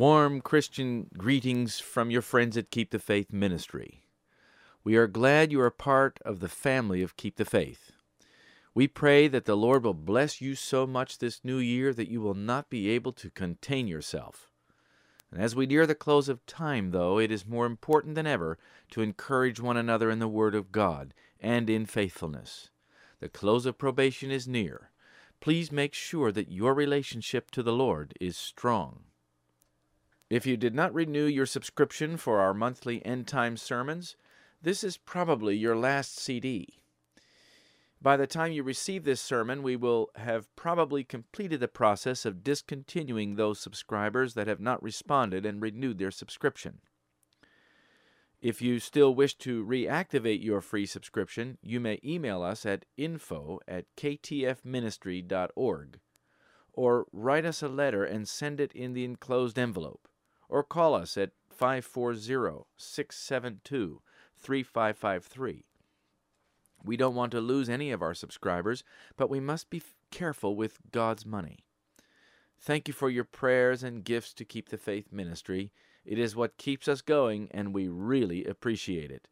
Warm 0.00 0.40
Christian 0.40 1.10
greetings 1.18 1.78
from 1.78 2.10
your 2.10 2.22
friends 2.22 2.56
at 2.56 2.70
Keep 2.70 2.90
the 2.90 2.98
Faith 2.98 3.34
Ministry. 3.34 4.02
We 4.82 4.96
are 4.96 5.06
glad 5.06 5.52
you 5.52 5.60
are 5.60 5.70
part 5.70 6.18
of 6.24 6.40
the 6.40 6.48
family 6.48 7.02
of 7.02 7.18
Keep 7.18 7.36
the 7.36 7.44
Faith. 7.44 7.90
We 8.74 8.88
pray 8.88 9.28
that 9.28 9.44
the 9.44 9.58
Lord 9.58 9.84
will 9.84 9.92
bless 9.92 10.40
you 10.40 10.54
so 10.54 10.86
much 10.86 11.18
this 11.18 11.44
new 11.44 11.58
year 11.58 11.92
that 11.92 12.08
you 12.08 12.22
will 12.22 12.32
not 12.32 12.70
be 12.70 12.88
able 12.88 13.12
to 13.12 13.28
contain 13.28 13.88
yourself. 13.88 14.50
And 15.30 15.38
as 15.38 15.54
we 15.54 15.66
near 15.66 15.86
the 15.86 15.94
close 15.94 16.30
of 16.30 16.46
time, 16.46 16.92
though, 16.92 17.18
it 17.18 17.30
is 17.30 17.46
more 17.46 17.66
important 17.66 18.14
than 18.14 18.26
ever 18.26 18.56
to 18.92 19.02
encourage 19.02 19.60
one 19.60 19.76
another 19.76 20.10
in 20.10 20.18
the 20.18 20.28
Word 20.28 20.54
of 20.54 20.72
God 20.72 21.12
and 21.38 21.68
in 21.68 21.84
faithfulness. 21.84 22.70
The 23.20 23.28
close 23.28 23.66
of 23.66 23.76
probation 23.76 24.30
is 24.30 24.48
near. 24.48 24.92
Please 25.40 25.70
make 25.70 25.92
sure 25.92 26.32
that 26.32 26.50
your 26.50 26.72
relationship 26.72 27.50
to 27.50 27.62
the 27.62 27.74
Lord 27.74 28.14
is 28.18 28.38
strong. 28.38 29.02
If 30.30 30.46
you 30.46 30.56
did 30.56 30.74
not 30.76 30.94
renew 30.94 31.24
your 31.24 31.44
subscription 31.44 32.16
for 32.16 32.38
our 32.38 32.54
monthly 32.54 33.04
end 33.04 33.26
time 33.26 33.56
sermons, 33.56 34.14
this 34.62 34.84
is 34.84 34.96
probably 34.96 35.56
your 35.56 35.76
last 35.76 36.16
CD. 36.16 36.68
By 38.00 38.16
the 38.16 38.28
time 38.28 38.52
you 38.52 38.62
receive 38.62 39.02
this 39.02 39.20
sermon, 39.20 39.64
we 39.64 39.74
will 39.74 40.10
have 40.14 40.54
probably 40.54 41.02
completed 41.02 41.58
the 41.58 41.66
process 41.66 42.24
of 42.24 42.44
discontinuing 42.44 43.34
those 43.34 43.58
subscribers 43.58 44.34
that 44.34 44.46
have 44.46 44.60
not 44.60 44.80
responded 44.80 45.44
and 45.44 45.60
renewed 45.60 45.98
their 45.98 46.12
subscription. 46.12 46.78
If 48.40 48.62
you 48.62 48.78
still 48.78 49.12
wish 49.12 49.34
to 49.38 49.66
reactivate 49.66 50.44
your 50.44 50.60
free 50.60 50.86
subscription, 50.86 51.58
you 51.60 51.80
may 51.80 51.98
email 52.04 52.44
us 52.44 52.64
at 52.64 52.84
info 52.96 53.58
at 53.66 53.86
ktfministry.org 53.96 55.98
or 56.72 57.06
write 57.12 57.44
us 57.44 57.64
a 57.64 57.68
letter 57.68 58.04
and 58.04 58.28
send 58.28 58.60
it 58.60 58.72
in 58.72 58.92
the 58.92 59.04
enclosed 59.04 59.58
envelope 59.58 60.06
or 60.50 60.62
call 60.62 60.94
us 60.94 61.16
at 61.16 61.30
540 61.48 62.64
672 62.76 64.02
3553. 64.36 65.64
We 66.82 66.96
don't 66.96 67.14
want 67.14 67.32
to 67.32 67.40
lose 67.40 67.68
any 67.68 67.90
of 67.90 68.02
our 68.02 68.14
subscribers, 68.14 68.82
but 69.16 69.30
we 69.30 69.40
must 69.40 69.70
be 69.70 69.82
careful 70.10 70.56
with 70.56 70.78
God's 70.90 71.24
money. 71.24 71.58
Thank 72.58 72.88
you 72.88 72.94
for 72.94 73.10
your 73.10 73.24
prayers 73.24 73.82
and 73.82 74.04
gifts 74.04 74.34
to 74.34 74.44
keep 74.44 74.70
the 74.70 74.78
faith 74.78 75.12
ministry. 75.12 75.72
It 76.04 76.18
is 76.18 76.34
what 76.34 76.58
keeps 76.58 76.88
us 76.88 77.02
going, 77.02 77.48
and 77.52 77.74
we 77.74 77.88
really 77.88 78.44
appreciate 78.44 79.10
it. 79.10 79.28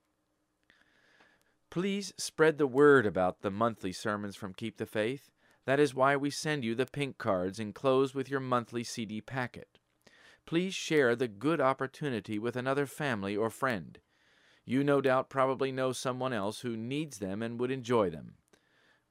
Please 1.70 2.12
spread 2.16 2.58
the 2.58 2.66
word 2.66 3.06
about 3.06 3.40
the 3.40 3.50
monthly 3.50 3.92
sermons 3.92 4.36
from 4.36 4.54
Keep 4.54 4.78
the 4.78 4.86
Faith. 4.86 5.30
That 5.66 5.80
is 5.80 5.94
why 5.94 6.16
we 6.16 6.30
send 6.30 6.64
you 6.64 6.74
the 6.74 6.86
pink 6.86 7.18
cards 7.18 7.58
enclosed 7.58 8.14
with 8.14 8.30
your 8.30 8.40
monthly 8.40 8.84
CD 8.84 9.20
packet 9.20 9.78
please 10.48 10.72
share 10.72 11.14
the 11.14 11.28
good 11.28 11.60
opportunity 11.60 12.38
with 12.38 12.56
another 12.56 12.86
family 12.86 13.36
or 13.36 13.50
friend. 13.50 13.98
You 14.64 14.82
no 14.82 15.02
doubt 15.02 15.28
probably 15.28 15.70
know 15.70 15.92
someone 15.92 16.32
else 16.32 16.60
who 16.60 16.74
needs 16.74 17.18
them 17.18 17.42
and 17.42 17.60
would 17.60 17.70
enjoy 17.70 18.08
them. 18.08 18.36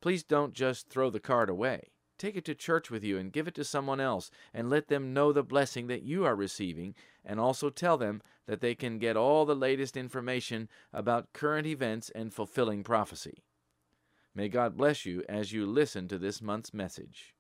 Please 0.01 0.23
don't 0.23 0.55
just 0.55 0.89
throw 0.89 1.11
the 1.11 1.19
card 1.19 1.47
away. 1.47 1.91
Take 2.17 2.37
it 2.37 2.45
to 2.45 2.55
church 2.55 2.89
with 2.89 3.03
you 3.03 3.19
and 3.19 3.31
give 3.31 3.47
it 3.47 3.53
to 3.53 3.63
someone 3.63 3.99
else 3.99 4.31
and 4.51 4.67
let 4.67 4.87
them 4.87 5.13
know 5.13 5.31
the 5.31 5.43
blessing 5.43 5.85
that 5.85 6.01
you 6.01 6.25
are 6.25 6.35
receiving 6.35 6.95
and 7.23 7.39
also 7.39 7.69
tell 7.69 7.99
them 7.99 8.23
that 8.47 8.59
they 8.59 8.73
can 8.73 8.97
get 8.97 9.15
all 9.15 9.45
the 9.45 9.55
latest 9.55 9.95
information 9.95 10.67
about 10.91 11.33
current 11.33 11.67
events 11.67 12.09
and 12.15 12.33
fulfilling 12.33 12.83
prophecy. 12.83 13.43
May 14.33 14.49
God 14.49 14.75
bless 14.75 15.05
you 15.05 15.23
as 15.29 15.53
you 15.53 15.67
listen 15.67 16.07
to 16.07 16.17
this 16.17 16.41
month's 16.41 16.73
message. 16.73 17.35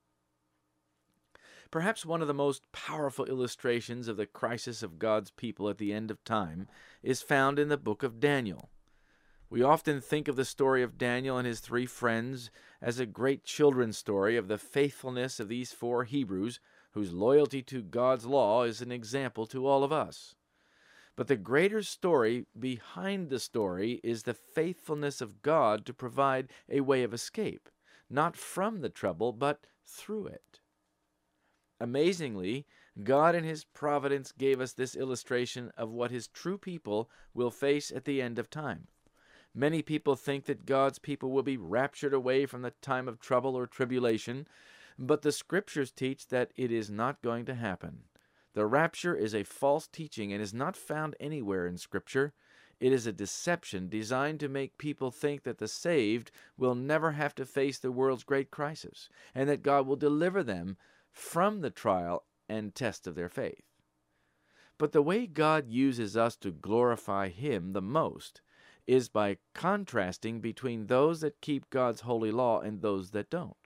Perhaps 1.69 2.05
one 2.05 2.21
of 2.21 2.27
the 2.27 2.33
most 2.33 2.71
powerful 2.71 3.25
illustrations 3.25 4.07
of 4.07 4.15
the 4.15 4.25
crisis 4.25 4.81
of 4.81 4.99
God's 4.99 5.31
people 5.31 5.69
at 5.69 5.77
the 5.77 5.91
end 5.91 6.09
of 6.09 6.23
time 6.23 6.67
is 7.03 7.21
found 7.21 7.59
in 7.59 7.67
the 7.67 7.77
book 7.77 8.03
of 8.03 8.19
Daniel. 8.19 8.69
We 9.49 9.63
often 9.63 9.99
think 9.99 10.27
of 10.27 10.35
the 10.35 10.45
story 10.45 10.81
of 10.81 10.97
Daniel 10.97 11.37
and 11.37 11.47
his 11.47 11.59
three 11.59 11.85
friends 11.85 12.51
as 12.81 12.99
a 12.99 13.05
great 13.05 13.43
children's 13.43 13.97
story 13.97 14.37
of 14.37 14.47
the 14.47 14.57
faithfulness 14.57 15.39
of 15.39 15.49
these 15.49 15.73
four 15.73 16.03
Hebrews 16.03 16.59
whose 16.91 17.13
loyalty 17.13 17.61
to 17.63 17.81
God's 17.81 18.25
law 18.25 18.63
is 18.63 18.81
an 18.81 18.91
example 18.91 19.45
to 19.47 19.67
all 19.67 19.83
of 19.83 19.91
us. 19.91 20.35
But 21.15 21.27
the 21.27 21.35
greater 21.35 21.81
story 21.81 22.45
behind 22.57 23.29
the 23.29 23.39
story 23.39 23.99
is 24.03 24.23
the 24.23 24.33
faithfulness 24.33 25.19
of 25.19 25.41
God 25.41 25.85
to 25.85 25.93
provide 25.93 26.49
a 26.69 26.81
way 26.81 27.03
of 27.03 27.13
escape, 27.13 27.69
not 28.09 28.35
from 28.35 28.81
the 28.81 28.89
trouble, 28.89 29.33
but 29.33 29.65
through 29.85 30.27
it. 30.27 30.59
Amazingly, 31.79 32.65
God 33.03 33.35
in 33.35 33.43
His 33.43 33.63
providence 33.63 34.31
gave 34.31 34.59
us 34.59 34.73
this 34.73 34.95
illustration 34.95 35.71
of 35.77 35.91
what 35.91 36.11
His 36.11 36.27
true 36.27 36.57
people 36.57 37.09
will 37.33 37.51
face 37.51 37.91
at 37.91 38.05
the 38.05 38.21
end 38.21 38.39
of 38.39 38.49
time. 38.49 38.87
Many 39.53 39.81
people 39.81 40.15
think 40.15 40.45
that 40.45 40.65
God's 40.65 40.99
people 40.99 41.31
will 41.31 41.43
be 41.43 41.57
raptured 41.57 42.13
away 42.13 42.45
from 42.45 42.61
the 42.61 42.73
time 42.81 43.07
of 43.07 43.19
trouble 43.19 43.55
or 43.55 43.67
tribulation, 43.67 44.47
but 44.97 45.21
the 45.21 45.31
Scriptures 45.31 45.91
teach 45.91 46.27
that 46.27 46.51
it 46.55 46.71
is 46.71 46.89
not 46.89 47.21
going 47.21 47.45
to 47.45 47.55
happen. 47.55 48.03
The 48.53 48.65
rapture 48.65 49.15
is 49.15 49.35
a 49.35 49.43
false 49.43 49.87
teaching 49.87 50.33
and 50.33 50.41
is 50.41 50.53
not 50.53 50.75
found 50.75 51.15
anywhere 51.19 51.67
in 51.67 51.77
Scripture. 51.77 52.33
It 52.79 52.91
is 52.91 53.05
a 53.05 53.11
deception 53.11 53.89
designed 53.89 54.39
to 54.39 54.49
make 54.49 54.77
people 54.77 55.11
think 55.11 55.43
that 55.43 55.59
the 55.59 55.67
saved 55.67 56.31
will 56.57 56.75
never 56.75 57.11
have 57.11 57.35
to 57.35 57.45
face 57.45 57.77
the 57.77 57.91
world's 57.91 58.23
great 58.23 58.49
crisis, 58.49 59.09
and 59.35 59.47
that 59.49 59.63
God 59.63 59.85
will 59.85 59.95
deliver 59.95 60.41
them 60.43 60.77
from 61.11 61.61
the 61.61 61.69
trial 61.69 62.25
and 62.49 62.73
test 62.73 63.07
of 63.07 63.15
their 63.15 63.29
faith. 63.29 63.63
But 64.77 64.91
the 64.91 65.01
way 65.01 65.25
God 65.25 65.69
uses 65.69 66.15
us 66.15 66.35
to 66.37 66.51
glorify 66.51 67.29
Him 67.29 67.73
the 67.73 67.81
most 67.81 68.41
is 68.85 69.09
by 69.09 69.37
contrasting 69.53 70.39
between 70.39 70.85
those 70.85 71.21
that 71.21 71.41
keep 71.41 71.69
God's 71.69 72.01
holy 72.01 72.31
law 72.31 72.61
and 72.61 72.81
those 72.81 73.11
that 73.11 73.29
don't. 73.29 73.57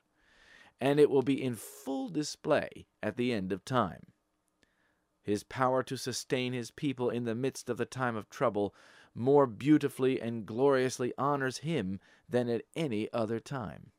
And 0.80 1.00
it 1.00 1.10
will 1.10 1.22
be 1.22 1.42
in 1.42 1.56
full 1.56 2.10
display 2.10 2.88
at 3.04 3.18
the 3.18 3.32
end 3.32 3.52
of 3.52 3.64
time. 3.64 4.08
His 5.22 5.44
power 5.44 5.84
to 5.84 5.98
sustain 5.98 6.54
His 6.54 6.72
people 6.72 7.10
in 7.10 7.26
the 7.26 7.36
midst 7.36 7.70
of 7.70 7.78
the 7.78 7.86
time 7.86 8.16
of 8.16 8.30
trouble 8.30 8.74
more 9.14 9.46
beautifully 9.46 10.20
and 10.20 10.46
gloriously 10.46 11.14
honors 11.18 11.60
Him 11.60 12.00
than 12.28 12.50
at 12.50 12.64
any 12.76 13.12
other 13.14 13.40
time. 13.40 13.92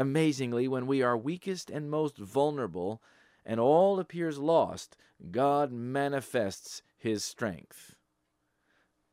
Amazingly, 0.00 0.66
when 0.66 0.86
we 0.86 1.02
are 1.02 1.14
weakest 1.14 1.68
and 1.68 1.90
most 1.90 2.16
vulnerable, 2.16 3.02
and 3.44 3.60
all 3.60 4.00
appears 4.00 4.38
lost, 4.38 4.96
God 5.30 5.72
manifests 5.72 6.80
His 6.96 7.22
strength. 7.22 7.96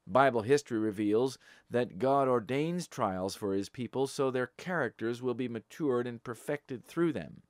Bible 0.07 0.43
history 0.43 0.79
reveals 0.79 1.37
that 1.69 1.99
God 1.99 2.29
ordains 2.29 2.87
trials 2.87 3.35
for 3.35 3.53
His 3.53 3.67
people 3.67 4.07
so 4.07 4.31
their 4.31 4.47
characters 4.47 5.21
will 5.21 5.33
be 5.33 5.49
matured 5.49 6.07
and 6.07 6.23
perfected 6.23 6.85
through 6.85 7.11
them. 7.11 7.41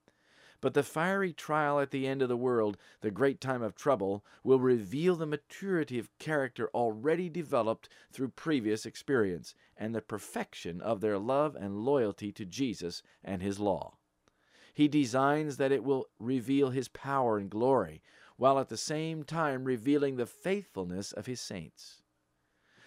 But 0.60 0.74
the 0.74 0.82
fiery 0.82 1.32
trial 1.32 1.78
at 1.78 1.92
the 1.92 2.06
end 2.06 2.20
of 2.20 2.28
the 2.28 2.36
world, 2.36 2.76
the 3.00 3.12
great 3.12 3.40
time 3.40 3.62
of 3.62 3.76
trouble, 3.76 4.24
will 4.42 4.58
reveal 4.58 5.14
the 5.14 5.26
maturity 5.26 5.98
of 6.00 6.16
character 6.18 6.68
already 6.74 7.28
developed 7.28 7.88
through 8.10 8.30
previous 8.30 8.84
experience 8.84 9.54
and 9.76 9.94
the 9.94 10.02
perfection 10.02 10.80
of 10.80 11.00
their 11.00 11.18
love 11.18 11.54
and 11.54 11.84
loyalty 11.84 12.32
to 12.32 12.44
Jesus 12.44 13.02
and 13.22 13.40
His 13.40 13.60
law. 13.60 13.98
He 14.74 14.88
designs 14.88 15.58
that 15.58 15.72
it 15.72 15.84
will 15.84 16.06
reveal 16.18 16.70
His 16.70 16.88
power 16.88 17.38
and 17.38 17.48
glory, 17.48 18.02
while 18.36 18.58
at 18.58 18.68
the 18.68 18.76
same 18.76 19.22
time 19.22 19.64
revealing 19.64 20.16
the 20.16 20.26
faithfulness 20.26 21.12
of 21.12 21.26
His 21.26 21.40
saints. 21.40 22.02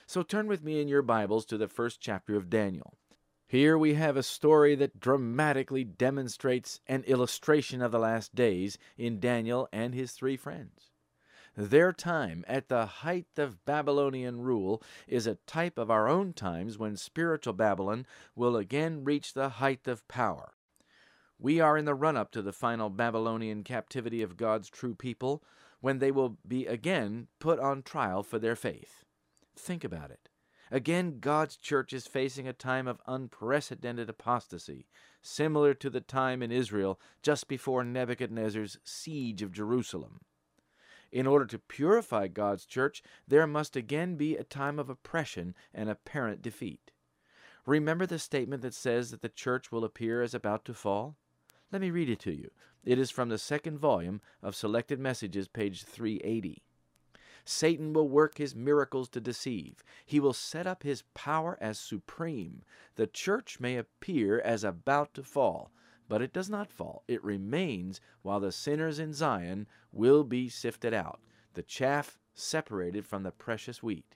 So 0.08 0.24
turn 0.24 0.48
with 0.48 0.62
me 0.62 0.82
in 0.82 0.90
your 0.90 1.02
Bibles 1.02 1.46
to 1.46 1.58
the 1.58 1.70
first 1.70 2.02
chapter 2.02 2.36
of 2.36 2.50
Daniel. 2.50 2.98
Here 3.52 3.78
we 3.78 3.96
have 3.96 4.16
a 4.16 4.24
story 4.24 4.76
that 4.76 5.02
dramatically 5.02 5.84
demonstrates 5.84 6.80
an 6.88 7.04
illustration 7.04 7.82
of 7.82 7.92
the 7.92 8.00
last 8.00 8.34
days 8.34 8.78
in 8.98 9.20
Daniel 9.20 9.68
and 9.74 9.94
his 9.94 10.14
three 10.14 10.38
friends. 10.38 10.92
Their 11.58 11.92
time, 11.92 12.46
at 12.48 12.70
the 12.70 12.86
height 12.86 13.28
of 13.36 13.66
Babylonian 13.66 14.40
rule, 14.40 14.82
is 15.06 15.28
a 15.28 15.36
type 15.48 15.78
of 15.78 15.92
our 15.92 16.08
own 16.08 16.32
times 16.32 16.78
when 16.78 16.96
spiritual 16.96 17.52
Babylon 17.52 18.06
will 18.38 18.56
again 18.56 19.04
reach 19.04 19.34
the 19.34 19.50
height 19.50 19.86
of 19.86 20.08
power. 20.08 20.54
We 21.38 21.60
are 21.60 21.78
in 21.78 21.84
the 21.84 21.94
run 21.94 22.16
up 22.16 22.32
to 22.32 22.42
the 22.42 22.54
final 22.54 22.90
Babylonian 22.90 23.66
captivity 23.66 24.22
of 24.22 24.38
God's 24.38 24.70
true 24.70 24.96
people, 24.96 25.44
when 25.82 26.00
they 26.00 26.12
will 26.12 26.38
be 26.48 26.68
again 26.68 27.28
put 27.40 27.60
on 27.60 27.84
trial 27.84 28.24
for 28.24 28.40
their 28.40 28.56
faith. 28.56 29.04
Think 29.58 29.84
about 29.84 30.10
it. 30.10 30.31
Again, 30.74 31.20
God's 31.20 31.58
church 31.58 31.92
is 31.92 32.08
facing 32.08 32.48
a 32.48 32.54
time 32.54 32.88
of 32.88 33.02
unprecedented 33.06 34.10
apostasy, 34.10 34.88
similar 35.22 35.74
to 35.74 35.90
the 35.90 36.00
time 36.00 36.42
in 36.42 36.50
Israel 36.50 36.98
just 37.22 37.50
before 37.50 37.84
Nebuchadnezzar's 37.84 38.78
siege 38.86 39.42
of 39.42 39.52
Jerusalem. 39.52 40.22
In 41.12 41.28
order 41.28 41.46
to 41.48 41.60
purify 41.60 42.30
God's 42.30 42.66
church, 42.66 43.04
there 43.28 43.46
must 43.46 43.76
again 43.76 44.16
be 44.16 44.38
a 44.38 44.46
time 44.46 44.80
of 44.80 44.90
oppression 44.90 45.56
and 45.74 45.90
apparent 45.90 46.42
defeat. 46.42 46.92
Remember 47.66 48.06
the 48.06 48.18
statement 48.18 48.62
that 48.62 48.74
says 48.74 49.12
that 49.12 49.22
the 49.22 49.28
church 49.28 49.74
will 49.74 49.84
appear 49.84 50.22
as 50.22 50.34
about 50.34 50.64
to 50.66 50.74
fall? 50.74 51.18
Let 51.70 51.82
me 51.82 51.92
read 51.92 52.10
it 52.10 52.20
to 52.22 52.32
you. 52.32 52.50
It 52.86 52.98
is 52.98 53.12
from 53.12 53.28
the 53.28 53.38
second 53.38 53.78
volume 53.78 54.22
of 54.42 54.56
Selected 54.56 55.00
Messages, 55.00 55.50
page 55.50 55.84
380. 55.84 56.64
Satan 57.46 57.94
will 57.94 58.08
work 58.08 58.38
his 58.38 58.56
miracles 58.56 59.10
to 59.10 59.22
deceive. 59.22 59.84
He 60.06 60.20
will 60.20 60.34
set 60.34 60.68
up 60.68 60.84
his 60.84 61.04
power 61.14 61.58
as 61.62 61.80
supreme. 61.80 62.64
The 62.96 63.08
church 63.08 63.60
may 63.60 63.78
appear 63.78 64.40
as 64.40 64.64
about 64.64 65.14
to 65.16 65.24
fall, 65.24 65.72
but 66.08 66.22
it 66.22 66.34
does 66.34 66.50
not 66.50 66.72
fall. 66.72 67.04
It 67.08 67.24
remains 67.24 68.02
while 68.22 68.40
the 68.40 68.52
sinners 68.52 69.00
in 69.00 69.14
Zion 69.14 69.68
will 69.92 70.24
be 70.24 70.50
sifted 70.50 70.94
out, 70.94 71.20
the 71.54 71.64
chaff 71.64 72.20
separated 72.34 73.06
from 73.06 73.24
the 73.24 73.32
precious 73.32 73.82
wheat. 73.82 74.16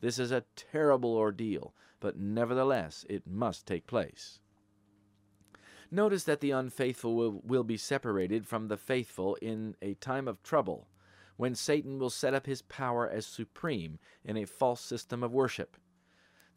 This 0.00 0.18
is 0.18 0.32
a 0.32 0.44
terrible 0.56 1.14
ordeal, 1.14 1.74
but 2.00 2.18
nevertheless 2.18 3.06
it 3.08 3.26
must 3.26 3.66
take 3.66 3.86
place. 3.86 4.40
Notice 5.90 6.24
that 6.24 6.40
the 6.40 6.52
unfaithful 6.52 7.14
will, 7.14 7.40
will 7.44 7.64
be 7.64 7.76
separated 7.76 8.46
from 8.46 8.68
the 8.68 8.78
faithful 8.78 9.36
in 9.42 9.76
a 9.82 9.94
time 9.94 10.26
of 10.26 10.42
trouble, 10.42 10.88
when 11.36 11.54
Satan 11.54 11.98
will 11.98 12.10
set 12.10 12.34
up 12.34 12.46
his 12.46 12.62
power 12.62 13.08
as 13.08 13.26
supreme 13.26 13.98
in 14.24 14.36
a 14.36 14.44
false 14.44 14.80
system 14.80 15.22
of 15.22 15.32
worship. 15.32 15.76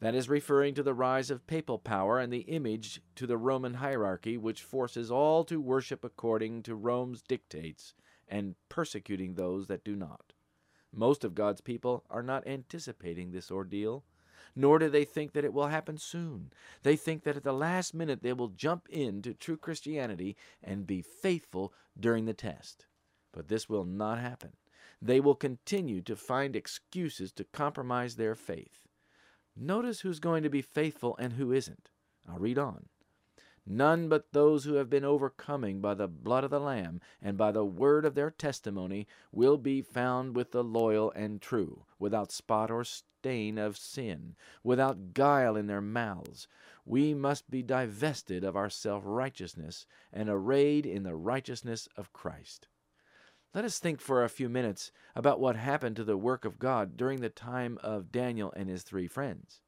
That 0.01 0.15
is 0.15 0.27
referring 0.29 0.75
to 0.75 0.83
the 0.83 0.93
rise 0.93 1.31
of 1.31 1.47
papal 1.47 1.79
power 1.79 2.19
and 2.19 2.31
the 2.31 2.39
image 2.39 3.01
to 3.15 3.25
the 3.25 3.37
Roman 3.37 3.75
hierarchy, 3.75 4.37
which 4.37 4.61
forces 4.61 5.09
all 5.09 5.43
to 5.45 5.61
worship 5.61 6.03
according 6.03 6.63
to 6.63 6.75
Rome's 6.75 7.21
dictates 7.21 7.93
and 8.27 8.55
persecuting 8.69 9.35
those 9.35 9.67
that 9.67 9.83
do 9.83 9.95
not. 9.95 10.33
Most 10.93 11.23
of 11.23 11.35
God's 11.35 11.61
people 11.61 12.03
are 12.09 12.23
not 12.23 12.47
anticipating 12.47 13.31
this 13.31 13.49
ordeal, 13.51 14.03
nor 14.55 14.79
do 14.79 14.89
they 14.89 15.05
think 15.05 15.33
that 15.33 15.45
it 15.45 15.53
will 15.53 15.67
happen 15.67 15.97
soon. 15.97 16.51
They 16.83 16.95
think 16.95 17.23
that 17.23 17.35
at 17.35 17.43
the 17.43 17.53
last 17.53 17.93
minute 17.93 18.21
they 18.21 18.33
will 18.33 18.49
jump 18.49 18.87
into 18.89 19.33
true 19.33 19.57
Christianity 19.57 20.35
and 20.63 20.87
be 20.87 21.01
faithful 21.01 21.73
during 21.99 22.25
the 22.25 22.33
test. 22.33 22.85
But 23.31 23.47
this 23.47 23.67
will 23.67 23.85
not 23.85 24.19
happen. 24.19 24.53
They 25.05 25.19
will 25.19 25.35
continue 25.35 26.01
to 26.01 26.15
find 26.15 26.55
excuses 26.55 27.31
to 27.33 27.43
compromise 27.43 28.15
their 28.15 28.33
faith. 28.33 28.87
Notice 29.55 29.99
who's 29.99 30.19
going 30.19 30.41
to 30.41 30.49
be 30.49 30.63
faithful 30.63 31.15
and 31.17 31.33
who 31.33 31.51
isn't. 31.51 31.91
I'll 32.27 32.39
read 32.39 32.57
on. 32.57 32.87
None 33.67 34.09
but 34.09 34.33
those 34.33 34.63
who 34.63 34.73
have 34.75 34.89
been 34.89 35.05
overcoming 35.05 35.79
by 35.79 35.93
the 35.93 36.07
blood 36.07 36.43
of 36.43 36.49
the 36.49 36.59
Lamb 36.59 37.01
and 37.21 37.37
by 37.37 37.51
the 37.51 37.63
word 37.63 38.03
of 38.03 38.15
their 38.15 38.31
testimony 38.31 39.05
will 39.31 39.59
be 39.59 39.83
found 39.83 40.35
with 40.35 40.49
the 40.49 40.63
loyal 40.63 41.11
and 41.11 41.39
true, 41.39 41.85
without 41.99 42.31
spot 42.31 42.71
or 42.71 42.83
stain 42.83 43.59
of 43.59 43.77
sin, 43.77 44.35
without 44.63 45.13
guile 45.13 45.55
in 45.55 45.67
their 45.67 45.81
mouths. 45.81 46.47
We 46.83 47.13
must 47.13 47.51
be 47.51 47.61
divested 47.61 48.43
of 48.43 48.55
our 48.55 48.71
self 48.71 49.03
righteousness 49.05 49.85
and 50.11 50.29
arrayed 50.29 50.87
in 50.87 51.03
the 51.03 51.15
righteousness 51.15 51.87
of 51.95 52.11
Christ. 52.11 52.69
Let 53.55 53.63
us 53.63 53.79
think 53.79 54.01
for 54.01 54.21
a 54.21 54.27
few 54.27 54.49
minutes 54.49 54.91
about 55.15 55.39
what 55.39 55.55
happened 55.55 55.95
to 55.95 56.03
the 56.03 56.17
work 56.17 56.43
of 56.43 56.59
God 56.59 56.97
during 56.97 57.21
the 57.21 57.29
time 57.29 57.79
of 57.81 58.11
Daniel 58.11 58.51
and 58.53 58.67
his 58.67 58.83
three 58.83 59.07
friends. 59.07 59.61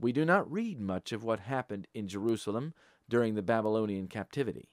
We 0.00 0.10
do 0.10 0.24
not 0.24 0.50
read 0.50 0.80
much 0.80 1.12
of 1.12 1.22
what 1.22 1.40
happened 1.40 1.86
in 1.92 2.08
Jerusalem 2.08 2.72
during 3.10 3.34
the 3.34 3.42
Babylonian 3.42 4.08
captivity. 4.08 4.70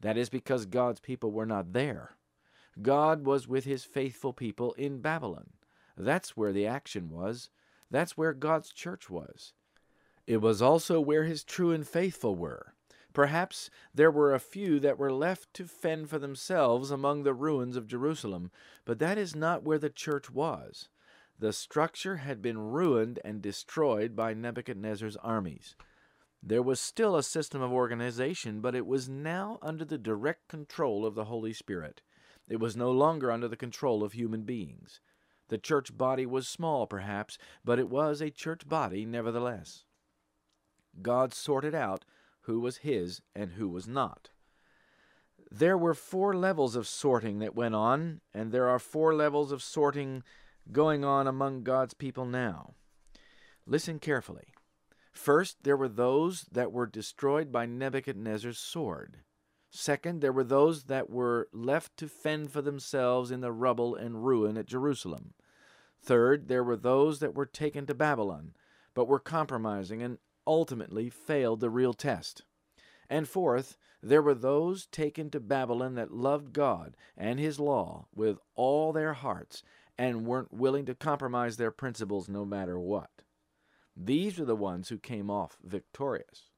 That 0.00 0.16
is 0.16 0.28
because 0.28 0.64
God's 0.64 1.00
people 1.00 1.32
were 1.32 1.44
not 1.44 1.72
there. 1.72 2.14
God 2.80 3.26
was 3.26 3.48
with 3.48 3.64
his 3.64 3.82
faithful 3.82 4.32
people 4.32 4.74
in 4.74 5.00
Babylon. 5.00 5.50
That's 5.96 6.36
where 6.36 6.52
the 6.52 6.68
action 6.68 7.10
was. 7.10 7.50
That's 7.90 8.16
where 8.16 8.32
God's 8.32 8.72
church 8.72 9.10
was. 9.10 9.54
It 10.24 10.36
was 10.36 10.62
also 10.62 11.00
where 11.00 11.24
his 11.24 11.42
true 11.42 11.72
and 11.72 11.84
faithful 11.86 12.36
were. 12.36 12.74
Perhaps 13.12 13.68
there 13.94 14.10
were 14.10 14.34
a 14.34 14.40
few 14.40 14.80
that 14.80 14.98
were 14.98 15.12
left 15.12 15.52
to 15.54 15.66
fend 15.66 16.08
for 16.08 16.18
themselves 16.18 16.90
among 16.90 17.22
the 17.22 17.34
ruins 17.34 17.76
of 17.76 17.86
Jerusalem, 17.86 18.50
but 18.84 18.98
that 18.98 19.18
is 19.18 19.36
not 19.36 19.62
where 19.62 19.78
the 19.78 19.90
church 19.90 20.30
was. 20.30 20.88
The 21.38 21.52
structure 21.52 22.16
had 22.16 22.40
been 22.40 22.58
ruined 22.58 23.18
and 23.24 23.42
destroyed 23.42 24.14
by 24.16 24.32
Nebuchadnezzar's 24.32 25.16
armies. 25.16 25.76
There 26.42 26.62
was 26.62 26.80
still 26.80 27.16
a 27.16 27.22
system 27.22 27.60
of 27.62 27.72
organization, 27.72 28.60
but 28.60 28.74
it 28.74 28.86
was 28.86 29.08
now 29.08 29.58
under 29.62 29.84
the 29.84 29.98
direct 29.98 30.48
control 30.48 31.04
of 31.04 31.14
the 31.14 31.26
Holy 31.26 31.52
Spirit. 31.52 32.02
It 32.48 32.60
was 32.60 32.76
no 32.76 32.90
longer 32.90 33.30
under 33.30 33.48
the 33.48 33.56
control 33.56 34.02
of 34.02 34.12
human 34.12 34.42
beings. 34.42 35.00
The 35.48 35.58
church 35.58 35.96
body 35.96 36.26
was 36.26 36.48
small, 36.48 36.86
perhaps, 36.86 37.38
but 37.64 37.78
it 37.78 37.88
was 37.88 38.20
a 38.20 38.30
church 38.30 38.68
body 38.68 39.04
nevertheless. 39.04 39.84
God 41.00 41.32
sorted 41.32 41.74
out 41.74 42.04
who 42.42 42.60
was 42.60 42.78
his 42.78 43.20
and 43.34 43.52
who 43.52 43.68
was 43.68 43.86
not. 43.86 44.30
There 45.50 45.76
were 45.76 45.94
four 45.94 46.34
levels 46.34 46.76
of 46.76 46.86
sorting 46.86 47.38
that 47.40 47.54
went 47.54 47.74
on, 47.74 48.20
and 48.32 48.52
there 48.52 48.68
are 48.68 48.78
four 48.78 49.14
levels 49.14 49.52
of 49.52 49.62
sorting 49.62 50.22
going 50.70 51.04
on 51.04 51.26
among 51.26 51.62
God's 51.62 51.94
people 51.94 52.24
now. 52.24 52.74
Listen 53.66 53.98
carefully. 53.98 54.54
First, 55.12 55.58
there 55.62 55.76
were 55.76 55.88
those 55.88 56.46
that 56.50 56.72
were 56.72 56.86
destroyed 56.86 57.52
by 57.52 57.66
Nebuchadnezzar's 57.66 58.58
sword. 58.58 59.18
Second, 59.70 60.20
there 60.20 60.32
were 60.32 60.44
those 60.44 60.84
that 60.84 61.10
were 61.10 61.48
left 61.52 61.96
to 61.98 62.08
fend 62.08 62.50
for 62.50 62.62
themselves 62.62 63.30
in 63.30 63.40
the 63.40 63.52
rubble 63.52 63.94
and 63.94 64.24
ruin 64.24 64.56
at 64.56 64.66
Jerusalem. 64.66 65.34
Third, 66.02 66.48
there 66.48 66.64
were 66.64 66.76
those 66.76 67.20
that 67.20 67.34
were 67.34 67.46
taken 67.46 67.86
to 67.86 67.94
Babylon, 67.94 68.54
but 68.94 69.06
were 69.06 69.20
compromising 69.20 70.02
and 70.02 70.18
ultimately 70.46 71.08
failed 71.10 71.60
the 71.60 71.70
real 71.70 71.94
test. 71.94 72.42
And 73.08 73.28
fourth, 73.28 73.76
there 74.02 74.22
were 74.22 74.34
those 74.34 74.86
taken 74.86 75.30
to 75.30 75.40
Babylon 75.40 75.94
that 75.94 76.12
loved 76.12 76.52
God 76.52 76.96
and 77.16 77.38
His 77.38 77.60
law 77.60 78.06
with 78.14 78.38
all 78.54 78.92
their 78.92 79.12
hearts 79.12 79.62
and 79.96 80.26
weren't 80.26 80.52
willing 80.52 80.86
to 80.86 80.94
compromise 80.94 81.56
their 81.56 81.70
principles 81.70 82.28
no 82.28 82.44
matter 82.44 82.80
what. 82.80 83.10
These 83.96 84.40
are 84.40 84.44
the 84.44 84.56
ones 84.56 84.88
who 84.88 84.98
came 84.98 85.30
off 85.30 85.58
victorious. 85.62 86.50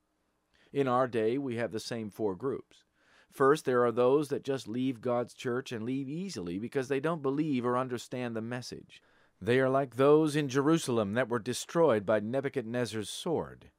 In 0.73 0.89
our 0.89 1.07
day, 1.07 1.37
we 1.37 1.57
have 1.57 1.73
the 1.73 1.81
same 1.81 2.11
four 2.11 2.35
groups. 2.35 2.85
First, 3.31 3.65
there 3.65 3.85
are 3.85 3.93
those 3.93 4.29
that 4.29 4.45
just 4.45 4.69
leave 4.69 5.01
God's 5.01 5.35
church 5.35 5.73
and 5.73 5.85
leave 5.85 6.09
easily 6.09 6.59
because 6.59 6.89
they 6.89 7.01
don't 7.01 7.23
believe 7.23 7.67
or 7.67 7.77
understand 7.77 8.37
the 8.37 8.41
message. 8.41 9.03
They 9.41 9.59
are 9.59 9.69
like 9.69 9.97
those 9.97 10.37
in 10.37 10.49
Jerusalem 10.49 11.15
that 11.15 11.29
were 11.29 11.41
destroyed 11.41 12.07
by 12.07 12.21
Nebuchadnezzar's 12.21 13.11
sword. 13.11 13.71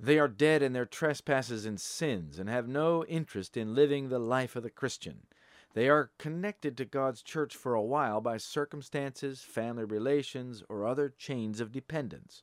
They 0.00 0.18
are 0.18 0.28
dead 0.28 0.62
in 0.62 0.72
their 0.72 0.86
trespasses 0.86 1.66
and 1.66 1.80
sins 1.80 2.38
and 2.38 2.48
have 2.48 2.66
no 2.66 3.04
interest 3.04 3.56
in 3.56 3.74
living 3.74 4.08
the 4.08 4.18
life 4.18 4.56
of 4.56 4.62
the 4.62 4.70
Christian. 4.70 5.26
They 5.74 5.88
are 5.88 6.10
connected 6.18 6.76
to 6.78 6.84
God's 6.84 7.22
church 7.22 7.54
for 7.54 7.74
a 7.74 7.82
while 7.82 8.20
by 8.20 8.38
circumstances, 8.38 9.42
family 9.42 9.84
relations, 9.84 10.64
or 10.68 10.86
other 10.86 11.08
chains 11.08 11.60
of 11.60 11.70
dependence 11.70 12.42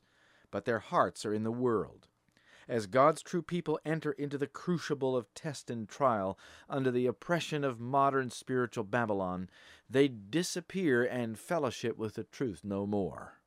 but 0.50 0.64
their 0.64 0.78
hearts 0.78 1.24
are 1.24 1.34
in 1.34 1.44
the 1.44 1.52
world. 1.52 2.08
As 2.68 2.86
God's 2.86 3.22
true 3.22 3.40
people 3.40 3.80
enter 3.84 4.12
into 4.12 4.36
the 4.36 4.46
crucible 4.46 5.16
of 5.16 5.32
test 5.34 5.70
and 5.70 5.88
trial 5.88 6.38
under 6.68 6.90
the 6.90 7.06
oppression 7.06 7.64
of 7.64 7.80
modern 7.80 8.30
spiritual 8.30 8.84
Babylon, 8.84 9.48
they 9.88 10.06
disappear 10.08 11.02
and 11.02 11.38
fellowship 11.38 11.96
with 11.96 12.14
the 12.14 12.24
truth 12.24 12.60
no 12.64 12.86
more. 12.86 13.40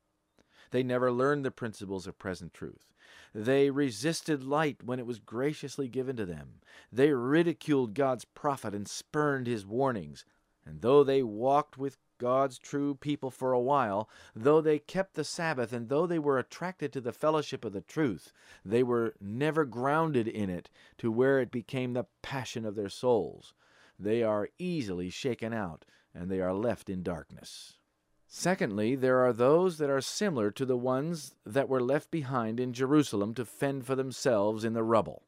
They 0.72 0.82
never 0.82 1.12
learn 1.12 1.44
the 1.44 1.52
principles 1.52 2.08
of 2.08 2.18
present 2.18 2.54
truth. 2.54 2.91
They 3.34 3.70
resisted 3.70 4.44
light 4.44 4.84
when 4.84 5.00
it 5.00 5.06
was 5.06 5.20
graciously 5.20 5.88
given 5.88 6.16
to 6.18 6.26
them. 6.26 6.62
They 6.92 7.12
ridiculed 7.12 7.94
God's 7.94 8.26
prophet 8.26 8.74
and 8.74 8.88
spurned 8.88 9.48
his 9.48 9.66
warnings. 9.66 10.26
And 10.66 10.82
though 10.82 11.04
they 11.04 11.24
walked 11.24 11.78
with 11.78 11.98
God's 12.18 12.60
true 12.60 12.94
people 12.94 13.32
for 13.32 13.52
a 13.52 13.60
while, 13.60 14.08
though 14.36 14.62
they 14.62 14.78
kept 14.78 15.16
the 15.16 15.24
Sabbath 15.24 15.74
and 15.74 15.90
though 15.90 16.06
they 16.06 16.20
were 16.20 16.38
attracted 16.38 16.94
to 16.94 17.02
the 17.02 17.12
fellowship 17.12 17.66
of 17.66 17.74
the 17.74 17.82
truth, 17.82 18.32
they 18.64 18.84
were 18.84 19.16
never 19.20 19.66
grounded 19.66 20.28
in 20.28 20.50
it 20.50 20.70
to 21.00 21.12
where 21.12 21.40
it 21.40 21.52
became 21.52 21.94
the 21.94 22.06
passion 22.22 22.64
of 22.64 22.76
their 22.76 22.90
souls. 22.90 23.54
They 23.98 24.22
are 24.22 24.50
easily 24.60 25.10
shaken 25.10 25.52
out 25.52 25.84
and 26.14 26.30
they 26.30 26.42
are 26.42 26.54
left 26.54 26.90
in 26.90 27.02
darkness. 27.02 27.78
Secondly, 28.34 28.96
there 28.96 29.20
are 29.20 29.34
those 29.34 29.78
that 29.78 29.90
are 29.90 30.00
similar 30.00 30.52
to 30.52 30.66
the 30.66 30.78
ones 30.78 31.36
that 31.46 31.68
were 31.68 31.82
left 31.82 32.10
behind 32.10 32.62
in 32.62 32.72
Jerusalem 32.72 33.34
to 33.34 33.44
fend 33.44 33.86
for 33.86 33.94
themselves 33.94 34.64
in 34.64 34.72
the 34.72 34.86
rubble. 34.86 35.24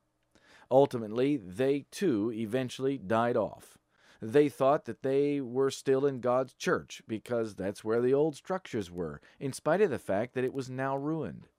Ultimately, 0.71 1.35
they 1.35 1.83
too 1.91 2.31
eventually 2.31 2.97
died 2.97 3.35
off. 3.35 3.77
They 4.21 4.47
thought 4.47 4.85
that 4.85 5.03
they 5.03 5.41
were 5.41 5.69
still 5.69 6.05
in 6.05 6.21
God's 6.21 6.53
church 6.53 7.01
because 7.05 7.55
that's 7.55 7.83
where 7.83 7.99
the 7.99 8.13
old 8.13 8.37
structures 8.37 8.89
were, 8.89 9.19
in 9.37 9.51
spite 9.51 9.81
of 9.81 9.89
the 9.89 9.99
fact 9.99 10.33
that 10.33 10.45
it 10.45 10.53
was 10.53 10.69
now 10.69 10.95
ruined. 10.95 11.49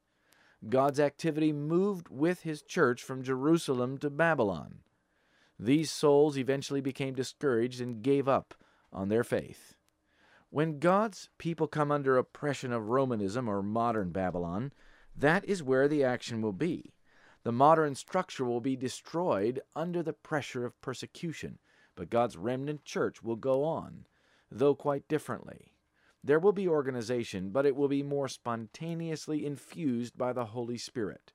God's 0.67 0.99
activity 0.99 1.53
moved 1.53 2.09
with 2.09 2.45
his 2.45 2.63
church 2.63 3.03
from 3.03 3.23
Jerusalem 3.23 3.99
to 3.99 4.09
Babylon. 4.09 4.79
These 5.59 5.91
souls 5.91 6.39
eventually 6.39 6.81
became 6.81 7.13
discouraged 7.13 7.83
and 7.83 8.03
gave 8.03 8.29
up 8.29 8.55
on 8.91 9.11
their 9.11 9.25
faith. 9.25 9.75
When 10.55 10.79
God's 10.79 11.31
people 11.37 11.67
come 11.67 11.91
under 11.91 12.17
oppression 12.17 12.73
of 12.73 12.89
Romanism 12.89 13.49
or 13.49 13.61
modern 13.61 14.13
Babylon, 14.13 14.71
that 15.17 15.45
is 15.47 15.65
where 15.65 15.89
the 15.89 16.05
action 16.05 16.41
will 16.43 16.53
be. 16.53 16.95
The 17.43 17.51
modern 17.51 17.97
structure 17.97 18.45
will 18.45 18.61
be 18.61 18.77
destroyed 18.77 19.61
under 19.75 20.01
the 20.01 20.13
pressure 20.13 20.65
of 20.65 20.81
persecution, 20.81 21.59
but 21.97 22.09
God's 22.09 22.37
remnant 22.37 22.85
church 22.85 23.21
will 23.21 23.35
go 23.35 23.65
on, 23.65 24.07
though 24.49 24.77
quite 24.77 25.09
differently. 25.09 25.73
There 26.23 26.39
will 26.39 26.53
be 26.53 26.69
organization, 26.69 27.51
but 27.51 27.67
it 27.67 27.75
will 27.75 27.89
be 27.89 28.05
more 28.05 28.29
spontaneously 28.29 29.45
infused 29.45 30.17
by 30.17 30.33
the 30.33 30.45
Holy 30.45 30.79
Spirit. 30.79 31.33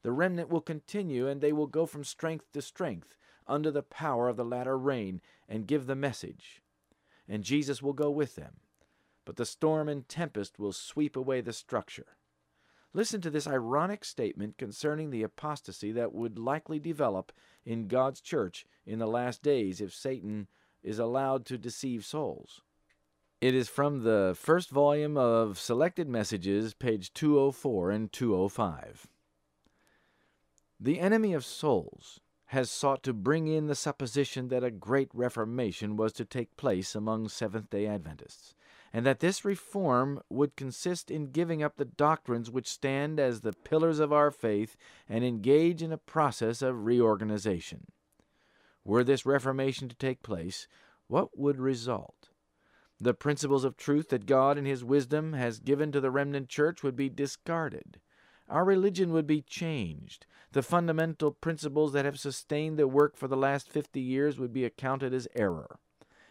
The 0.00 0.12
remnant 0.12 0.48
will 0.48 0.62
continue, 0.62 1.28
and 1.28 1.42
they 1.42 1.52
will 1.52 1.66
go 1.66 1.84
from 1.84 2.02
strength 2.02 2.50
to 2.52 2.62
strength 2.62 3.18
under 3.46 3.70
the 3.70 3.82
power 3.82 4.30
of 4.30 4.38
the 4.38 4.42
latter 4.42 4.78
rain 4.78 5.20
and 5.50 5.66
give 5.66 5.84
the 5.84 5.94
message. 5.94 6.62
And 7.28 7.42
Jesus 7.42 7.82
will 7.82 7.92
go 7.92 8.10
with 8.10 8.36
them. 8.36 8.54
But 9.24 9.36
the 9.36 9.46
storm 9.46 9.88
and 9.88 10.08
tempest 10.08 10.58
will 10.58 10.72
sweep 10.72 11.16
away 11.16 11.40
the 11.40 11.52
structure. 11.52 12.16
Listen 12.92 13.20
to 13.22 13.30
this 13.30 13.46
ironic 13.46 14.04
statement 14.04 14.56
concerning 14.56 15.10
the 15.10 15.24
apostasy 15.24 15.90
that 15.92 16.14
would 16.14 16.38
likely 16.38 16.78
develop 16.78 17.32
in 17.64 17.88
God's 17.88 18.20
church 18.20 18.66
in 18.86 18.98
the 18.98 19.06
last 19.06 19.42
days 19.42 19.80
if 19.80 19.92
Satan 19.92 20.46
is 20.82 20.98
allowed 20.98 21.44
to 21.46 21.58
deceive 21.58 22.04
souls. 22.04 22.60
It 23.40 23.54
is 23.54 23.68
from 23.68 24.04
the 24.04 24.36
first 24.38 24.70
volume 24.70 25.16
of 25.16 25.58
Selected 25.58 26.08
Messages, 26.08 26.72
page 26.72 27.12
204 27.14 27.90
and 27.90 28.12
205. 28.12 29.08
The 30.78 31.00
enemy 31.00 31.34
of 31.34 31.44
souls 31.44 32.20
has 32.54 32.70
sought 32.70 33.02
to 33.02 33.12
bring 33.12 33.46
in 33.46 33.66
the 33.66 33.74
supposition 33.74 34.48
that 34.48 34.64
a 34.64 34.70
great 34.70 35.10
reformation 35.12 35.96
was 35.96 36.12
to 36.14 36.24
take 36.24 36.56
place 36.56 36.94
among 36.94 37.28
Seventh 37.28 37.68
day 37.68 37.86
Adventists 37.86 38.54
and 38.94 39.04
that 39.04 39.18
this 39.18 39.44
reform 39.44 40.22
would 40.30 40.54
consist 40.54 41.10
in 41.10 41.32
giving 41.32 41.64
up 41.64 41.76
the 41.76 41.84
doctrines 41.84 42.48
which 42.48 42.68
stand 42.68 43.18
as 43.18 43.40
the 43.40 43.52
pillars 43.52 43.98
of 43.98 44.12
our 44.12 44.30
faith 44.30 44.76
and 45.08 45.24
engage 45.24 45.82
in 45.82 45.90
a 45.90 45.98
process 45.98 46.62
of 46.62 46.84
reorganization. 46.84 47.86
Were 48.84 49.02
this 49.02 49.26
reformation 49.26 49.88
to 49.88 49.96
take 49.96 50.22
place, 50.22 50.68
what 51.08 51.36
would 51.36 51.58
result? 51.58 52.28
The 53.00 53.14
principles 53.14 53.64
of 53.64 53.76
truth 53.76 54.10
that 54.10 54.26
God 54.26 54.56
in 54.56 54.64
His 54.64 54.84
wisdom 54.84 55.32
has 55.32 55.58
given 55.58 55.90
to 55.90 56.00
the 56.00 56.12
remnant 56.12 56.48
church 56.48 56.84
would 56.84 56.94
be 56.94 57.08
discarded. 57.08 58.00
Our 58.48 58.64
religion 58.64 59.12
would 59.12 59.26
be 59.26 59.42
changed. 59.42 60.26
The 60.52 60.62
fundamental 60.62 61.32
principles 61.32 61.92
that 61.92 62.04
have 62.04 62.18
sustained 62.18 62.78
the 62.78 62.86
work 62.86 63.16
for 63.16 63.26
the 63.26 63.36
last 63.36 63.68
fifty 63.68 64.00
years 64.00 64.38
would 64.38 64.52
be 64.52 64.64
accounted 64.64 65.12
as 65.12 65.26
error. 65.34 65.78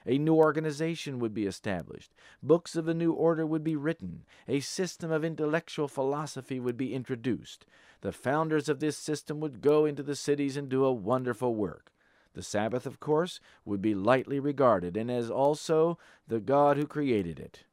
A 0.06 0.18
new 0.18 0.36
organization 0.36 1.20
would 1.20 1.34
be 1.34 1.46
established. 1.46 2.14
Books 2.42 2.76
of 2.76 2.88
a 2.88 2.94
new 2.94 3.14
order 3.14 3.46
would 3.46 3.64
be 3.64 3.76
written. 3.76 4.26
A 4.48 4.60
system 4.60 5.12
of 5.12 5.24
intellectual 5.24 5.88
philosophy 5.88 6.60
would 6.60 6.78
be 6.78 6.94
introduced. 6.94 7.66
The 8.02 8.12
founders 8.12 8.68
of 8.68 8.80
this 8.80 8.98
system 8.98 9.40
would 9.40 9.62
go 9.62 9.86
into 9.86 10.04
the 10.04 10.16
cities 10.16 10.58
and 10.58 10.68
do 10.68 10.84
a 10.84 10.92
wonderful 10.92 11.56
work. 11.56 11.92
The 12.34 12.44
Sabbath, 12.44 12.86
of 12.86 13.00
course, 13.00 13.40
would 13.64 13.82
be 13.82 13.96
lightly 13.96 14.40
regarded, 14.40 14.98
and 14.98 15.10
as 15.10 15.30
also 15.30 15.98
the 16.28 16.40
God 16.40 16.78
who 16.78 16.86
created 16.86 17.40
it. 17.40 17.64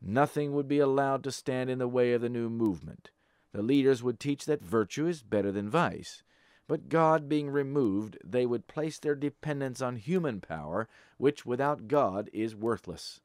Nothing 0.00 0.52
would 0.52 0.68
be 0.68 0.78
allowed 0.78 1.24
to 1.24 1.32
stand 1.32 1.68
in 1.68 1.78
the 1.78 1.88
way 1.88 2.12
of 2.12 2.20
the 2.20 2.28
new 2.28 2.48
movement. 2.48 3.10
The 3.52 3.62
leaders 3.62 4.02
would 4.02 4.20
teach 4.20 4.44
that 4.44 4.62
virtue 4.62 5.06
is 5.06 5.22
better 5.22 5.50
than 5.50 5.68
vice. 5.68 6.22
But 6.68 6.88
God 6.88 7.28
being 7.28 7.50
removed, 7.50 8.16
they 8.24 8.46
would 8.46 8.68
place 8.68 8.98
their 8.98 9.16
dependence 9.16 9.82
on 9.82 9.96
human 9.96 10.40
power, 10.40 10.88
which 11.18 11.44
without 11.44 11.88
God 11.88 12.30
is 12.32 12.54
worthless. 12.54 13.20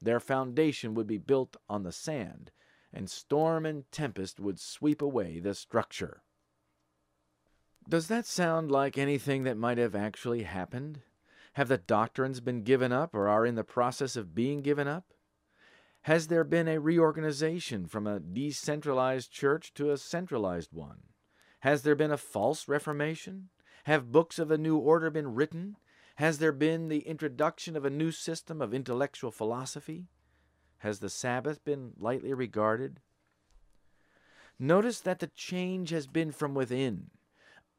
Their 0.00 0.20
foundation 0.20 0.94
would 0.94 1.06
be 1.06 1.18
built 1.18 1.56
on 1.68 1.82
the 1.82 1.92
sand, 1.92 2.50
and 2.92 3.10
storm 3.10 3.66
and 3.66 3.90
tempest 3.92 4.40
would 4.40 4.58
sweep 4.58 5.02
away 5.02 5.40
the 5.40 5.54
structure. 5.54 6.22
Does 7.88 8.08
that 8.08 8.26
sound 8.26 8.70
like 8.70 8.96
anything 8.96 9.44
that 9.44 9.58
might 9.58 9.78
have 9.78 9.94
actually 9.94 10.44
happened? 10.44 11.02
Have 11.52 11.68
the 11.68 11.78
doctrines 11.78 12.40
been 12.40 12.62
given 12.62 12.92
up 12.92 13.14
or 13.14 13.28
are 13.28 13.46
in 13.46 13.54
the 13.54 13.64
process 13.64 14.16
of 14.16 14.34
being 14.34 14.60
given 14.60 14.88
up? 14.88 15.12
Has 16.06 16.28
there 16.28 16.44
been 16.44 16.68
a 16.68 16.78
reorganization 16.78 17.86
from 17.88 18.06
a 18.06 18.20
decentralized 18.20 19.32
church 19.32 19.74
to 19.74 19.90
a 19.90 19.98
centralized 19.98 20.72
one? 20.72 21.00
Has 21.62 21.82
there 21.82 21.96
been 21.96 22.12
a 22.12 22.16
false 22.16 22.68
Reformation? 22.68 23.48
Have 23.86 24.12
books 24.12 24.38
of 24.38 24.52
a 24.52 24.56
new 24.56 24.76
order 24.76 25.10
been 25.10 25.34
written? 25.34 25.76
Has 26.14 26.38
there 26.38 26.52
been 26.52 26.86
the 26.86 27.00
introduction 27.00 27.74
of 27.74 27.84
a 27.84 27.90
new 27.90 28.12
system 28.12 28.62
of 28.62 28.72
intellectual 28.72 29.32
philosophy? 29.32 30.06
Has 30.78 31.00
the 31.00 31.10
Sabbath 31.10 31.64
been 31.64 31.90
lightly 31.98 32.32
regarded? 32.32 33.00
Notice 34.60 35.00
that 35.00 35.18
the 35.18 35.32
change 35.34 35.90
has 35.90 36.06
been 36.06 36.30
from 36.30 36.54
within. 36.54 37.10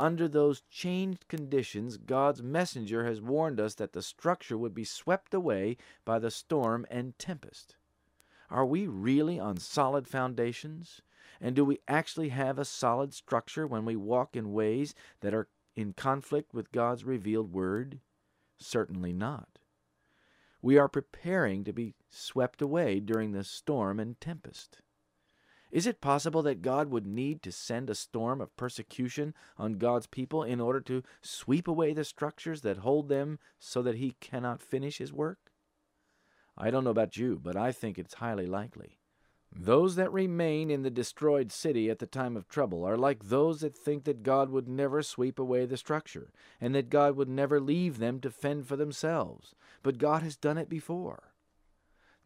Under 0.01 0.27
those 0.27 0.63
changed 0.69 1.29
conditions, 1.29 1.95
God's 1.95 2.43
messenger 2.43 3.05
has 3.05 3.21
warned 3.21 3.61
us 3.61 3.75
that 3.75 3.93
the 3.93 4.01
structure 4.01 4.57
would 4.57 4.73
be 4.73 4.83
swept 4.83 5.33
away 5.33 5.77
by 6.03 6.19
the 6.19 6.29
storm 6.29 6.85
and 6.91 7.17
tempest. 7.17 7.77
Are 8.49 8.65
we 8.65 8.87
really 8.87 9.39
on 9.39 9.57
solid 9.57 10.07
foundations? 10.07 11.01
And 11.41 11.55
do 11.55 11.65
we 11.65 11.79
actually 11.87 12.29
have 12.29 12.57
a 12.57 12.65
solid 12.65 13.13
structure 13.13 13.67
when 13.67 13.85
we 13.85 13.95
walk 13.95 14.35
in 14.35 14.53
ways 14.53 14.95
that 15.21 15.33
are 15.33 15.49
in 15.75 15.93
conflict 15.93 16.53
with 16.53 16.71
God's 16.71 17.03
revealed 17.03 17.51
word? 17.51 17.99
Certainly 18.57 19.13
not. 19.13 19.59
We 20.61 20.77
are 20.77 20.89
preparing 20.89 21.63
to 21.65 21.73
be 21.73 21.93
swept 22.09 22.61
away 22.61 22.99
during 22.99 23.31
the 23.31 23.43
storm 23.43 23.99
and 23.99 24.19
tempest. 24.19 24.81
Is 25.69 25.85
it 25.85 26.01
possible 26.01 26.41
that 26.43 26.61
God 26.61 26.89
would 26.89 27.05
need 27.05 27.43
to 27.43 27.51
send 27.51 27.89
a 27.89 27.95
storm 27.95 28.39
of 28.39 28.55
persecution 28.55 29.33
on 29.57 29.73
God's 29.73 30.07
people 30.07 30.41
in 30.41 30.61
order 30.61 30.79
to 30.81 31.03
sweep 31.21 31.67
away 31.67 31.93
the 31.93 32.05
structures 32.05 32.61
that 32.61 32.77
hold 32.77 33.09
them 33.09 33.37
so 33.59 33.81
that 33.81 33.95
He 33.95 34.15
cannot 34.21 34.61
finish 34.61 34.97
His 34.97 35.11
work? 35.11 35.46
I 36.57 36.71
don't 36.71 36.83
know 36.83 36.89
about 36.89 37.17
you, 37.17 37.39
but 37.41 37.55
I 37.55 37.71
think 37.71 37.99
it's 37.99 38.15
highly 38.15 38.47
likely. 38.47 38.97
Those 39.55 39.95
that 39.95 40.11
remain 40.11 40.69
in 40.69 40.81
the 40.81 40.89
destroyed 40.89 41.51
city 41.51 41.89
at 41.89 41.99
the 41.99 42.05
time 42.05 42.35
of 42.35 42.47
trouble 42.47 42.83
are 42.83 42.97
like 42.97 43.25
those 43.25 43.61
that 43.61 43.77
think 43.77 44.03
that 44.03 44.23
God 44.23 44.49
would 44.49 44.67
never 44.67 45.01
sweep 45.01 45.39
away 45.39 45.65
the 45.65 45.77
structure, 45.77 46.31
and 46.59 46.75
that 46.75 46.89
God 46.89 47.15
would 47.15 47.29
never 47.29 47.59
leave 47.59 47.97
them 47.97 48.19
to 48.21 48.29
fend 48.29 48.67
for 48.67 48.75
themselves. 48.75 49.55
But 49.83 49.97
God 49.97 50.21
has 50.23 50.35
done 50.35 50.57
it 50.57 50.69
before. 50.69 51.31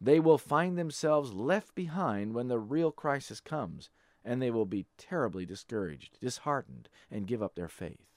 They 0.00 0.18
will 0.18 0.38
find 0.38 0.76
themselves 0.76 1.32
left 1.32 1.74
behind 1.74 2.34
when 2.34 2.48
the 2.48 2.58
real 2.58 2.90
crisis 2.90 3.38
comes, 3.38 3.88
and 4.24 4.42
they 4.42 4.50
will 4.50 4.66
be 4.66 4.86
terribly 4.98 5.46
discouraged, 5.46 6.18
disheartened, 6.20 6.88
and 7.10 7.26
give 7.26 7.42
up 7.42 7.54
their 7.54 7.68
faith. 7.68 8.08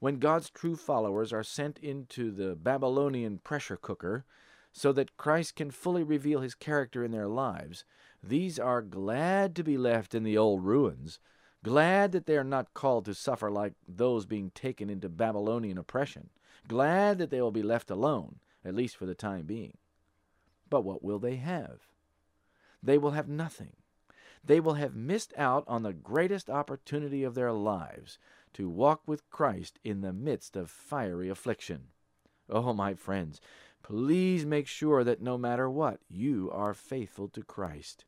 When 0.00 0.20
God's 0.20 0.50
true 0.50 0.76
followers 0.76 1.32
are 1.32 1.42
sent 1.42 1.78
into 1.78 2.30
the 2.30 2.54
Babylonian 2.54 3.38
pressure 3.38 3.76
cooker, 3.76 4.24
so 4.72 4.92
that 4.92 5.16
Christ 5.16 5.56
can 5.56 5.70
fully 5.70 6.02
reveal 6.02 6.40
his 6.40 6.54
character 6.54 7.04
in 7.04 7.10
their 7.10 7.28
lives, 7.28 7.84
these 8.22 8.58
are 8.58 8.82
glad 8.82 9.54
to 9.56 9.64
be 9.64 9.76
left 9.76 10.14
in 10.14 10.22
the 10.24 10.38
old 10.38 10.64
ruins, 10.64 11.18
glad 11.64 12.12
that 12.12 12.26
they 12.26 12.36
are 12.36 12.44
not 12.44 12.74
called 12.74 13.04
to 13.06 13.14
suffer 13.14 13.50
like 13.50 13.74
those 13.86 14.26
being 14.26 14.50
taken 14.50 14.90
into 14.90 15.08
Babylonian 15.08 15.78
oppression, 15.78 16.30
glad 16.66 17.18
that 17.18 17.30
they 17.30 17.40
will 17.40 17.50
be 17.50 17.62
left 17.62 17.90
alone, 17.90 18.36
at 18.64 18.74
least 18.74 18.96
for 18.96 19.06
the 19.06 19.14
time 19.14 19.46
being. 19.46 19.76
But 20.70 20.82
what 20.82 21.02
will 21.02 21.18
they 21.18 21.36
have? 21.36 21.88
They 22.82 22.98
will 22.98 23.12
have 23.12 23.28
nothing. 23.28 23.72
They 24.44 24.60
will 24.60 24.74
have 24.74 24.94
missed 24.94 25.32
out 25.36 25.64
on 25.66 25.82
the 25.82 25.92
greatest 25.92 26.48
opportunity 26.48 27.24
of 27.24 27.34
their 27.34 27.52
lives 27.52 28.18
to 28.54 28.68
walk 28.68 29.02
with 29.06 29.28
Christ 29.30 29.78
in 29.84 30.00
the 30.00 30.12
midst 30.12 30.56
of 30.56 30.70
fiery 30.70 31.28
affliction. 31.28 31.88
Oh, 32.48 32.72
my 32.72 32.94
friends, 32.94 33.40
Please 33.88 34.44
make 34.44 34.66
sure 34.66 35.02
that 35.02 35.22
no 35.22 35.38
matter 35.38 35.70
what, 35.70 36.00
you 36.10 36.50
are 36.52 36.74
faithful 36.74 37.26
to 37.28 37.42
Christ. 37.42 38.04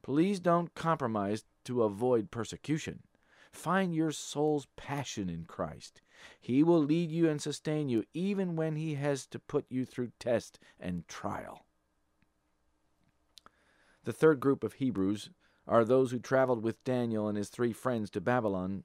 Please 0.00 0.40
don't 0.40 0.74
compromise 0.74 1.44
to 1.64 1.82
avoid 1.82 2.30
persecution. 2.30 3.02
Find 3.52 3.94
your 3.94 4.12
soul's 4.12 4.66
passion 4.76 5.28
in 5.28 5.44
Christ. 5.44 6.00
He 6.40 6.62
will 6.62 6.82
lead 6.82 7.10
you 7.10 7.28
and 7.28 7.38
sustain 7.38 7.90
you 7.90 8.04
even 8.14 8.56
when 8.56 8.76
He 8.76 8.94
has 8.94 9.26
to 9.26 9.38
put 9.38 9.66
you 9.68 9.84
through 9.84 10.12
test 10.18 10.58
and 10.78 11.06
trial. 11.06 11.66
The 14.04 14.14
third 14.14 14.40
group 14.40 14.64
of 14.64 14.74
Hebrews 14.74 15.28
are 15.68 15.84
those 15.84 16.12
who 16.12 16.18
traveled 16.18 16.62
with 16.62 16.82
Daniel 16.82 17.28
and 17.28 17.36
his 17.36 17.50
three 17.50 17.74
friends 17.74 18.08
to 18.12 18.22
Babylon 18.22 18.84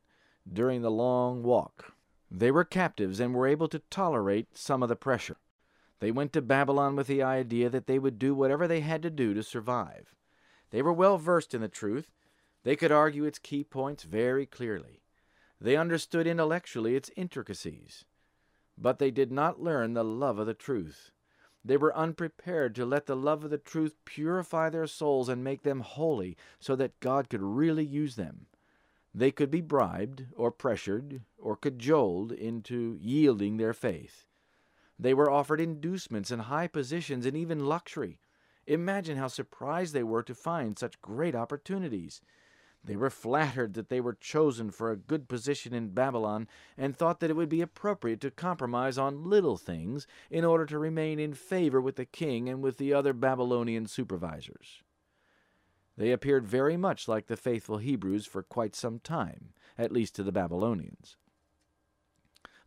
during 0.52 0.82
the 0.82 0.92
long 0.92 1.44
walk. 1.44 1.94
They 2.30 2.52
were 2.52 2.66
captives 2.66 3.22
and 3.22 3.34
were 3.34 3.48
able 3.48 3.70
to 3.70 3.80
tolerate 3.90 4.58
some 4.58 4.84
of 4.84 4.90
the 4.90 4.98
pressure. 4.98 5.38
They 6.06 6.12
went 6.12 6.34
to 6.34 6.42
Babylon 6.44 6.96
with 6.96 7.08
the 7.08 7.24
idea 7.24 7.68
that 7.68 7.88
they 7.88 7.98
would 7.98 8.20
do 8.20 8.36
whatever 8.36 8.68
they 8.68 8.82
had 8.82 9.02
to 9.02 9.10
do 9.10 9.34
to 9.34 9.42
survive. 9.42 10.14
They 10.70 10.84
were 10.84 10.94
well 10.94 11.18
versed 11.18 11.56
in 11.56 11.62
the 11.62 11.68
truth. 11.68 12.12
They 12.62 12.76
could 12.76 12.92
argue 12.92 13.24
its 13.24 13.40
key 13.40 13.64
points 13.64 14.04
very 14.04 14.46
clearly. 14.46 15.02
They 15.60 15.76
understood 15.76 16.28
intellectually 16.28 16.96
its 16.96 17.10
intricacies. 17.16 18.06
But 18.78 19.00
they 19.00 19.10
did 19.10 19.32
not 19.32 19.64
learn 19.64 19.96
the 19.96 20.04
love 20.04 20.38
of 20.38 20.46
the 20.46 20.54
truth. 20.54 21.10
They 21.64 21.76
were 21.76 21.98
unprepared 21.98 22.76
to 22.76 22.86
let 22.86 23.08
the 23.08 23.16
love 23.16 23.44
of 23.44 23.50
the 23.50 23.58
truth 23.58 23.96
purify 24.06 24.70
their 24.70 24.86
souls 24.86 25.28
and 25.28 25.44
make 25.44 25.64
them 25.64 25.80
holy 25.80 26.38
so 26.60 26.76
that 26.76 27.00
God 27.00 27.30
could 27.30 27.42
really 27.42 27.84
use 27.84 28.16
them. 28.16 28.46
They 29.12 29.32
could 29.32 29.50
be 29.50 29.62
bribed, 29.62 30.28
or 30.36 30.52
pressured, 30.52 31.24
or 31.40 31.56
cajoled 31.56 32.32
into 32.32 32.96
yielding 33.02 33.58
their 33.58 33.74
faith. 33.74 34.28
They 34.98 35.14
were 35.14 35.30
offered 35.30 35.60
inducements 35.60 36.32
and 36.32 36.44
high 36.44 36.68
positions 36.68 37.26
and 37.26 37.36
even 37.36 37.66
luxury. 37.66 38.20
Imagine 38.68 39.18
how 39.18 39.28
surprised 39.28 39.94
they 39.94 40.04
were 40.04 40.24
to 40.24 40.34
find 40.34 40.80
such 40.80 41.02
great 41.02 41.36
opportunities. 41.36 42.22
They 42.84 42.96
were 42.96 43.10
flattered 43.10 43.74
that 43.74 43.90
they 43.90 44.00
were 44.00 44.14
chosen 44.14 44.70
for 44.70 44.92
a 44.92 44.98
good 44.98 45.28
position 45.28 45.74
in 45.74 45.90
Babylon 45.90 46.48
and 46.78 46.96
thought 46.96 47.20
that 47.20 47.30
it 47.30 47.36
would 47.36 47.50
be 47.50 47.62
appropriate 47.62 48.22
to 48.22 48.32
compromise 48.32 48.98
on 48.98 49.30
little 49.30 49.58
things 49.58 50.06
in 50.30 50.46
order 50.46 50.66
to 50.68 50.78
remain 50.78 51.20
in 51.20 51.34
favor 51.34 51.82
with 51.82 51.96
the 51.96 52.06
king 52.06 52.48
and 52.48 52.62
with 52.62 52.78
the 52.78 52.94
other 52.94 53.14
Babylonian 53.14 53.88
supervisors. 53.88 54.84
They 55.98 56.12
appeared 56.12 56.46
very 56.46 56.78
much 56.78 57.08
like 57.08 57.28
the 57.28 57.38
faithful 57.38 57.78
Hebrews 57.78 58.26
for 58.26 58.44
quite 58.44 58.76
some 58.76 59.00
time, 59.00 59.54
at 59.78 59.92
least 59.92 60.16
to 60.16 60.24
the 60.24 60.32
Babylonians. 60.32 61.18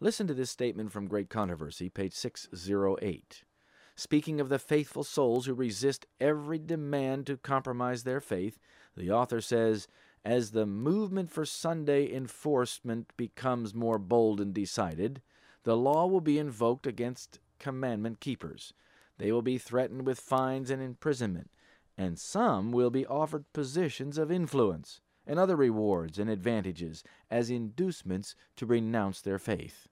Listen 0.01 0.27
to 0.27 0.35
this 0.35 0.51
statement 0.51 0.93
from 0.93 1.09
Great 1.09 1.29
Controversy, 1.29 1.89
page 1.89 2.15
608. 2.15 3.45
Speaking 3.97 4.41
of 4.41 4.49
the 4.49 4.59
faithful 4.59 5.03
souls 5.03 5.47
who 5.47 5.55
resist 5.55 6.07
every 6.21 6.59
demand 6.59 7.27
to 7.27 7.37
compromise 7.37 8.05
their 8.05 8.21
faith, 8.21 8.59
the 8.97 9.11
author 9.11 9.41
says, 9.41 9.89
As 10.25 10.53
the 10.53 10.67
movement 10.67 11.31
for 11.31 11.45
Sunday 11.45 12.13
enforcement 12.13 13.13
becomes 13.17 13.75
more 13.75 13.99
bold 13.99 14.41
and 14.41 14.55
decided, 14.55 15.21
the 15.65 15.77
law 15.77 16.07
will 16.07 16.21
be 16.21 16.39
invoked 16.39 16.87
against 16.87 17.41
commandment 17.59 18.21
keepers. 18.21 18.73
They 19.19 19.33
will 19.33 19.43
be 19.43 19.59
threatened 19.59 20.07
with 20.07 20.21
fines 20.21 20.71
and 20.71 20.81
imprisonment 20.81 21.51
and 21.99 22.17
some 22.17 22.71
will 22.71 22.91
be 22.91 23.05
offered 23.05 23.53
positions 23.53 24.17
of 24.17 24.31
influence 24.31 25.01
and 25.27 25.39
other 25.39 25.57
rewards 25.57 26.19
and 26.19 26.31
advantages 26.31 27.03
as 27.29 27.51
inducements 27.51 28.37
to 28.57 28.65
renounce 28.65 29.21
their 29.21 29.39
faith. 29.39 29.88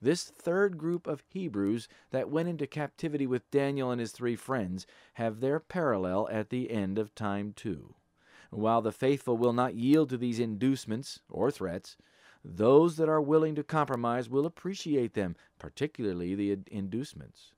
This 0.00 0.24
third 0.24 0.78
group 0.78 1.06
of 1.06 1.24
Hebrews 1.28 1.88
that 2.10 2.30
went 2.30 2.48
into 2.48 2.66
captivity 2.66 3.26
with 3.26 3.50
Daniel 3.50 3.90
and 3.90 4.00
his 4.00 4.12
three 4.12 4.36
friends 4.36 4.86
have 5.14 5.40
their 5.40 5.58
parallel 5.58 6.28
at 6.30 6.50
the 6.50 6.70
end 6.70 6.98
of 6.98 7.14
time 7.14 7.52
too. 7.52 7.94
While 8.50 8.80
the 8.80 8.92
faithful 8.92 9.36
will 9.36 9.52
not 9.52 9.74
yield 9.74 10.08
to 10.10 10.16
these 10.16 10.38
inducements 10.38 11.20
or 11.28 11.50
threats, 11.50 11.96
those 12.44 12.96
that 12.96 13.08
are 13.08 13.20
willing 13.20 13.54
to 13.56 13.64
compromise 13.64 14.30
will 14.30 14.46
appreciate 14.46 15.14
them, 15.14 15.36
particularly 15.58 16.34
the 16.34 16.56
inducements. 16.70 17.52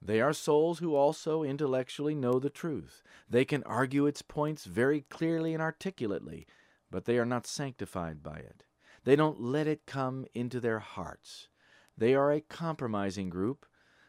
They 0.00 0.20
are 0.20 0.32
souls 0.32 0.80
who 0.80 0.96
also 0.96 1.44
intellectually 1.44 2.14
know 2.14 2.40
the 2.40 2.50
truth. 2.50 3.02
They 3.30 3.44
can 3.44 3.62
argue 3.64 4.06
its 4.06 4.22
points 4.22 4.64
very 4.64 5.02
clearly 5.02 5.54
and 5.54 5.62
articulately, 5.62 6.46
but 6.90 7.04
they 7.04 7.18
are 7.18 7.26
not 7.26 7.46
sanctified 7.46 8.22
by 8.22 8.38
it. 8.38 8.64
They 9.04 9.16
don't 9.16 9.40
let 9.40 9.66
it 9.66 9.86
come 9.86 10.26
into 10.34 10.60
their 10.60 10.78
hearts. 10.78 11.48
They 11.96 12.14
are 12.14 12.32
a 12.32 12.40
compromising 12.40 13.28
group. 13.30 13.66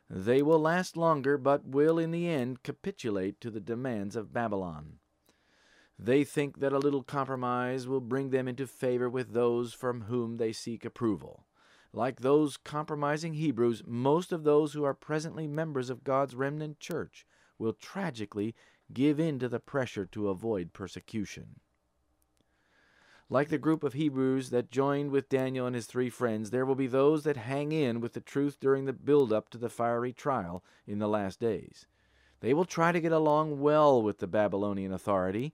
They 0.10 0.42
will 0.42 0.60
last 0.60 0.96
longer, 0.96 1.38
but 1.38 1.66
will 1.66 1.98
in 1.98 2.12
the 2.12 2.28
end 2.28 2.64
capitulate 2.64 3.42
to 3.42 3.50
the 3.50 3.60
demands 3.60 4.16
of 4.16 4.34
Babylon. 4.34 5.00
They 5.98 6.24
think 6.24 6.60
that 6.60 6.74
a 6.74 6.80
little 6.80 7.04
compromise 7.04 7.88
will 7.88 8.02
bring 8.02 8.30
them 8.30 8.48
into 8.48 8.68
favor 8.68 9.10
with 9.10 9.34
those 9.34 9.74
from 9.74 10.02
whom 10.02 10.38
they 10.38 10.52
seek 10.52 10.86
approval. 10.86 11.46
Like 11.92 12.22
those 12.22 12.58
compromising 12.58 13.36
Hebrews, 13.36 13.84
most 13.86 14.32
of 14.32 14.44
those 14.44 14.74
who 14.74 14.84
are 14.84 14.96
presently 14.96 15.48
members 15.48 15.90
of 15.90 16.04
God's 16.04 16.36
remnant 16.36 16.80
church 16.80 17.26
will 17.60 17.74
tragically 17.74 18.56
give 18.92 19.20
in 19.20 19.40
to 19.40 19.48
the 19.48 19.60
pressure 19.60 20.06
to 20.08 20.30
avoid 20.30 20.74
persecution. 20.74 21.60
Like 23.30 23.50
the 23.50 23.58
group 23.58 23.84
of 23.84 23.94
Hebrews 23.94 24.50
that 24.50 24.70
joined 24.70 25.12
with 25.12 25.30
Daniel 25.30 25.66
and 25.66 25.76
his 25.76 25.86
three 25.86 26.10
friends, 26.10 26.50
there 26.50 26.66
will 26.66 26.76
be 26.76 26.88
those 26.88 27.24
that 27.24 27.38
hang 27.38 27.72
in 27.72 28.00
with 28.02 28.14
the 28.14 28.22
truth 28.22 28.60
during 28.60 28.86
the 28.86 28.94
build 28.94 29.32
up 29.32 29.50
to 29.50 29.58
the 29.58 29.70
fiery 29.70 30.14
trial 30.14 30.64
in 30.86 31.00
the 31.00 31.08
last 31.08 31.40
days. 31.40 31.88
They 32.42 32.54
will 32.54 32.66
try 32.66 32.92
to 32.92 33.00
get 33.00 33.14
along 33.14 33.62
well 33.62 34.02
with 34.02 34.20
the 34.20 34.28
Babylonian 34.28 34.92
authority, 34.92 35.54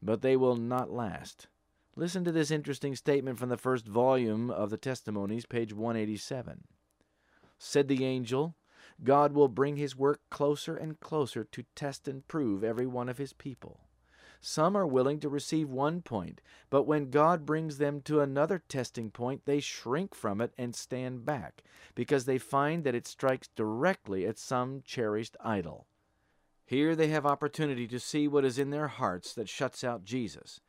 but 0.00 0.22
they 0.22 0.36
will 0.36 0.56
not 0.56 0.90
last. 0.90 1.46
Listen 1.94 2.24
to 2.24 2.32
this 2.32 2.50
interesting 2.50 2.96
statement 2.96 3.38
from 3.38 3.50
the 3.50 3.58
first 3.58 3.86
volume 3.86 4.50
of 4.50 4.70
the 4.70 4.78
Testimonies, 4.78 5.44
page 5.44 5.74
187. 5.74 6.64
Said 7.58 7.86
the 7.86 8.04
angel, 8.04 8.56
God 9.04 9.34
will 9.34 9.48
bring 9.48 9.76
his 9.76 9.94
work 9.94 10.20
closer 10.30 10.74
and 10.74 10.98
closer 11.00 11.44
to 11.44 11.64
test 11.74 12.08
and 12.08 12.26
prove 12.26 12.64
every 12.64 12.86
one 12.86 13.10
of 13.10 13.18
his 13.18 13.34
people. 13.34 13.80
Some 14.44 14.76
are 14.76 14.86
willing 14.86 15.20
to 15.20 15.28
receive 15.28 15.70
one 15.70 16.02
point, 16.02 16.40
but 16.68 16.82
when 16.82 17.10
God 17.10 17.46
brings 17.46 17.78
them 17.78 18.00
to 18.02 18.20
another 18.20 18.60
testing 18.68 19.08
point, 19.08 19.42
they 19.44 19.60
shrink 19.60 20.16
from 20.16 20.40
it 20.40 20.52
and 20.58 20.74
stand 20.74 21.24
back, 21.24 21.62
because 21.94 22.24
they 22.24 22.38
find 22.38 22.82
that 22.82 22.94
it 22.96 23.06
strikes 23.06 23.46
directly 23.54 24.26
at 24.26 24.38
some 24.38 24.82
cherished 24.84 25.36
idol. 25.44 25.86
Here 26.64 26.96
they 26.96 27.06
have 27.08 27.24
opportunity 27.24 27.86
to 27.86 28.00
see 28.00 28.26
what 28.26 28.44
is 28.44 28.58
in 28.58 28.70
their 28.70 28.88
hearts 28.88 29.32
that 29.34 29.48
shuts 29.48 29.84
out 29.84 30.04
Jesus. 30.04 30.60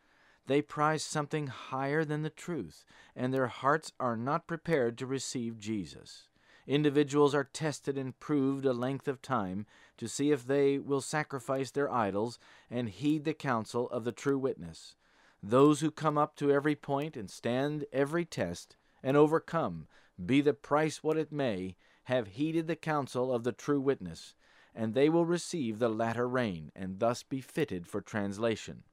They 0.45 0.61
prize 0.61 1.01
something 1.01 1.47
higher 1.47 2.05
than 2.05 2.21
the 2.21 2.29
truth, 2.29 2.85
and 3.15 3.33
their 3.33 3.47
hearts 3.47 3.91
are 3.99 4.17
not 4.17 4.45
prepared 4.45 4.99
to 4.99 5.07
receive 5.07 5.57
Jesus. 5.57 6.27
Individuals 6.67 7.33
are 7.33 7.43
tested 7.43 7.97
and 7.97 8.19
proved 8.19 8.65
a 8.65 8.73
length 8.73 9.07
of 9.07 9.21
time 9.21 9.65
to 9.97 10.07
see 10.07 10.31
if 10.31 10.45
they 10.45 10.77
will 10.79 11.01
sacrifice 11.01 11.71
their 11.71 11.91
idols 11.91 12.39
and 12.69 12.89
heed 12.89 13.23
the 13.23 13.33
counsel 13.33 13.89
of 13.89 14.03
the 14.03 14.11
true 14.11 14.37
witness. 14.37 14.95
Those 15.41 15.81
who 15.81 15.91
come 15.91 16.17
up 16.17 16.35
to 16.37 16.51
every 16.51 16.75
point 16.75 17.17
and 17.17 17.29
stand 17.29 17.85
every 17.91 18.25
test 18.25 18.75
and 19.03 19.17
overcome, 19.17 19.87
be 20.23 20.41
the 20.41 20.53
price 20.53 21.03
what 21.03 21.17
it 21.17 21.31
may, 21.31 21.75
have 22.05 22.27
heeded 22.29 22.67
the 22.67 22.75
counsel 22.75 23.33
of 23.33 23.43
the 23.43 23.51
true 23.51 23.81
witness, 23.81 24.35
and 24.75 24.93
they 24.93 25.09
will 25.09 25.25
receive 25.25 25.79
the 25.79 25.89
latter 25.89 26.27
rain 26.27 26.71
and 26.75 26.99
thus 26.99 27.23
be 27.23 27.41
fitted 27.41 27.87
for 27.87 28.01
translation. 28.01 28.83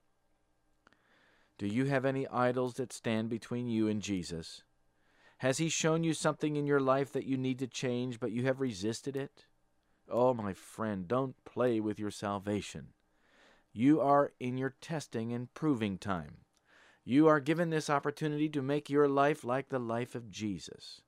Do 1.58 1.66
you 1.66 1.86
have 1.86 2.04
any 2.04 2.26
idols 2.28 2.74
that 2.74 2.92
stand 2.92 3.28
between 3.28 3.68
you 3.68 3.86
and 3.86 4.00
Jesus? 4.00 4.62
Has 5.38 5.58
He 5.58 5.68
shown 5.68 6.04
you 6.04 6.14
something 6.14 6.56
in 6.56 6.66
your 6.66 6.80
life 6.80 7.12
that 7.12 7.26
you 7.26 7.36
need 7.36 7.58
to 7.60 7.66
change, 7.66 8.18
but 8.18 8.32
you 8.32 8.44
have 8.44 8.60
resisted 8.60 9.16
it? 9.16 9.46
Oh, 10.10 10.34
my 10.34 10.52
friend, 10.52 11.06
don't 11.06 11.42
play 11.44 11.80
with 11.80 11.98
your 11.98 12.10
salvation. 12.10 12.88
You 13.72 14.00
are 14.00 14.32
in 14.40 14.58
your 14.58 14.74
testing 14.80 15.32
and 15.32 15.52
proving 15.54 15.98
time. 15.98 16.38
You 17.04 17.28
are 17.28 17.40
given 17.40 17.70
this 17.70 17.88
opportunity 17.88 18.48
to 18.50 18.62
make 18.62 18.90
your 18.90 19.08
life 19.08 19.44
like 19.44 19.68
the 19.68 19.78
life 19.78 20.14
of 20.14 20.30
Jesus. 20.30 21.00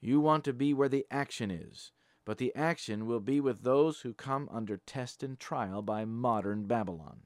You 0.00 0.20
want 0.20 0.44
to 0.44 0.52
be 0.52 0.74
where 0.74 0.88
the 0.88 1.06
action 1.10 1.50
is, 1.50 1.92
but 2.24 2.38
the 2.38 2.54
action 2.54 3.06
will 3.06 3.20
be 3.20 3.40
with 3.40 3.62
those 3.62 4.00
who 4.00 4.12
come 4.12 4.48
under 4.52 4.76
test 4.76 5.22
and 5.22 5.38
trial 5.38 5.80
by 5.80 6.04
modern 6.04 6.66
Babylon. 6.66 7.20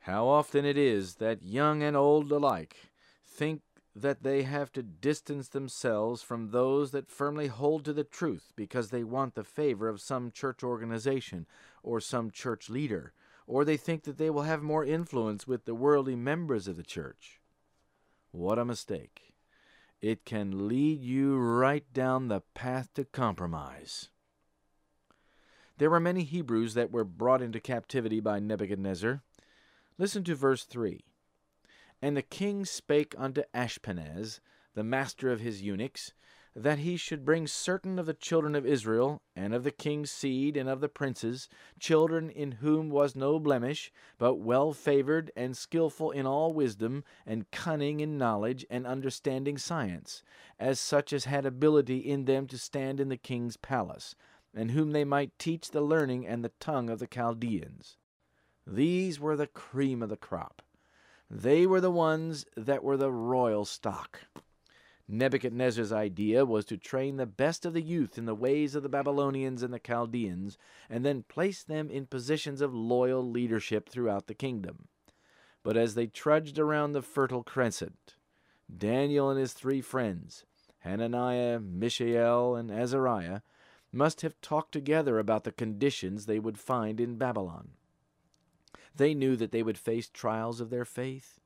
How 0.00 0.26
often 0.26 0.64
it 0.64 0.76
is 0.76 1.16
that 1.16 1.42
young 1.42 1.82
and 1.82 1.96
old 1.96 2.32
alike 2.32 2.76
think 3.24 3.62
that 3.94 4.22
they 4.22 4.42
have 4.42 4.72
to 4.72 4.82
distance 4.82 5.48
themselves 5.48 6.22
from 6.22 6.50
those 6.50 6.92
that 6.92 7.10
firmly 7.10 7.48
hold 7.48 7.84
to 7.84 7.92
the 7.92 8.04
truth 8.04 8.52
because 8.56 8.90
they 8.90 9.04
want 9.04 9.34
the 9.34 9.44
favor 9.44 9.88
of 9.88 10.00
some 10.00 10.30
church 10.30 10.62
organization 10.62 11.46
or 11.82 12.00
some 12.00 12.30
church 12.30 12.70
leader, 12.70 13.12
or 13.46 13.64
they 13.64 13.76
think 13.76 14.04
that 14.04 14.16
they 14.16 14.30
will 14.30 14.42
have 14.42 14.62
more 14.62 14.84
influence 14.84 15.46
with 15.46 15.66
the 15.66 15.74
worldly 15.74 16.16
members 16.16 16.66
of 16.66 16.76
the 16.76 16.82
church. 16.82 17.40
What 18.30 18.58
a 18.58 18.64
mistake! 18.64 19.34
It 20.00 20.24
can 20.24 20.66
lead 20.66 21.02
you 21.02 21.36
right 21.36 21.84
down 21.92 22.28
the 22.28 22.40
path 22.54 22.92
to 22.94 23.04
compromise. 23.04 24.08
There 25.78 25.90
were 25.90 26.00
many 26.00 26.24
Hebrews 26.24 26.74
that 26.74 26.90
were 26.90 27.04
brought 27.04 27.42
into 27.42 27.60
captivity 27.60 28.20
by 28.20 28.40
Nebuchadnezzar. 28.40 29.22
Listen 29.98 30.24
to 30.24 30.34
verse 30.34 30.64
3. 30.64 31.04
And 32.02 32.16
the 32.16 32.22
king 32.22 32.64
spake 32.64 33.14
unto 33.16 33.44
Ashpenaz, 33.54 34.40
the 34.74 34.82
master 34.82 35.30
of 35.30 35.38
his 35.38 35.62
eunuchs, 35.62 36.12
that 36.54 36.80
he 36.80 36.96
should 36.96 37.24
bring 37.24 37.46
certain 37.46 37.98
of 37.98 38.06
the 38.06 38.12
children 38.12 38.54
of 38.54 38.66
Israel, 38.66 39.22
and 39.36 39.54
of 39.54 39.64
the 39.64 39.70
king's 39.70 40.10
seed, 40.10 40.56
and 40.56 40.68
of 40.68 40.80
the 40.80 40.88
princes, 40.88 41.48
children 41.78 42.28
in 42.28 42.52
whom 42.52 42.90
was 42.90 43.14
no 43.14 43.38
blemish, 43.38 43.92
but 44.18 44.34
well 44.34 44.72
favored, 44.72 45.30
and 45.34 45.56
skilful 45.56 46.10
in 46.10 46.26
all 46.26 46.52
wisdom, 46.52 47.04
and 47.24 47.50
cunning 47.52 48.00
in 48.00 48.18
knowledge, 48.18 48.66
and 48.68 48.86
understanding 48.86 49.56
science, 49.56 50.22
as 50.58 50.78
such 50.78 51.12
as 51.12 51.24
had 51.24 51.46
ability 51.46 51.98
in 51.98 52.26
them 52.26 52.46
to 52.48 52.58
stand 52.58 53.00
in 53.00 53.08
the 53.08 53.16
king's 53.16 53.56
palace, 53.56 54.14
and 54.52 54.72
whom 54.72 54.90
they 54.90 55.04
might 55.04 55.38
teach 55.38 55.70
the 55.70 55.80
learning 55.80 56.26
and 56.26 56.44
the 56.44 56.52
tongue 56.60 56.90
of 56.90 56.98
the 56.98 57.06
Chaldeans. 57.06 57.96
These 58.66 59.18
were 59.18 59.36
the 59.36 59.46
cream 59.46 60.02
of 60.02 60.10
the 60.10 60.16
crop. 60.16 60.62
They 61.34 61.66
were 61.66 61.80
the 61.80 61.90
ones 61.90 62.44
that 62.58 62.84
were 62.84 62.98
the 62.98 63.10
royal 63.10 63.64
stock. 63.64 64.26
Nebuchadnezzar's 65.08 65.90
idea 65.90 66.44
was 66.44 66.66
to 66.66 66.76
train 66.76 67.16
the 67.16 67.24
best 67.24 67.64
of 67.64 67.72
the 67.72 67.80
youth 67.80 68.18
in 68.18 68.26
the 68.26 68.34
ways 68.34 68.74
of 68.74 68.82
the 68.82 68.90
Babylonians 68.90 69.62
and 69.62 69.72
the 69.72 69.78
Chaldeans, 69.78 70.58
and 70.90 71.06
then 71.06 71.22
place 71.22 71.62
them 71.62 71.90
in 71.90 72.04
positions 72.04 72.60
of 72.60 72.74
loyal 72.74 73.26
leadership 73.26 73.88
throughout 73.88 74.26
the 74.26 74.34
kingdom. 74.34 74.88
But 75.62 75.78
as 75.78 75.94
they 75.94 76.06
trudged 76.06 76.58
around 76.58 76.92
the 76.92 77.00
Fertile 77.00 77.42
Crescent, 77.42 78.16
Daniel 78.70 79.30
and 79.30 79.40
his 79.40 79.54
three 79.54 79.80
friends, 79.80 80.44
Hananiah, 80.80 81.60
Mishael, 81.60 82.56
and 82.56 82.70
Azariah, 82.70 83.40
must 83.90 84.20
have 84.20 84.38
talked 84.42 84.72
together 84.72 85.18
about 85.18 85.44
the 85.44 85.52
conditions 85.52 86.26
they 86.26 86.38
would 86.38 86.58
find 86.58 87.00
in 87.00 87.16
Babylon. 87.16 87.70
They 88.96 89.14
knew 89.14 89.36
that 89.36 89.52
they 89.52 89.62
would 89.62 89.78
face 89.78 90.08
trials 90.08 90.60
of 90.60 90.70
their 90.70 90.84
faith, 90.84 91.40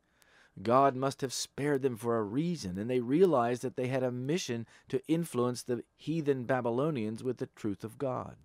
God 0.62 0.96
must 0.96 1.20
have 1.20 1.35
spared 1.35 1.82
them 1.82 1.96
for 1.96 2.16
a 2.16 2.22
reason, 2.22 2.78
and 2.78 2.88
they 2.88 3.00
realized 3.00 3.62
that 3.62 3.76
they 3.76 3.88
had 3.88 4.02
a 4.02 4.11
mission 4.11 4.66
to 4.88 5.06
influence 5.06 5.62
the 5.62 5.85
heathen 5.96 6.44
Babylonians 6.44 7.22
with 7.22 7.37
the 7.37 7.48
truth 7.54 7.85
of 7.85 7.98
God. 7.98 8.37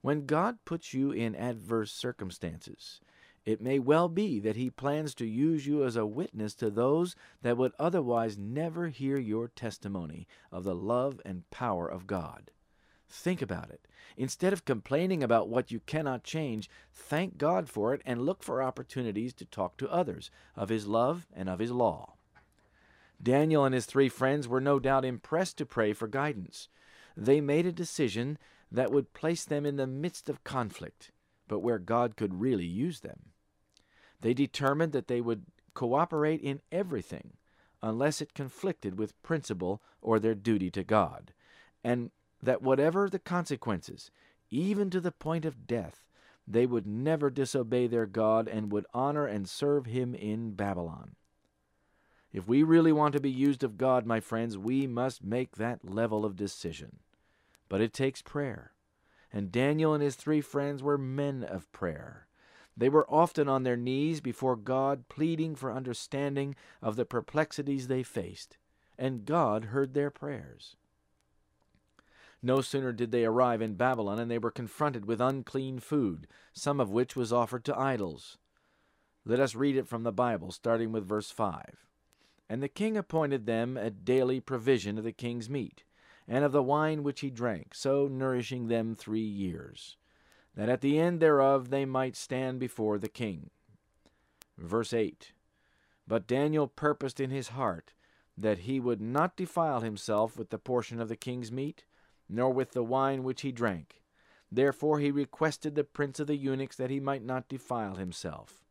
When 0.00 0.26
God 0.26 0.58
puts 0.64 0.92
you 0.92 1.12
in 1.12 1.36
adverse 1.36 1.92
circumstances, 1.92 3.00
it 3.44 3.60
may 3.60 3.78
well 3.78 4.08
be 4.08 4.40
that 4.40 4.56
He 4.56 4.70
plans 4.70 5.14
to 5.16 5.26
use 5.26 5.66
you 5.66 5.84
as 5.84 5.96
a 5.96 6.06
witness 6.06 6.54
to 6.56 6.68
those 6.68 7.14
that 7.42 7.56
would 7.56 7.72
otherwise 7.78 8.36
never 8.36 8.88
hear 8.88 9.18
your 9.18 9.48
testimony 9.48 10.26
of 10.50 10.64
the 10.64 10.74
love 10.74 11.20
and 11.24 11.48
power 11.50 11.88
of 11.88 12.06
God. 12.06 12.50
Think 13.08 13.40
about 13.42 13.70
it. 13.70 13.86
Instead 14.16 14.52
of 14.52 14.64
complaining 14.64 15.22
about 15.22 15.48
what 15.48 15.70
you 15.70 15.80
cannot 15.80 16.24
change, 16.24 16.68
thank 16.92 17.38
God 17.38 17.68
for 17.68 17.94
it 17.94 18.02
and 18.04 18.22
look 18.22 18.42
for 18.42 18.62
opportunities 18.62 19.32
to 19.34 19.44
talk 19.44 19.76
to 19.78 19.90
others 19.90 20.30
of 20.56 20.68
His 20.68 20.86
love 20.86 21.26
and 21.34 21.48
of 21.48 21.58
His 21.58 21.70
law. 21.70 22.14
Daniel 23.22 23.64
and 23.64 23.74
his 23.74 23.86
three 23.86 24.08
friends 24.08 24.46
were 24.46 24.60
no 24.60 24.78
doubt 24.78 25.04
impressed 25.04 25.58
to 25.58 25.66
pray 25.66 25.92
for 25.92 26.06
guidance. 26.06 26.68
They 27.16 27.40
made 27.40 27.66
a 27.66 27.72
decision 27.72 28.38
that 28.70 28.92
would 28.92 29.12
place 29.12 29.44
them 29.44 29.66
in 29.66 29.76
the 29.76 29.86
midst 29.86 30.28
of 30.28 30.44
conflict, 30.44 31.10
but 31.48 31.60
where 31.60 31.78
God 31.78 32.16
could 32.16 32.40
really 32.40 32.66
use 32.66 33.00
them. 33.00 33.30
They 34.20 34.34
determined 34.34 34.92
that 34.92 35.08
they 35.08 35.20
would 35.20 35.46
cooperate 35.74 36.40
in 36.40 36.60
everything 36.70 37.32
unless 37.82 38.20
it 38.20 38.34
conflicted 38.34 38.98
with 38.98 39.20
principle 39.22 39.82
or 40.00 40.18
their 40.18 40.34
duty 40.34 40.70
to 40.70 40.84
God, 40.84 41.32
and 41.82 42.10
that 42.42 42.62
whatever 42.62 43.08
the 43.08 43.18
consequences, 43.18 44.10
even 44.50 44.90
to 44.90 45.00
the 45.00 45.12
point 45.12 45.44
of 45.44 45.66
death, 45.66 46.04
they 46.46 46.66
would 46.66 46.86
never 46.86 47.28
disobey 47.30 47.86
their 47.86 48.06
God 48.06 48.48
and 48.48 48.72
would 48.72 48.86
honor 48.94 49.26
and 49.26 49.48
serve 49.48 49.86
him 49.86 50.14
in 50.14 50.52
Babylon. 50.52 51.16
If 52.32 52.46
we 52.46 52.62
really 52.62 52.92
want 52.92 53.14
to 53.14 53.20
be 53.20 53.30
used 53.30 53.64
of 53.64 53.78
God, 53.78 54.06
my 54.06 54.20
friends, 54.20 54.56
we 54.56 54.86
must 54.86 55.24
make 55.24 55.56
that 55.56 55.88
level 55.88 56.24
of 56.24 56.36
decision. 56.36 56.98
But 57.68 57.80
it 57.80 57.92
takes 57.92 58.22
prayer. 58.22 58.72
And 59.32 59.52
Daniel 59.52 59.92
and 59.92 60.02
his 60.02 60.16
three 60.16 60.40
friends 60.40 60.82
were 60.82 60.98
men 60.98 61.44
of 61.44 61.70
prayer. 61.72 62.26
They 62.76 62.88
were 62.88 63.10
often 63.10 63.48
on 63.48 63.64
their 63.64 63.76
knees 63.76 64.20
before 64.20 64.56
God, 64.56 65.08
pleading 65.08 65.56
for 65.56 65.72
understanding 65.72 66.54
of 66.80 66.96
the 66.96 67.04
perplexities 67.04 67.88
they 67.88 68.02
faced, 68.02 68.56
and 68.96 69.24
God 69.24 69.66
heard 69.66 69.94
their 69.94 70.10
prayers. 70.10 70.76
No 72.42 72.60
sooner 72.60 72.92
did 72.92 73.10
they 73.10 73.24
arrive 73.24 73.60
in 73.60 73.74
Babylon 73.74 74.18
than 74.18 74.28
they 74.28 74.38
were 74.38 74.50
confronted 74.50 75.06
with 75.06 75.20
unclean 75.20 75.80
food, 75.80 76.28
some 76.52 76.78
of 76.78 76.90
which 76.90 77.16
was 77.16 77.32
offered 77.32 77.64
to 77.64 77.78
idols. 77.78 78.38
Let 79.24 79.40
us 79.40 79.54
read 79.54 79.76
it 79.76 79.88
from 79.88 80.04
the 80.04 80.12
Bible, 80.12 80.52
starting 80.52 80.92
with 80.92 81.06
verse 81.06 81.30
5. 81.30 81.84
And 82.48 82.62
the 82.62 82.68
king 82.68 82.96
appointed 82.96 83.46
them 83.46 83.76
a 83.76 83.90
daily 83.90 84.40
provision 84.40 84.96
of 84.96 85.04
the 85.04 85.12
king's 85.12 85.50
meat, 85.50 85.82
and 86.26 86.44
of 86.44 86.52
the 86.52 86.62
wine 86.62 87.02
which 87.02 87.20
he 87.20 87.30
drank, 87.30 87.74
so 87.74 88.06
nourishing 88.06 88.68
them 88.68 88.94
three 88.94 89.20
years, 89.20 89.96
that 90.54 90.68
at 90.68 90.80
the 90.80 90.98
end 90.98 91.20
thereof 91.20 91.70
they 91.70 91.84
might 91.84 92.16
stand 92.16 92.60
before 92.60 92.98
the 92.98 93.08
king. 93.08 93.50
Verse 94.56 94.92
8 94.92 95.32
But 96.06 96.26
Daniel 96.26 96.68
purposed 96.68 97.20
in 97.20 97.30
his 97.30 97.48
heart 97.48 97.92
that 98.36 98.60
he 98.60 98.78
would 98.78 99.00
not 99.00 99.36
defile 99.36 99.80
himself 99.80 100.36
with 100.38 100.50
the 100.50 100.58
portion 100.58 101.00
of 101.00 101.08
the 101.08 101.16
king's 101.16 101.50
meat, 101.50 101.84
nor 102.28 102.50
with 102.52 102.72
the 102.72 102.82
wine 102.82 103.22
which 103.22 103.42
he 103.42 103.52
drank. 103.52 104.02
Therefore 104.50 105.00
he 105.00 105.10
requested 105.10 105.74
the 105.74 105.84
prince 105.84 106.20
of 106.20 106.26
the 106.26 106.36
eunuchs 106.36 106.76
that 106.76 106.90
he 106.90 107.00
might 107.00 107.24
not 107.24 107.48
defile 107.48 107.96
himself. 107.96 108.64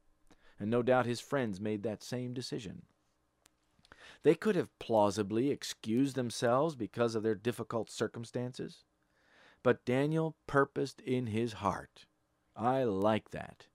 And 0.59 0.69
no 0.69 0.81
doubt 0.81 1.05
his 1.05 1.19
friends 1.19 1.61
made 1.61 1.83
that 1.83 2.03
same 2.03 2.33
decision. 2.33 2.83
They 4.23 4.35
could 4.35 4.55
have 4.55 4.77
plausibly 4.79 5.51
excused 5.51 6.15
themselves 6.15 6.75
because 6.75 7.15
of 7.15 7.23
their 7.23 7.35
difficult 7.35 7.89
circumstances. 7.89 8.83
But 9.63 9.85
Daniel 9.85 10.35
purposed 10.47 11.01
in 11.01 11.27
his 11.27 11.53
heart. 11.53 12.05
I 12.55 12.83
like 12.83 13.31
that. 13.31 13.67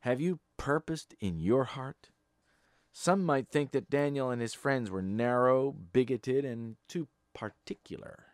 Have 0.00 0.20
you 0.20 0.40
purposed 0.56 1.14
in 1.20 1.40
your 1.40 1.64
heart? 1.64 2.10
Some 2.92 3.24
might 3.24 3.48
think 3.48 3.72
that 3.72 3.90
Daniel 3.90 4.30
and 4.30 4.40
his 4.40 4.54
friends 4.54 4.90
were 4.90 5.02
narrow, 5.02 5.72
bigoted, 5.72 6.44
and 6.44 6.76
too 6.88 7.08
particular. 7.34 8.27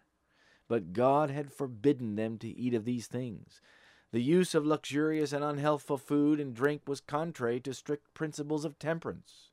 But 0.69 0.93
God 0.93 1.31
had 1.31 1.53
forbidden 1.53 2.17
them 2.17 2.39
to 2.39 2.49
eat 2.49 2.75
of 2.75 2.85
these 2.85 3.07
things. 3.07 3.61
The 4.13 4.23
use 4.23 4.55
of 4.55 4.65
luxurious 4.65 5.33
and 5.33 5.45
unhealthful 5.45 5.99
food 5.99 6.39
and 6.39 6.55
drink 6.55 6.83
was 6.87 7.01
contrary 7.01 7.61
to 7.61 7.75
strict 7.75 8.15
principles 8.15 8.65
of 8.65 8.79
temperance. 8.79 9.51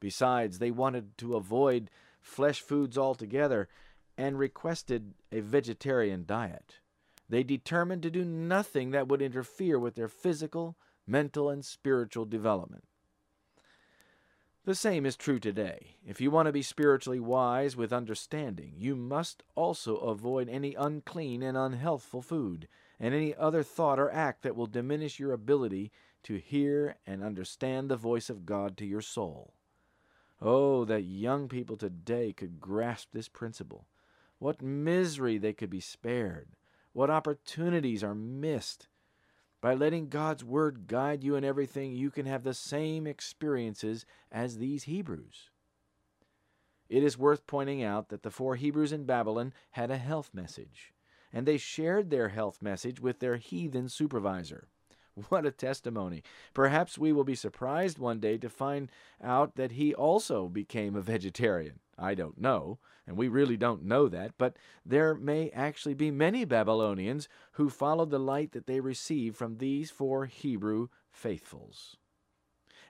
Besides, 0.00 0.58
they 0.58 0.70
wanted 0.70 1.18
to 1.18 1.36
avoid 1.36 1.90
flesh 2.20 2.60
foods 2.60 2.96
altogether 2.96 3.68
and 4.16 4.38
requested 4.38 5.14
a 5.30 5.40
vegetarian 5.40 6.24
diet. 6.26 6.76
They 7.28 7.42
determined 7.42 8.02
to 8.02 8.10
do 8.10 8.24
nothing 8.24 8.90
that 8.90 9.08
would 9.08 9.22
interfere 9.22 9.78
with 9.78 9.94
their 9.94 10.08
physical, 10.08 10.76
mental, 11.06 11.50
and 11.50 11.64
spiritual 11.64 12.24
development. 12.24 12.84
The 14.64 14.74
same 14.76 15.06
is 15.06 15.16
true 15.16 15.40
today. 15.40 15.96
If 16.06 16.20
you 16.20 16.30
want 16.30 16.46
to 16.46 16.52
be 16.52 16.62
spiritually 16.62 17.18
wise 17.18 17.74
with 17.76 17.92
understanding, 17.92 18.74
you 18.78 18.94
must 18.94 19.42
also 19.56 19.96
avoid 19.96 20.48
any 20.48 20.76
unclean 20.76 21.42
and 21.42 21.56
unhealthful 21.56 22.22
food, 22.22 22.68
and 23.00 23.12
any 23.12 23.34
other 23.34 23.64
thought 23.64 23.98
or 23.98 24.08
act 24.12 24.42
that 24.42 24.54
will 24.54 24.68
diminish 24.68 25.18
your 25.18 25.32
ability 25.32 25.90
to 26.22 26.36
hear 26.36 26.94
and 27.04 27.24
understand 27.24 27.88
the 27.88 27.96
voice 27.96 28.30
of 28.30 28.46
God 28.46 28.76
to 28.76 28.86
your 28.86 29.00
soul. 29.00 29.54
Oh, 30.40 30.84
that 30.84 31.02
young 31.02 31.48
people 31.48 31.76
today 31.76 32.32
could 32.32 32.60
grasp 32.60 33.08
this 33.12 33.28
principle. 33.28 33.88
What 34.38 34.62
misery 34.62 35.38
they 35.38 35.52
could 35.52 35.70
be 35.70 35.80
spared. 35.80 36.50
What 36.92 37.10
opportunities 37.10 38.04
are 38.04 38.14
missed. 38.14 38.86
By 39.62 39.74
letting 39.74 40.08
God's 40.08 40.44
Word 40.44 40.88
guide 40.88 41.22
you 41.22 41.36
in 41.36 41.44
everything, 41.44 41.92
you 41.92 42.10
can 42.10 42.26
have 42.26 42.42
the 42.42 42.52
same 42.52 43.06
experiences 43.06 44.04
as 44.30 44.58
these 44.58 44.82
Hebrews. 44.84 45.50
It 46.88 47.04
is 47.04 47.16
worth 47.16 47.46
pointing 47.46 47.80
out 47.80 48.08
that 48.08 48.24
the 48.24 48.30
four 48.30 48.56
Hebrews 48.56 48.92
in 48.92 49.04
Babylon 49.04 49.54
had 49.70 49.92
a 49.92 49.96
health 49.96 50.30
message, 50.34 50.92
and 51.32 51.46
they 51.46 51.58
shared 51.58 52.10
their 52.10 52.30
health 52.30 52.60
message 52.60 53.00
with 53.00 53.20
their 53.20 53.36
heathen 53.36 53.88
supervisor. 53.88 54.66
What 55.28 55.44
a 55.44 55.50
testimony! 55.50 56.22
Perhaps 56.54 56.96
we 56.96 57.12
will 57.12 57.24
be 57.24 57.34
surprised 57.34 57.98
one 57.98 58.18
day 58.18 58.38
to 58.38 58.48
find 58.48 58.90
out 59.22 59.56
that 59.56 59.72
he 59.72 59.94
also 59.94 60.48
became 60.48 60.96
a 60.96 61.02
vegetarian. 61.02 61.80
I 61.98 62.14
don't 62.14 62.40
know, 62.40 62.78
and 63.06 63.16
we 63.16 63.28
really 63.28 63.56
don't 63.56 63.84
know 63.84 64.08
that, 64.08 64.32
but 64.38 64.56
there 64.86 65.14
may 65.14 65.50
actually 65.50 65.94
be 65.94 66.10
many 66.10 66.44
Babylonians 66.44 67.28
who 67.52 67.68
followed 67.68 68.10
the 68.10 68.18
light 68.18 68.52
that 68.52 68.66
they 68.66 68.80
received 68.80 69.36
from 69.36 69.58
these 69.58 69.90
four 69.90 70.26
Hebrew 70.26 70.88
faithfuls. 71.10 71.96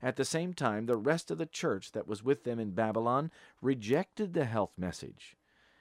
At 0.01 0.17
the 0.17 0.25
same 0.25 0.53
time, 0.53 0.87
the 0.87 0.97
rest 0.97 1.31
of 1.31 1.39
the 1.39 1.47
church 1.47 1.93
that 1.93 2.09
was 2.09 2.25
with 2.25 2.45
them 2.45 2.59
in 2.59 2.71
Babylon 2.73 3.31
rejected 3.61 4.33
the 4.33 4.45
health 4.45 4.73
message. 4.77 5.37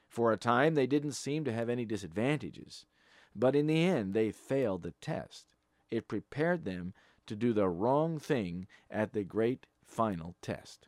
For 0.07 0.31
a 0.31 0.37
time, 0.37 0.75
they 0.75 0.87
didn't 0.87 1.13
seem 1.13 1.43
to 1.45 1.53
have 1.53 1.69
any 1.69 1.85
disadvantages, 1.85 2.85
but 3.35 3.55
in 3.55 3.67
the 3.67 3.83
end, 3.83 4.13
they 4.13 4.31
failed 4.31 4.83
the 4.83 4.93
test. 5.01 5.50
It 5.91 6.07
prepared 6.07 6.63
them 6.63 6.93
to 7.27 7.35
do 7.35 7.53
the 7.53 7.69
wrong 7.69 8.17
thing 8.17 8.65
at 8.89 9.13
the 9.13 9.23
great 9.23 9.67
final 9.85 10.35
test. 10.41 10.87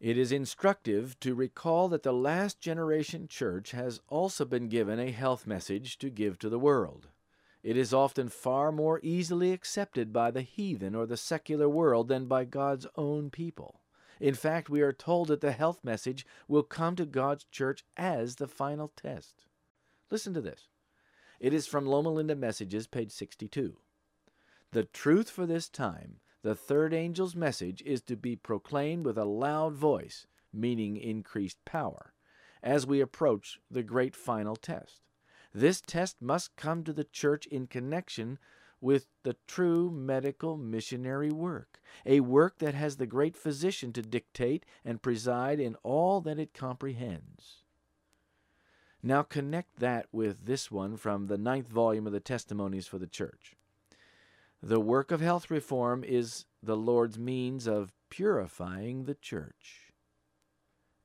It 0.00 0.16
is 0.16 0.32
instructive 0.32 1.18
to 1.20 1.34
recall 1.34 1.88
that 1.88 2.02
the 2.02 2.12
last 2.12 2.60
generation 2.60 3.26
church 3.26 3.72
has 3.72 4.00
also 4.08 4.44
been 4.44 4.68
given 4.68 4.98
a 4.98 5.10
health 5.10 5.46
message 5.46 5.98
to 5.98 6.10
give 6.10 6.38
to 6.38 6.48
the 6.48 6.58
world. 6.58 7.08
It 7.62 7.76
is 7.76 7.94
often 7.94 8.28
far 8.28 8.70
more 8.70 9.00
easily 9.02 9.52
accepted 9.52 10.12
by 10.12 10.30
the 10.30 10.42
heathen 10.42 10.94
or 10.94 11.06
the 11.06 11.16
secular 11.16 11.68
world 11.68 12.08
than 12.08 12.26
by 12.26 12.44
God's 12.44 12.86
own 12.96 13.30
people. 13.30 13.80
In 14.20 14.34
fact, 14.34 14.68
we 14.68 14.82
are 14.82 14.92
told 14.92 15.28
that 15.28 15.40
the 15.40 15.52
health 15.52 15.82
message 15.82 16.26
will 16.46 16.62
come 16.62 16.94
to 16.96 17.06
God's 17.06 17.44
church 17.44 17.84
as 17.96 18.36
the 18.36 18.46
final 18.48 18.92
test. 18.94 19.46
Listen 20.10 20.34
to 20.34 20.40
this. 20.40 20.68
It 21.40 21.54
is 21.54 21.66
from 21.66 21.86
Loma 21.86 22.10
Linda 22.10 22.36
Messages, 22.36 22.86
page 22.86 23.10
62. 23.10 23.76
The 24.74 24.82
truth 24.82 25.30
for 25.30 25.46
this 25.46 25.68
time, 25.68 26.16
the 26.42 26.56
third 26.56 26.92
angel's 26.92 27.36
message, 27.36 27.80
is 27.86 28.02
to 28.02 28.16
be 28.16 28.34
proclaimed 28.34 29.06
with 29.06 29.16
a 29.16 29.24
loud 29.24 29.74
voice, 29.74 30.26
meaning 30.52 30.96
increased 30.96 31.64
power, 31.64 32.12
as 32.60 32.84
we 32.84 33.00
approach 33.00 33.60
the 33.70 33.84
great 33.84 34.16
final 34.16 34.56
test. 34.56 35.00
This 35.52 35.80
test 35.80 36.20
must 36.20 36.56
come 36.56 36.82
to 36.82 36.92
the 36.92 37.04
church 37.04 37.46
in 37.46 37.68
connection 37.68 38.40
with 38.80 39.06
the 39.22 39.36
true 39.46 39.92
medical 39.92 40.56
missionary 40.56 41.30
work, 41.30 41.80
a 42.04 42.18
work 42.18 42.58
that 42.58 42.74
has 42.74 42.96
the 42.96 43.06
great 43.06 43.36
physician 43.36 43.92
to 43.92 44.02
dictate 44.02 44.66
and 44.84 45.00
preside 45.00 45.60
in 45.60 45.76
all 45.84 46.20
that 46.22 46.40
it 46.40 46.52
comprehends. 46.52 47.62
Now 49.04 49.22
connect 49.22 49.78
that 49.78 50.08
with 50.10 50.46
this 50.46 50.72
one 50.72 50.96
from 50.96 51.28
the 51.28 51.38
ninth 51.38 51.68
volume 51.68 52.08
of 52.08 52.12
the 52.12 52.18
Testimonies 52.18 52.88
for 52.88 52.98
the 52.98 53.06
Church. 53.06 53.54
The 54.66 54.80
work 54.80 55.10
of 55.10 55.20
health 55.20 55.50
reform 55.50 56.02
is 56.02 56.46
the 56.62 56.74
Lord's 56.74 57.18
means 57.18 57.66
of 57.66 57.92
purifying 58.08 59.04
the 59.04 59.14
church. 59.14 59.92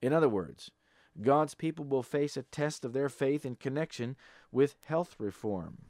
In 0.01 0.13
other 0.13 0.29
words, 0.29 0.71
God's 1.21 1.55
people 1.55 1.83
will 1.83 2.01
face 2.01 2.37
a 2.37 2.43
test 2.43 2.85
of 2.85 2.93
their 2.93 3.09
faith 3.09 3.45
in 3.45 3.57
connection 3.57 4.15
with 4.49 4.77
health 4.85 5.17
reform. 5.19 5.87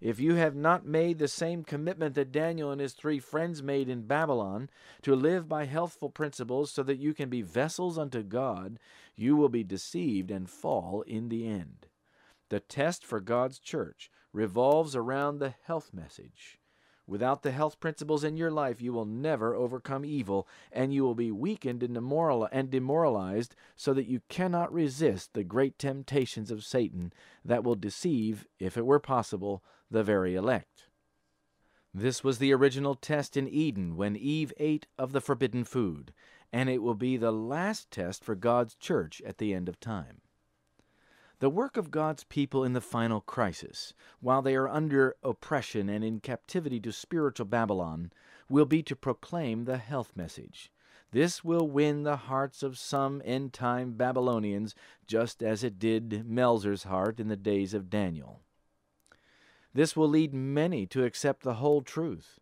If 0.00 0.20
you 0.20 0.36
have 0.36 0.54
not 0.54 0.86
made 0.86 1.18
the 1.18 1.26
same 1.26 1.64
commitment 1.64 2.14
that 2.14 2.30
Daniel 2.30 2.70
and 2.70 2.80
his 2.80 2.92
three 2.92 3.18
friends 3.18 3.60
made 3.60 3.88
in 3.88 4.06
Babylon 4.06 4.70
to 5.02 5.16
live 5.16 5.48
by 5.48 5.64
healthful 5.64 6.10
principles 6.10 6.70
so 6.70 6.84
that 6.84 7.00
you 7.00 7.12
can 7.12 7.28
be 7.28 7.42
vessels 7.42 7.98
unto 7.98 8.22
God, 8.22 8.78
you 9.16 9.34
will 9.34 9.48
be 9.48 9.64
deceived 9.64 10.30
and 10.30 10.48
fall 10.48 11.02
in 11.08 11.28
the 11.28 11.44
end. 11.44 11.88
The 12.50 12.60
test 12.60 13.04
for 13.04 13.18
God's 13.18 13.58
church 13.58 14.12
revolves 14.32 14.94
around 14.94 15.40
the 15.40 15.54
health 15.66 15.90
message. 15.92 16.59
Without 17.10 17.42
the 17.42 17.50
health 17.50 17.80
principles 17.80 18.22
in 18.22 18.36
your 18.36 18.52
life, 18.52 18.80
you 18.80 18.92
will 18.92 19.04
never 19.04 19.52
overcome 19.52 20.04
evil, 20.04 20.46
and 20.70 20.94
you 20.94 21.02
will 21.02 21.16
be 21.16 21.32
weakened 21.32 21.82
and, 21.82 22.70
demoralized 22.70 23.56
so 23.74 23.92
that 23.92 24.06
you 24.06 24.20
cannot 24.28 24.72
resist 24.72 25.34
the 25.34 25.42
great 25.42 25.76
temptations 25.76 26.52
of 26.52 26.62
Satan 26.62 27.12
that 27.44 27.64
will 27.64 27.74
deceive, 27.74 28.46
if 28.60 28.76
it 28.76 28.86
were 28.86 29.00
possible, 29.00 29.64
the 29.90 30.04
very 30.04 30.36
elect. 30.36 30.84
This 31.92 32.22
was 32.22 32.38
the 32.38 32.54
original 32.54 32.94
test 32.94 33.36
in 33.36 33.48
Eden 33.48 33.96
when 33.96 34.14
Eve 34.14 34.52
ate 34.58 34.86
of 34.96 35.10
the 35.10 35.20
forbidden 35.20 35.64
food, 35.64 36.14
and 36.52 36.70
it 36.70 36.80
will 36.80 36.94
be 36.94 37.16
the 37.16 37.32
last 37.32 37.90
test 37.90 38.22
for 38.22 38.36
God's 38.36 38.76
church 38.76 39.20
at 39.26 39.38
the 39.38 39.52
end 39.52 39.68
of 39.68 39.80
time. 39.80 40.20
The 41.40 41.48
work 41.48 41.78
of 41.78 41.90
God's 41.90 42.24
people 42.24 42.64
in 42.64 42.74
the 42.74 42.82
final 42.82 43.22
crisis, 43.22 43.94
while 44.20 44.42
they 44.42 44.54
are 44.54 44.68
under 44.68 45.16
oppression 45.22 45.88
and 45.88 46.04
in 46.04 46.20
captivity 46.20 46.78
to 46.80 46.92
spiritual 46.92 47.46
Babylon, 47.46 48.12
will 48.50 48.66
be 48.66 48.82
to 48.82 48.94
proclaim 48.94 49.64
the 49.64 49.78
health 49.78 50.12
message. 50.14 50.70
This 51.12 51.42
will 51.42 51.66
win 51.66 52.02
the 52.02 52.16
hearts 52.16 52.62
of 52.62 52.76
some 52.76 53.22
end 53.24 53.54
time 53.54 53.92
Babylonians, 53.92 54.74
just 55.06 55.42
as 55.42 55.64
it 55.64 55.78
did 55.78 56.26
Melzar's 56.28 56.82
heart 56.82 57.18
in 57.18 57.28
the 57.28 57.36
days 57.36 57.72
of 57.72 57.88
Daniel. 57.88 58.42
This 59.72 59.96
will 59.96 60.08
lead 60.08 60.34
many 60.34 60.84
to 60.88 61.04
accept 61.04 61.42
the 61.42 61.54
whole 61.54 61.80
truth. 61.80 62.38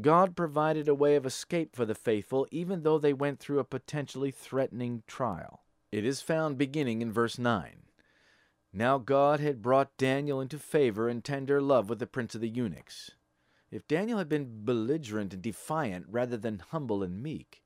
God 0.00 0.34
provided 0.34 0.88
a 0.88 0.94
way 0.94 1.16
of 1.16 1.26
escape 1.26 1.76
for 1.76 1.84
the 1.84 1.94
faithful, 1.94 2.46
even 2.50 2.82
though 2.82 2.98
they 2.98 3.12
went 3.12 3.40
through 3.40 3.58
a 3.58 3.64
potentially 3.64 4.30
threatening 4.30 5.02
trial. 5.06 5.64
It 5.92 6.06
is 6.06 6.22
found 6.22 6.56
beginning 6.56 7.02
in 7.02 7.12
verse 7.12 7.38
9. 7.38 7.82
Now 8.72 8.98
God 8.98 9.40
had 9.40 9.62
brought 9.62 9.96
Daniel 9.96 10.40
into 10.40 10.58
favor 10.58 11.08
and 11.08 11.24
tender 11.24 11.60
love 11.60 11.88
with 11.88 11.98
the 11.98 12.06
prince 12.06 12.34
of 12.34 12.40
the 12.40 12.48
eunuchs. 12.48 13.10
If 13.70 13.88
Daniel 13.88 14.18
had 14.18 14.28
been 14.28 14.64
belligerent 14.64 15.34
and 15.34 15.42
defiant 15.42 16.06
rather 16.08 16.36
than 16.36 16.62
humble 16.70 17.02
and 17.02 17.22
meek, 17.22 17.62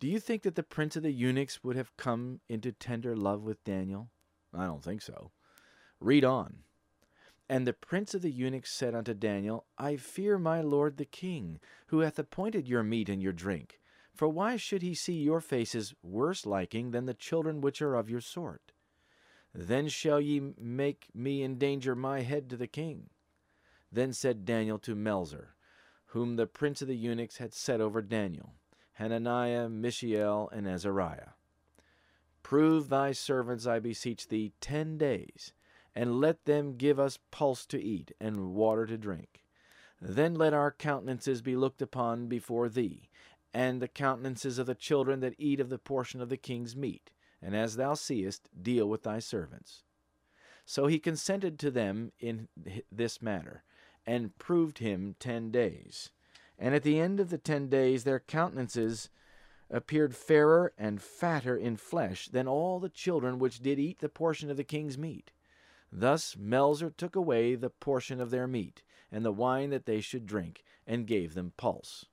do 0.00 0.08
you 0.08 0.18
think 0.18 0.42
that 0.42 0.54
the 0.54 0.62
prince 0.62 0.96
of 0.96 1.02
the 1.02 1.12
eunuchs 1.12 1.62
would 1.62 1.76
have 1.76 1.96
come 1.96 2.40
into 2.48 2.72
tender 2.72 3.16
love 3.16 3.42
with 3.42 3.62
Daniel? 3.64 4.10
I 4.52 4.66
don't 4.66 4.82
think 4.82 5.02
so. 5.02 5.30
Read 6.00 6.24
on. 6.24 6.58
And 7.48 7.66
the 7.66 7.72
prince 7.72 8.14
of 8.14 8.22
the 8.22 8.30
eunuchs 8.30 8.70
said 8.70 8.94
unto 8.94 9.14
Daniel, 9.14 9.66
I 9.78 9.96
fear 9.96 10.38
my 10.38 10.60
lord 10.60 10.96
the 10.96 11.04
king, 11.04 11.60
who 11.86 12.00
hath 12.00 12.18
appointed 12.18 12.68
your 12.68 12.82
meat 12.82 13.08
and 13.08 13.22
your 13.22 13.32
drink. 13.32 13.80
For 14.14 14.28
why 14.28 14.56
should 14.56 14.82
he 14.82 14.94
see 14.94 15.14
your 15.14 15.40
faces 15.40 15.94
worse 16.02 16.44
liking 16.44 16.90
than 16.90 17.06
the 17.06 17.14
children 17.14 17.60
which 17.60 17.80
are 17.80 17.94
of 17.94 18.10
your 18.10 18.20
sort? 18.20 18.72
Then 19.54 19.88
shall 19.88 20.20
ye 20.20 20.54
make 20.58 21.08
me 21.14 21.42
endanger 21.42 21.94
my 21.94 22.20
head 22.20 22.50
to 22.50 22.56
the 22.56 22.66
king. 22.66 23.10
Then 23.90 24.12
said 24.12 24.44
Daniel 24.44 24.78
to 24.80 24.94
Melzar, 24.94 25.54
whom 26.06 26.36
the 26.36 26.46
prince 26.46 26.82
of 26.82 26.88
the 26.88 26.96
eunuchs 26.96 27.38
had 27.38 27.54
set 27.54 27.80
over 27.80 28.02
Daniel, 28.02 28.54
Hananiah, 28.92 29.68
Mishael, 29.68 30.48
and 30.52 30.68
Azariah, 30.68 31.30
Prove 32.42 32.88
thy 32.88 33.12
servants, 33.12 33.66
I 33.66 33.78
beseech 33.78 34.28
thee, 34.28 34.52
ten 34.60 34.96
days, 34.96 35.52
and 35.94 36.20
let 36.20 36.44
them 36.44 36.76
give 36.76 36.98
us 36.98 37.18
pulse 37.30 37.66
to 37.66 37.82
eat, 37.82 38.12
and 38.20 38.54
water 38.54 38.86
to 38.86 38.96
drink. 38.96 39.42
Then 40.00 40.34
let 40.34 40.54
our 40.54 40.70
countenances 40.70 41.42
be 41.42 41.56
looked 41.56 41.82
upon 41.82 42.26
before 42.26 42.68
thee, 42.68 43.10
and 43.52 43.82
the 43.82 43.88
countenances 43.88 44.58
of 44.58 44.66
the 44.66 44.74
children 44.74 45.20
that 45.20 45.34
eat 45.38 45.60
of 45.60 45.68
the 45.68 45.78
portion 45.78 46.20
of 46.20 46.28
the 46.28 46.36
king's 46.36 46.76
meat, 46.76 47.10
and 47.42 47.56
as 47.56 47.76
thou 47.76 47.94
seest, 47.94 48.48
deal 48.60 48.88
with 48.88 49.02
thy 49.02 49.18
servants. 49.18 49.84
So 50.64 50.86
he 50.86 50.98
consented 50.98 51.58
to 51.60 51.70
them 51.70 52.12
in 52.18 52.48
this 52.92 53.22
matter, 53.22 53.64
and 54.06 54.36
proved 54.38 54.78
him 54.78 55.14
ten 55.18 55.50
days. 55.50 56.10
And 56.58 56.74
at 56.74 56.82
the 56.82 56.98
end 56.98 57.20
of 57.20 57.30
the 57.30 57.38
ten 57.38 57.68
days 57.68 58.04
their 58.04 58.20
countenances 58.20 59.10
appeared 59.70 60.16
fairer 60.16 60.72
and 60.78 61.00
fatter 61.00 61.56
in 61.56 61.76
flesh 61.76 62.28
than 62.28 62.48
all 62.48 62.80
the 62.80 62.88
children 62.88 63.38
which 63.38 63.60
did 63.60 63.78
eat 63.78 63.98
the 64.00 64.08
portion 64.08 64.50
of 64.50 64.56
the 64.56 64.64
king's 64.64 64.98
meat. 64.98 65.30
Thus 65.92 66.34
Melzar 66.34 66.90
took 66.96 67.16
away 67.16 67.54
the 67.54 67.70
portion 67.70 68.20
of 68.20 68.30
their 68.30 68.46
meat, 68.46 68.82
and 69.10 69.24
the 69.24 69.32
wine 69.32 69.70
that 69.70 69.86
they 69.86 70.00
should 70.00 70.26
drink, 70.26 70.64
and 70.86 71.06
gave 71.06 71.34
them 71.34 71.52
pulse. 71.56 72.06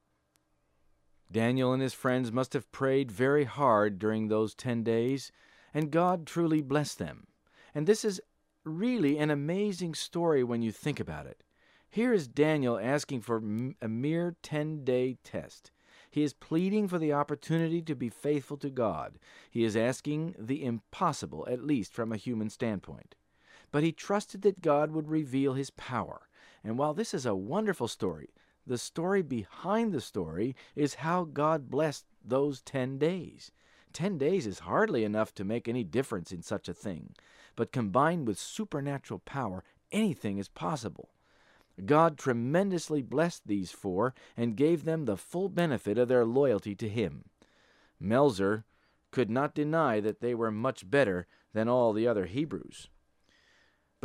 Daniel 1.31 1.73
and 1.73 1.81
his 1.81 1.93
friends 1.93 2.31
must 2.31 2.53
have 2.53 2.71
prayed 2.71 3.11
very 3.11 3.43
hard 3.45 3.99
during 3.99 4.27
those 4.27 4.53
ten 4.53 4.83
days, 4.83 5.31
and 5.73 5.91
God 5.91 6.25
truly 6.25 6.61
blessed 6.61 6.99
them. 6.99 7.27
And 7.73 7.88
this 7.88 8.05
is 8.05 8.21
really 8.63 9.17
an 9.17 9.29
amazing 9.29 9.95
story 9.95 10.43
when 10.43 10.61
you 10.61 10.71
think 10.71 10.99
about 10.99 11.25
it. 11.25 11.43
Here 11.89 12.13
is 12.13 12.27
Daniel 12.27 12.77
asking 12.77 13.21
for 13.21 13.38
a 13.81 13.88
mere 13.88 14.35
10 14.41 14.83
day 14.83 15.17
test. 15.23 15.71
He 16.11 16.23
is 16.23 16.33
pleading 16.33 16.88
for 16.88 16.97
the 16.97 17.13
opportunity 17.13 17.81
to 17.81 17.95
be 17.95 18.09
faithful 18.09 18.57
to 18.57 18.69
God. 18.69 19.19
He 19.49 19.63
is 19.63 19.75
asking 19.75 20.35
the 20.38 20.63
impossible, 20.63 21.45
at 21.49 21.63
least 21.63 21.93
from 21.93 22.11
a 22.11 22.17
human 22.17 22.49
standpoint. 22.49 23.15
But 23.71 23.83
he 23.83 23.91
trusted 23.91 24.41
that 24.43 24.61
God 24.61 24.91
would 24.91 25.09
reveal 25.09 25.53
his 25.53 25.69
power. 25.71 26.27
And 26.63 26.77
while 26.77 26.93
this 26.93 27.13
is 27.13 27.25
a 27.25 27.35
wonderful 27.35 27.88
story, 27.88 28.29
the 28.67 28.78
story 28.78 29.21
behind 29.21 29.93
the 29.93 30.01
story 30.01 30.56
is 30.75 30.95
how 30.95 31.23
God 31.23 31.69
blessed 31.69 32.06
those 32.23 32.62
10 32.62 32.97
days. 32.97 33.51
10 33.93 34.17
days 34.17 34.45
is 34.45 34.60
hardly 34.60 35.04
enough 35.04 35.34
to 35.36 35.43
make 35.43 35.67
any 35.67 35.84
difference 35.84 36.32
in 36.32 36.41
such 36.41 36.67
a 36.67 36.73
thing, 36.73 37.15
but 37.56 37.71
combined 37.71 38.28
with 38.28 38.38
supernatural 38.38 39.19
power, 39.19 39.63
anything 39.91 40.38
is 40.38 40.49
possible. 40.49 41.10
God 41.86 42.17
tremendously 42.17 43.01
blessed 43.01 43.47
these 43.47 43.71
four 43.71 44.13
and 44.36 44.56
gave 44.56 44.84
them 44.84 45.06
the 45.06 45.17
full 45.17 45.49
benefit 45.49 45.97
of 45.97 46.08
their 46.08 46.25
loyalty 46.25 46.75
to 46.75 46.89
Him. 46.89 47.25
Melzar 48.01 48.63
could 49.12 49.30
not 49.30 49.56
deny 49.56 49.99
that 49.99 50.19
they 50.19 50.36
were 50.36 50.51
much 50.51 50.89
better 50.89 51.28
than 51.54 51.69
all 51.69 51.93
the 51.93 52.08
other 52.08 52.25
Hebrews. 52.25 52.89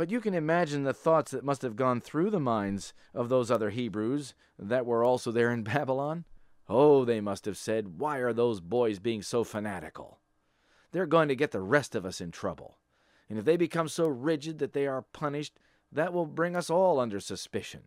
But 0.01 0.09
you 0.09 0.19
can 0.19 0.33
imagine 0.33 0.81
the 0.81 0.95
thoughts 0.95 1.29
that 1.29 1.45
must 1.45 1.61
have 1.61 1.75
gone 1.75 2.01
through 2.01 2.31
the 2.31 2.39
minds 2.39 2.91
of 3.13 3.29
those 3.29 3.51
other 3.51 3.69
Hebrews 3.69 4.33
that 4.57 4.87
were 4.87 5.03
also 5.03 5.31
there 5.31 5.51
in 5.51 5.61
Babylon. 5.77 6.25
Oh, 6.67 7.05
they 7.05 7.21
must 7.21 7.45
have 7.45 7.55
said, 7.55 7.99
Why 7.99 8.17
are 8.17 8.33
those 8.33 8.61
boys 8.61 8.97
being 8.97 9.21
so 9.21 9.43
fanatical? 9.43 10.17
They're 10.91 11.05
going 11.05 11.27
to 11.27 11.35
get 11.35 11.51
the 11.51 11.61
rest 11.61 11.93
of 11.93 12.03
us 12.03 12.19
in 12.19 12.31
trouble. 12.31 12.79
And 13.29 13.37
if 13.37 13.45
they 13.45 13.57
become 13.57 13.87
so 13.87 14.07
rigid 14.07 14.57
that 14.57 14.73
they 14.73 14.87
are 14.87 15.03
punished, 15.03 15.59
that 15.91 16.13
will 16.13 16.25
bring 16.25 16.55
us 16.55 16.71
all 16.71 16.99
under 16.99 17.19
suspicion. 17.19 17.81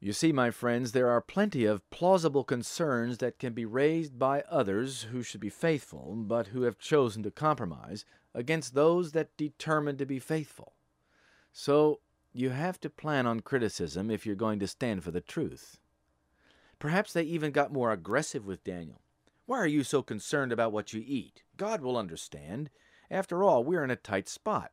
You 0.00 0.12
see, 0.12 0.32
my 0.32 0.50
friends, 0.50 0.90
there 0.90 1.08
are 1.08 1.20
plenty 1.20 1.66
of 1.66 1.88
plausible 1.90 2.42
concerns 2.42 3.18
that 3.18 3.38
can 3.38 3.52
be 3.52 3.64
raised 3.64 4.18
by 4.18 4.42
others 4.50 5.04
who 5.12 5.22
should 5.22 5.40
be 5.40 5.50
faithful, 5.50 6.16
but 6.16 6.48
who 6.48 6.62
have 6.62 6.80
chosen 6.80 7.22
to 7.22 7.30
compromise, 7.30 8.04
against 8.34 8.74
those 8.74 9.12
that 9.12 9.36
determine 9.36 9.98
to 9.98 10.04
be 10.04 10.18
faithful. 10.18 10.72
So 11.58 12.00
you 12.34 12.50
have 12.50 12.78
to 12.80 12.90
plan 12.90 13.26
on 13.26 13.40
criticism 13.40 14.10
if 14.10 14.26
you're 14.26 14.36
going 14.36 14.58
to 14.58 14.66
stand 14.66 15.02
for 15.02 15.10
the 15.10 15.22
truth. 15.22 15.80
Perhaps 16.78 17.14
they 17.14 17.22
even 17.22 17.50
got 17.50 17.72
more 17.72 17.92
aggressive 17.92 18.44
with 18.44 18.62
Daniel. 18.62 19.00
Why 19.46 19.60
are 19.60 19.66
you 19.66 19.82
so 19.82 20.02
concerned 20.02 20.52
about 20.52 20.70
what 20.70 20.92
you 20.92 21.02
eat? 21.06 21.44
God 21.56 21.80
will 21.80 21.96
understand. 21.96 22.68
After 23.10 23.42
all, 23.42 23.64
we're 23.64 23.82
in 23.82 23.90
a 23.90 23.96
tight 23.96 24.28
spot. 24.28 24.72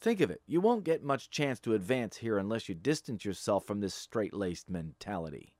Think 0.00 0.22
of 0.22 0.30
it. 0.30 0.40
You 0.46 0.62
won't 0.62 0.84
get 0.84 1.04
much 1.04 1.28
chance 1.28 1.60
to 1.60 1.74
advance 1.74 2.16
here 2.16 2.38
unless 2.38 2.70
you 2.70 2.74
distance 2.74 3.26
yourself 3.26 3.66
from 3.66 3.80
this 3.80 3.94
straight 3.94 4.32
laced 4.32 4.70
mentality. 4.70 5.56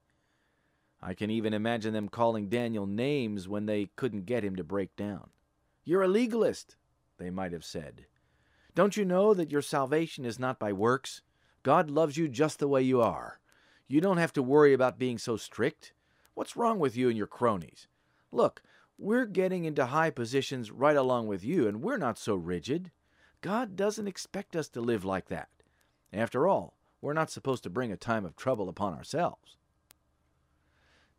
I 1.02 1.12
can 1.12 1.28
even 1.28 1.52
imagine 1.52 1.92
them 1.92 2.08
calling 2.08 2.48
Daniel 2.48 2.86
names 2.86 3.48
when 3.48 3.66
they 3.66 3.90
couldn't 3.96 4.24
get 4.24 4.44
him 4.44 4.56
to 4.56 4.64
break 4.64 4.96
down. 4.96 5.28
You're 5.84 6.04
a 6.04 6.08
legalist, 6.08 6.76
they 7.18 7.28
might 7.28 7.52
have 7.52 7.66
said. 7.66 8.06
Don't 8.74 8.96
you 8.96 9.04
know 9.04 9.34
that 9.34 9.52
your 9.52 9.62
salvation 9.62 10.24
is 10.24 10.38
not 10.38 10.58
by 10.58 10.72
works? 10.72 11.20
God 11.62 11.90
loves 11.90 12.16
you 12.16 12.28
just 12.28 12.58
the 12.58 12.68
way 12.68 12.82
you 12.82 13.00
are. 13.00 13.38
You 13.86 14.00
don't 14.00 14.16
have 14.16 14.32
to 14.34 14.42
worry 14.42 14.72
about 14.72 14.98
being 14.98 15.18
so 15.18 15.36
strict. 15.36 15.92
What's 16.34 16.56
wrong 16.56 16.78
with 16.78 16.96
you 16.96 17.08
and 17.08 17.16
your 17.18 17.26
cronies? 17.26 17.86
Look, 18.30 18.62
we're 18.96 19.26
getting 19.26 19.64
into 19.64 19.86
high 19.86 20.10
positions 20.10 20.70
right 20.70 20.96
along 20.96 21.26
with 21.26 21.44
you, 21.44 21.68
and 21.68 21.82
we're 21.82 21.98
not 21.98 22.16
so 22.16 22.34
rigid. 22.34 22.90
God 23.42 23.76
doesn't 23.76 24.08
expect 24.08 24.56
us 24.56 24.68
to 24.70 24.80
live 24.80 25.04
like 25.04 25.28
that. 25.28 25.48
After 26.12 26.48
all, 26.48 26.78
we're 27.02 27.12
not 27.12 27.30
supposed 27.30 27.64
to 27.64 27.70
bring 27.70 27.92
a 27.92 27.96
time 27.96 28.24
of 28.24 28.36
trouble 28.36 28.68
upon 28.68 28.94
ourselves. 28.94 29.56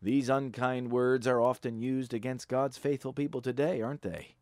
These 0.01 0.29
unkind 0.29 0.91
words 0.91 1.27
are 1.27 1.41
often 1.41 1.81
used 1.81 2.13
against 2.13 2.47
God's 2.47 2.77
faithful 2.77 3.13
people 3.13 3.41
today, 3.41 3.81
aren't 3.81 4.01
they? 4.01 4.35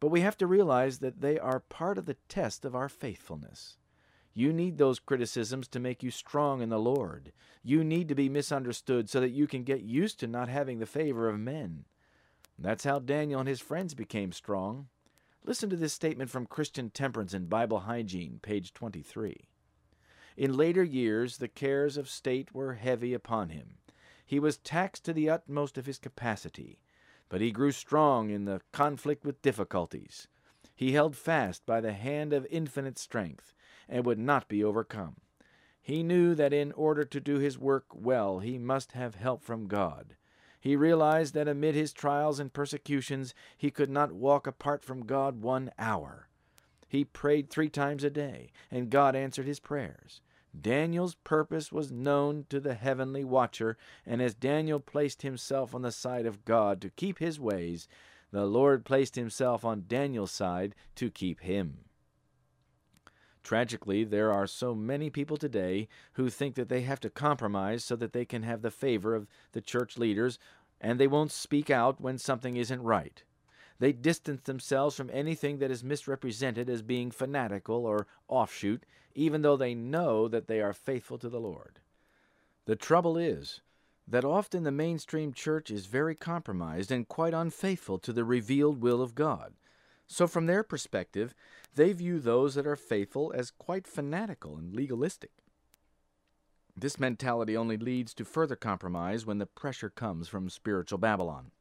But 0.00 0.08
we 0.08 0.20
have 0.20 0.36
to 0.38 0.46
realize 0.46 0.98
that 0.98 1.20
they 1.20 1.38
are 1.38 1.60
part 1.60 1.98
of 1.98 2.06
the 2.06 2.16
test 2.28 2.64
of 2.64 2.74
our 2.74 2.88
faithfulness. 2.88 3.76
You 4.34 4.52
need 4.52 4.78
those 4.78 4.98
criticisms 4.98 5.68
to 5.68 5.80
make 5.80 6.02
you 6.02 6.10
strong 6.10 6.60
in 6.60 6.68
the 6.68 6.78
Lord. 6.78 7.32
You 7.62 7.84
need 7.84 8.08
to 8.08 8.14
be 8.14 8.28
misunderstood 8.28 9.08
so 9.08 9.20
that 9.20 9.30
you 9.30 9.46
can 9.46 9.62
get 9.62 9.82
used 9.82 10.18
to 10.20 10.26
not 10.26 10.48
having 10.48 10.80
the 10.80 10.86
favor 10.86 11.28
of 11.28 11.38
men. 11.38 11.84
That's 12.58 12.84
how 12.84 12.98
Daniel 12.98 13.40
and 13.40 13.48
his 13.48 13.60
friends 13.60 13.94
became 13.94 14.32
strong. 14.32 14.88
Listen 15.44 15.70
to 15.70 15.76
this 15.76 15.92
statement 15.92 16.30
from 16.30 16.46
Christian 16.46 16.90
Temperance 16.90 17.34
and 17.34 17.48
Bible 17.48 17.80
Hygiene, 17.80 18.40
page 18.42 18.72
23. 18.72 19.48
In 20.36 20.56
later 20.56 20.82
years, 20.82 21.36
the 21.36 21.48
cares 21.48 21.96
of 21.96 22.08
state 22.08 22.52
were 22.52 22.74
heavy 22.74 23.14
upon 23.14 23.50
him. 23.50 23.76
He 24.26 24.40
was 24.40 24.56
taxed 24.56 25.04
to 25.04 25.12
the 25.12 25.30
utmost 25.30 25.78
of 25.78 25.86
his 25.86 25.98
capacity, 25.98 26.80
but 27.28 27.40
he 27.40 27.50
grew 27.50 27.72
strong 27.72 28.30
in 28.30 28.44
the 28.44 28.60
conflict 28.72 29.24
with 29.24 29.42
difficulties. 29.42 30.28
He 30.74 30.92
held 30.92 31.16
fast 31.16 31.64
by 31.66 31.80
the 31.80 31.92
hand 31.92 32.32
of 32.32 32.46
infinite 32.50 32.98
strength, 32.98 33.54
and 33.88 34.04
would 34.04 34.18
not 34.18 34.48
be 34.48 34.64
overcome. 34.64 35.16
He 35.80 36.02
knew 36.02 36.34
that 36.34 36.52
in 36.52 36.72
order 36.72 37.04
to 37.04 37.20
do 37.20 37.38
his 37.38 37.58
work 37.58 37.84
well, 37.92 38.38
he 38.38 38.58
must 38.58 38.92
have 38.92 39.16
help 39.16 39.42
from 39.42 39.66
God. 39.66 40.16
He 40.58 40.76
realized 40.76 41.34
that 41.34 41.46
amid 41.46 41.74
his 41.74 41.92
trials 41.92 42.40
and 42.40 42.52
persecutions 42.52 43.34
he 43.58 43.70
could 43.70 43.90
not 43.90 44.12
walk 44.12 44.46
apart 44.46 44.82
from 44.82 45.04
God 45.04 45.42
one 45.42 45.70
hour. 45.78 46.28
He 46.88 47.04
prayed 47.04 47.50
three 47.50 47.68
times 47.68 48.02
a 48.02 48.08
day, 48.08 48.50
and 48.70 48.88
God 48.88 49.14
answered 49.14 49.46
his 49.46 49.60
prayers. 49.60 50.22
Daniel's 50.58 51.14
purpose 51.16 51.72
was 51.72 51.90
known 51.90 52.46
to 52.48 52.60
the 52.60 52.74
heavenly 52.74 53.24
watcher, 53.24 53.76
and 54.06 54.22
as 54.22 54.34
Daniel 54.34 54.80
placed 54.80 55.22
himself 55.22 55.74
on 55.74 55.82
the 55.82 55.92
side 55.92 56.26
of 56.26 56.44
God 56.44 56.80
to 56.80 56.90
keep 56.90 57.18
his 57.18 57.40
ways, 57.40 57.88
the 58.30 58.46
Lord 58.46 58.84
placed 58.84 59.16
himself 59.16 59.64
on 59.64 59.84
Daniel's 59.88 60.32
side 60.32 60.74
to 60.96 61.10
keep 61.10 61.40
him. 61.40 61.84
Tragically, 63.42 64.04
there 64.04 64.32
are 64.32 64.46
so 64.46 64.74
many 64.74 65.10
people 65.10 65.36
today 65.36 65.88
who 66.14 66.30
think 66.30 66.54
that 66.54 66.68
they 66.68 66.80
have 66.80 67.00
to 67.00 67.10
compromise 67.10 67.84
so 67.84 67.94
that 67.96 68.12
they 68.12 68.24
can 68.24 68.42
have 68.42 68.62
the 68.62 68.70
favor 68.70 69.14
of 69.14 69.26
the 69.52 69.60
church 69.60 69.98
leaders, 69.98 70.38
and 70.80 70.98
they 70.98 71.06
won't 71.06 71.30
speak 71.30 71.68
out 71.68 72.00
when 72.00 72.16
something 72.16 72.56
isn't 72.56 72.82
right. 72.82 73.22
They 73.78 73.92
distance 73.92 74.42
themselves 74.42 74.96
from 74.96 75.10
anything 75.12 75.58
that 75.58 75.70
is 75.70 75.84
misrepresented 75.84 76.70
as 76.70 76.80
being 76.80 77.10
fanatical 77.10 77.84
or 77.84 78.06
offshoot, 78.28 78.86
even 79.14 79.42
though 79.42 79.56
they 79.56 79.74
know 79.74 80.28
that 80.28 80.48
they 80.48 80.60
are 80.60 80.72
faithful 80.72 81.18
to 81.18 81.28
the 81.28 81.40
Lord. 81.40 81.80
The 82.66 82.76
trouble 82.76 83.16
is 83.16 83.60
that 84.06 84.24
often 84.24 84.62
the 84.64 84.72
mainstream 84.72 85.32
church 85.32 85.70
is 85.70 85.86
very 85.86 86.14
compromised 86.14 86.90
and 86.90 87.08
quite 87.08 87.34
unfaithful 87.34 87.98
to 87.98 88.12
the 88.12 88.24
revealed 88.24 88.80
will 88.80 89.00
of 89.00 89.14
God. 89.14 89.54
So, 90.06 90.26
from 90.26 90.46
their 90.46 90.62
perspective, 90.62 91.34
they 91.74 91.92
view 91.92 92.18
those 92.18 92.54
that 92.54 92.66
are 92.66 92.76
faithful 92.76 93.32
as 93.34 93.50
quite 93.50 93.86
fanatical 93.86 94.56
and 94.56 94.74
legalistic. 94.74 95.30
This 96.76 96.98
mentality 97.00 97.56
only 97.56 97.76
leads 97.76 98.12
to 98.14 98.24
further 98.24 98.56
compromise 98.56 99.24
when 99.24 99.38
the 99.38 99.46
pressure 99.46 99.90
comes 99.90 100.28
from 100.28 100.50
spiritual 100.50 100.98
Babylon. 100.98 101.52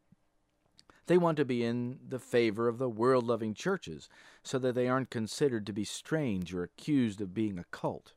They 1.07 1.17
want 1.17 1.37
to 1.37 1.45
be 1.45 1.63
in 1.63 1.99
the 2.07 2.19
favor 2.19 2.67
of 2.67 2.77
the 2.77 2.89
world 2.89 3.25
loving 3.25 3.53
churches 3.53 4.07
so 4.41 4.57
that 4.59 4.73
they 4.73 4.87
aren't 4.87 5.09
considered 5.09 5.65
to 5.65 5.73
be 5.73 5.83
strange 5.83 6.53
or 6.53 6.63
accused 6.63 7.19
of 7.19 7.33
being 7.33 7.59
a 7.59 7.65
cult. 7.71 8.13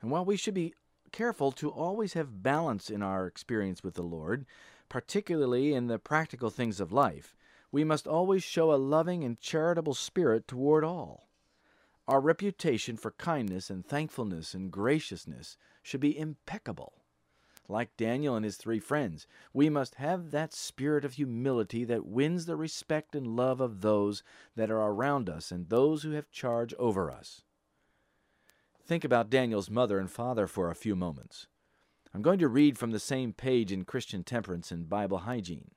And 0.00 0.10
while 0.10 0.24
we 0.24 0.36
should 0.36 0.54
be 0.54 0.74
careful 1.12 1.52
to 1.52 1.70
always 1.70 2.14
have 2.14 2.42
balance 2.42 2.90
in 2.90 3.02
our 3.02 3.26
experience 3.26 3.82
with 3.82 3.94
the 3.94 4.02
Lord, 4.02 4.46
particularly 4.88 5.72
in 5.72 5.86
the 5.86 5.98
practical 5.98 6.50
things 6.50 6.80
of 6.80 6.92
life, 6.92 7.36
we 7.72 7.84
must 7.84 8.08
always 8.08 8.42
show 8.42 8.72
a 8.72 8.76
loving 8.76 9.22
and 9.22 9.38
charitable 9.40 9.94
spirit 9.94 10.48
toward 10.48 10.82
all. 10.82 11.28
Our 12.08 12.20
reputation 12.20 12.96
for 12.96 13.12
kindness 13.12 13.70
and 13.70 13.86
thankfulness 13.86 14.54
and 14.54 14.72
graciousness 14.72 15.56
should 15.82 16.00
be 16.00 16.18
impeccable. 16.18 16.99
Like 17.70 17.96
Daniel 17.96 18.34
and 18.34 18.44
his 18.44 18.56
three 18.56 18.80
friends, 18.80 19.28
we 19.52 19.70
must 19.70 19.94
have 19.94 20.32
that 20.32 20.52
spirit 20.52 21.04
of 21.04 21.12
humility 21.12 21.84
that 21.84 22.04
wins 22.04 22.46
the 22.46 22.56
respect 22.56 23.14
and 23.14 23.36
love 23.36 23.60
of 23.60 23.80
those 23.80 24.24
that 24.56 24.72
are 24.72 24.90
around 24.90 25.30
us 25.30 25.52
and 25.52 25.68
those 25.68 26.02
who 26.02 26.10
have 26.10 26.32
charge 26.32 26.74
over 26.80 27.12
us. 27.12 27.42
Think 28.84 29.04
about 29.04 29.30
Daniel's 29.30 29.70
mother 29.70 30.00
and 30.00 30.10
father 30.10 30.48
for 30.48 30.68
a 30.68 30.74
few 30.74 30.96
moments. 30.96 31.46
I'm 32.12 32.22
going 32.22 32.40
to 32.40 32.48
read 32.48 32.76
from 32.76 32.90
the 32.90 32.98
same 32.98 33.32
page 33.32 33.70
in 33.70 33.84
Christian 33.84 34.24
Temperance 34.24 34.72
and 34.72 34.88
Bible 34.88 35.18
Hygiene. 35.18 35.70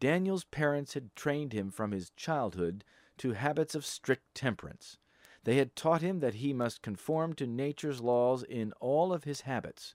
Daniel's 0.00 0.44
parents 0.44 0.94
had 0.94 1.14
trained 1.14 1.52
him 1.52 1.70
from 1.70 1.90
his 1.90 2.08
childhood 2.16 2.84
to 3.18 3.34
habits 3.34 3.74
of 3.74 3.84
strict 3.84 4.34
temperance. 4.34 4.96
They 5.44 5.56
had 5.56 5.76
taught 5.76 6.00
him 6.00 6.20
that 6.20 6.36
he 6.36 6.54
must 6.54 6.80
conform 6.80 7.34
to 7.34 7.46
nature's 7.46 8.00
laws 8.00 8.42
in 8.42 8.72
all 8.80 9.12
of 9.12 9.24
his 9.24 9.42
habits, 9.42 9.94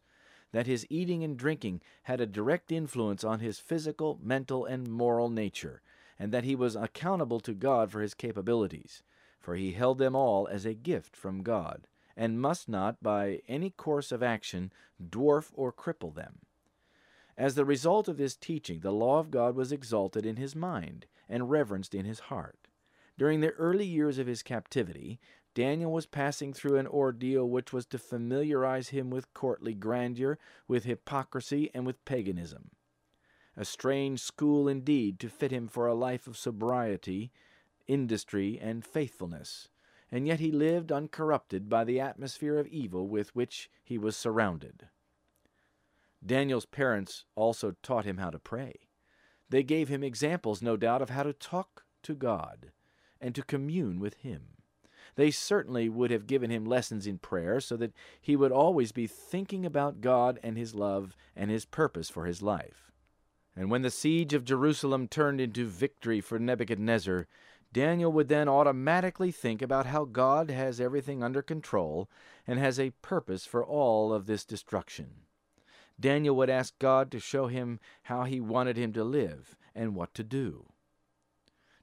that 0.55 0.67
his 0.67 0.87
eating 0.89 1.21
and 1.21 1.35
drinking 1.35 1.81
had 2.03 2.21
a 2.21 2.25
direct 2.25 2.71
influence 2.71 3.25
on 3.25 3.41
his 3.41 3.59
physical, 3.59 4.17
mental, 4.23 4.63
and 4.63 4.87
moral 4.87 5.27
nature, 5.27 5.81
and 6.17 6.31
that 6.31 6.45
he 6.45 6.55
was 6.55 6.77
accountable 6.77 7.41
to 7.41 7.53
God 7.53 7.91
for 7.91 7.99
his 7.99 8.13
capabilities, 8.13 9.03
for 9.37 9.55
he 9.55 9.73
held 9.73 9.97
them 9.97 10.15
all 10.15 10.47
as 10.47 10.65
a 10.65 10.73
gift 10.73 11.13
from 11.13 11.43
God, 11.43 11.87
and 12.15 12.39
must 12.39 12.69
not, 12.69 13.03
by 13.03 13.41
any 13.49 13.69
course 13.69 14.13
of 14.13 14.23
action, 14.23 14.71
dwarf 15.05 15.51
or 15.55 15.73
cripple 15.73 16.15
them. 16.15 16.39
As 17.37 17.55
the 17.55 17.65
result 17.65 18.07
of 18.07 18.15
this 18.15 18.37
teaching, 18.37 18.79
the 18.79 18.93
law 18.93 19.19
of 19.19 19.31
God 19.31 19.57
was 19.57 19.73
exalted 19.73 20.25
in 20.25 20.37
his 20.37 20.55
mind 20.55 21.05
and 21.27 21.49
reverenced 21.49 21.93
in 21.93 22.05
his 22.05 22.19
heart. 22.31 22.69
During 23.17 23.41
the 23.41 23.51
early 23.51 23.85
years 23.85 24.19
of 24.19 24.27
his 24.27 24.41
captivity, 24.41 25.19
Daniel 25.55 25.91
was 25.91 26.05
passing 26.05 26.53
through 26.53 26.77
an 26.77 26.85
ordeal 26.85 27.49
which 27.49 27.73
was 27.73 27.87
to 27.87 27.97
familiarize 27.97 28.89
him 28.89 29.09
with 29.09 29.33
courtly 29.33 29.73
grandeur, 29.73 30.37
with 30.67 30.83
hypocrisy, 30.83 31.71
and 31.73 31.85
with 31.85 32.05
paganism. 32.05 32.69
A 33.57 33.65
strange 33.65 34.19
school 34.19 34.67
indeed 34.67 35.19
to 35.19 35.29
fit 35.29 35.51
him 35.51 35.67
for 35.67 35.87
a 35.87 35.95
life 35.95 36.27
of 36.27 36.37
sobriety, 36.37 37.31
industry, 37.87 38.59
and 38.61 38.85
faithfulness, 38.85 39.69
and 40.11 40.27
yet 40.27 40.39
he 40.39 40.51
lived 40.51 40.91
uncorrupted 40.91 41.69
by 41.69 41.83
the 41.83 41.99
atmosphere 41.99 42.59
of 42.59 42.67
evil 42.67 43.07
with 43.07 43.33
which 43.33 43.69
he 43.83 43.97
was 43.97 44.15
surrounded. 44.15 44.89
Daniel's 46.23 46.65
parents 46.65 47.23
also 47.35 47.75
taught 47.81 48.05
him 48.05 48.17
how 48.17 48.29
to 48.29 48.39
pray. 48.39 48.73
They 49.49 49.63
gave 49.63 49.87
him 49.87 50.03
examples, 50.03 50.61
no 50.61 50.75
doubt, 50.77 51.01
of 51.01 51.09
how 51.09 51.23
to 51.23 51.33
talk 51.33 51.85
to 52.03 52.13
God 52.13 52.71
and 53.21 53.33
to 53.35 53.43
commune 53.43 53.99
with 53.99 54.15
Him. 54.15 54.49
They 55.15 55.31
certainly 55.31 55.87
would 55.87 56.11
have 56.11 56.27
given 56.27 56.49
him 56.49 56.65
lessons 56.65 57.07
in 57.07 57.19
prayer 57.19 57.59
so 57.59 57.77
that 57.77 57.93
he 58.21 58.35
would 58.35 58.51
always 58.51 58.91
be 58.91 59.07
thinking 59.07 59.65
about 59.65 60.01
God 60.01 60.39
and 60.43 60.57
His 60.57 60.75
love 60.75 61.15
and 61.35 61.49
His 61.49 61.65
purpose 61.65 62.09
for 62.09 62.25
his 62.25 62.41
life. 62.41 62.91
And 63.55 63.71
when 63.71 63.81
the 63.81 63.91
siege 63.91 64.33
of 64.33 64.43
Jerusalem 64.43 65.07
turned 65.07 65.39
into 65.39 65.65
victory 65.65 66.19
for 66.19 66.37
Nebuchadnezzar, 66.37 67.27
Daniel 67.71 68.11
would 68.11 68.27
then 68.27 68.47
automatically 68.47 69.31
think 69.31 69.61
about 69.61 69.85
how 69.85 70.05
God 70.05 70.49
has 70.49 70.79
everything 70.79 71.23
under 71.23 71.41
control 71.41 72.09
and 72.45 72.59
has 72.59 72.79
a 72.79 72.91
purpose 73.01 73.45
for 73.45 73.65
all 73.65 74.13
of 74.13 74.25
this 74.25 74.45
destruction. 74.45 75.07
Daniel 75.99 76.35
would 76.35 76.49
ask 76.49 76.77
God 76.79 77.09
to 77.11 77.19
show 77.19 77.47
him 77.47 77.79
how 78.03 78.23
he 78.23 78.41
wanted 78.41 78.77
him 78.77 78.91
to 78.93 79.03
live 79.03 79.55
and 79.73 79.95
what 79.95 80.13
to 80.13 80.23
do. 80.23 80.67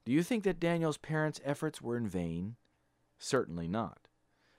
Do 0.05 0.13
you 0.13 0.23
think 0.23 0.45
that 0.45 0.61
Daniel's 0.61 0.99
parents' 0.99 1.41
efforts 1.45 1.81
were 1.81 1.97
in 1.97 2.09
vain? 2.09 2.57
Certainly 3.23 3.69
not. 3.69 4.09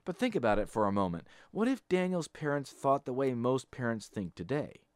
But 0.06 0.18
think 0.18 0.36
about 0.36 0.58
it 0.58 0.70
for 0.70 0.88
a 0.88 0.92
moment. 0.92 1.28
What 1.52 1.68
if 1.68 1.86
Daniel's 1.90 2.30
parents 2.30 2.72
thought 2.72 3.04
the 3.04 3.12
way 3.12 3.34
most 3.34 3.72
parents 3.72 4.08
think 4.08 4.36
today? 4.36 4.88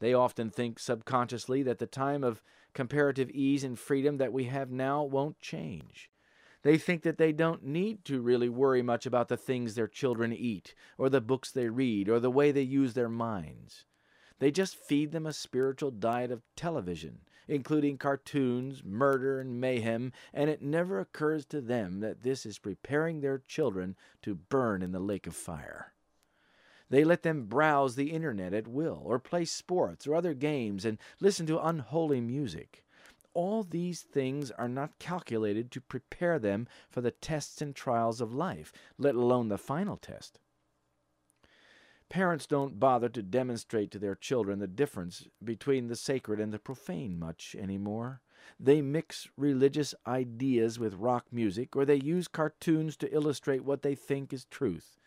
They 0.00 0.14
often 0.14 0.48
think 0.48 0.78
subconsciously 0.78 1.62
that 1.62 1.78
the 1.78 1.86
time 1.86 2.24
of 2.24 2.42
comparative 2.72 3.28
ease 3.30 3.64
and 3.64 3.78
freedom 3.78 4.16
that 4.16 4.32
we 4.32 4.44
have 4.44 4.70
now 4.70 5.04
won't 5.04 5.38
change. 5.40 6.10
They 6.62 6.78
think 6.78 7.02
that 7.02 7.18
they 7.18 7.32
don't 7.32 7.62
need 7.62 8.06
to 8.06 8.22
really 8.22 8.48
worry 8.48 8.80
much 8.80 9.04
about 9.04 9.28
the 9.28 9.36
things 9.36 9.74
their 9.74 9.88
children 9.88 10.32
eat, 10.32 10.74
or 10.96 11.10
the 11.10 11.20
books 11.20 11.50
they 11.50 11.68
read, 11.68 12.08
or 12.08 12.18
the 12.18 12.30
way 12.30 12.50
they 12.50 12.62
use 12.62 12.94
their 12.94 13.10
minds. 13.10 13.84
They 14.38 14.50
just 14.50 14.74
feed 14.74 15.12
them 15.12 15.26
a 15.26 15.34
spiritual 15.34 15.90
diet 15.90 16.30
of 16.30 16.42
television, 16.56 17.20
including 17.48 17.98
cartoons, 17.98 18.82
murder, 18.84 19.40
and 19.40 19.60
mayhem, 19.60 20.12
and 20.32 20.48
it 20.48 20.62
never 20.62 21.00
occurs 21.00 21.44
to 21.46 21.60
them 21.60 22.00
that 22.00 22.22
this 22.22 22.46
is 22.46 22.58
preparing 22.58 23.20
their 23.20 23.38
children 23.38 23.96
to 24.22 24.34
burn 24.34 24.82
in 24.82 24.92
the 24.92 25.00
lake 25.00 25.26
of 25.26 25.34
fire. 25.34 25.92
They 26.90 27.04
let 27.04 27.22
them 27.22 27.46
browse 27.46 27.96
the 27.96 28.10
internet 28.10 28.52
at 28.52 28.68
will, 28.68 29.02
or 29.04 29.18
play 29.18 29.46
sports 29.46 30.06
or 30.06 30.14
other 30.14 30.34
games, 30.34 30.84
and 30.84 30.98
listen 31.20 31.46
to 31.46 31.66
unholy 31.66 32.20
music. 32.20 32.84
All 33.34 33.62
these 33.62 34.02
things 34.02 34.50
are 34.50 34.68
not 34.68 34.98
calculated 34.98 35.70
to 35.70 35.80
prepare 35.80 36.38
them 36.38 36.68
for 36.90 37.00
the 37.00 37.10
tests 37.10 37.62
and 37.62 37.74
trials 37.74 38.20
of 38.20 38.34
life, 38.34 38.74
let 38.98 39.14
alone 39.14 39.48
the 39.48 39.56
final 39.56 39.96
test. 39.96 40.38
Parents 42.12 42.46
don't 42.46 42.78
bother 42.78 43.08
to 43.08 43.22
demonstrate 43.22 43.90
to 43.92 43.98
their 43.98 44.14
children 44.14 44.58
the 44.58 44.66
difference 44.66 45.28
between 45.42 45.88
the 45.88 45.96
sacred 45.96 46.40
and 46.40 46.52
the 46.52 46.58
profane 46.58 47.18
much 47.18 47.56
anymore. 47.58 48.20
They 48.60 48.82
mix 48.82 49.28
religious 49.38 49.94
ideas 50.06 50.78
with 50.78 50.92
rock 50.92 51.24
music, 51.32 51.74
or 51.74 51.86
they 51.86 51.94
use 51.94 52.28
cartoons 52.28 52.98
to 52.98 53.10
illustrate 53.14 53.64
what 53.64 53.80
they 53.80 53.94
think 53.94 54.30
is 54.30 54.44
truth, 54.44 54.98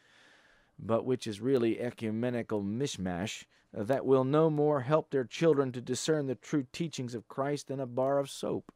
but 0.79 1.05
which 1.05 1.27
is 1.27 1.39
really 1.39 1.79
ecumenical 1.79 2.63
mishmash 2.63 3.43
that 3.71 4.03
will 4.07 4.23
no 4.23 4.49
more 4.49 4.81
help 4.81 5.11
their 5.11 5.25
children 5.25 5.71
to 5.73 5.81
discern 5.81 6.25
the 6.25 6.33
true 6.33 6.65
teachings 6.71 7.13
of 7.13 7.27
Christ 7.27 7.67
than 7.67 7.79
a 7.79 7.85
bar 7.85 8.17
of 8.17 8.31
soap. 8.31 8.71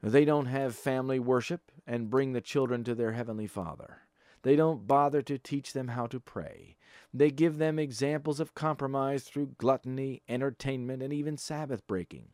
They 0.00 0.24
don't 0.24 0.46
have 0.46 0.76
family 0.76 1.18
worship 1.18 1.72
and 1.88 2.08
bring 2.08 2.34
the 2.34 2.40
children 2.40 2.84
to 2.84 2.94
their 2.94 3.14
Heavenly 3.14 3.48
Father. 3.48 4.02
They 4.42 4.56
don't 4.56 4.86
bother 4.86 5.22
to 5.22 5.38
teach 5.38 5.72
them 5.72 5.88
how 5.88 6.06
to 6.06 6.20
pray. 6.20 6.76
They 7.12 7.30
give 7.30 7.58
them 7.58 7.78
examples 7.78 8.40
of 8.40 8.54
compromise 8.54 9.24
through 9.24 9.56
gluttony, 9.58 10.22
entertainment, 10.28 11.02
and 11.02 11.12
even 11.12 11.36
Sabbath 11.36 11.86
breaking. 11.86 12.28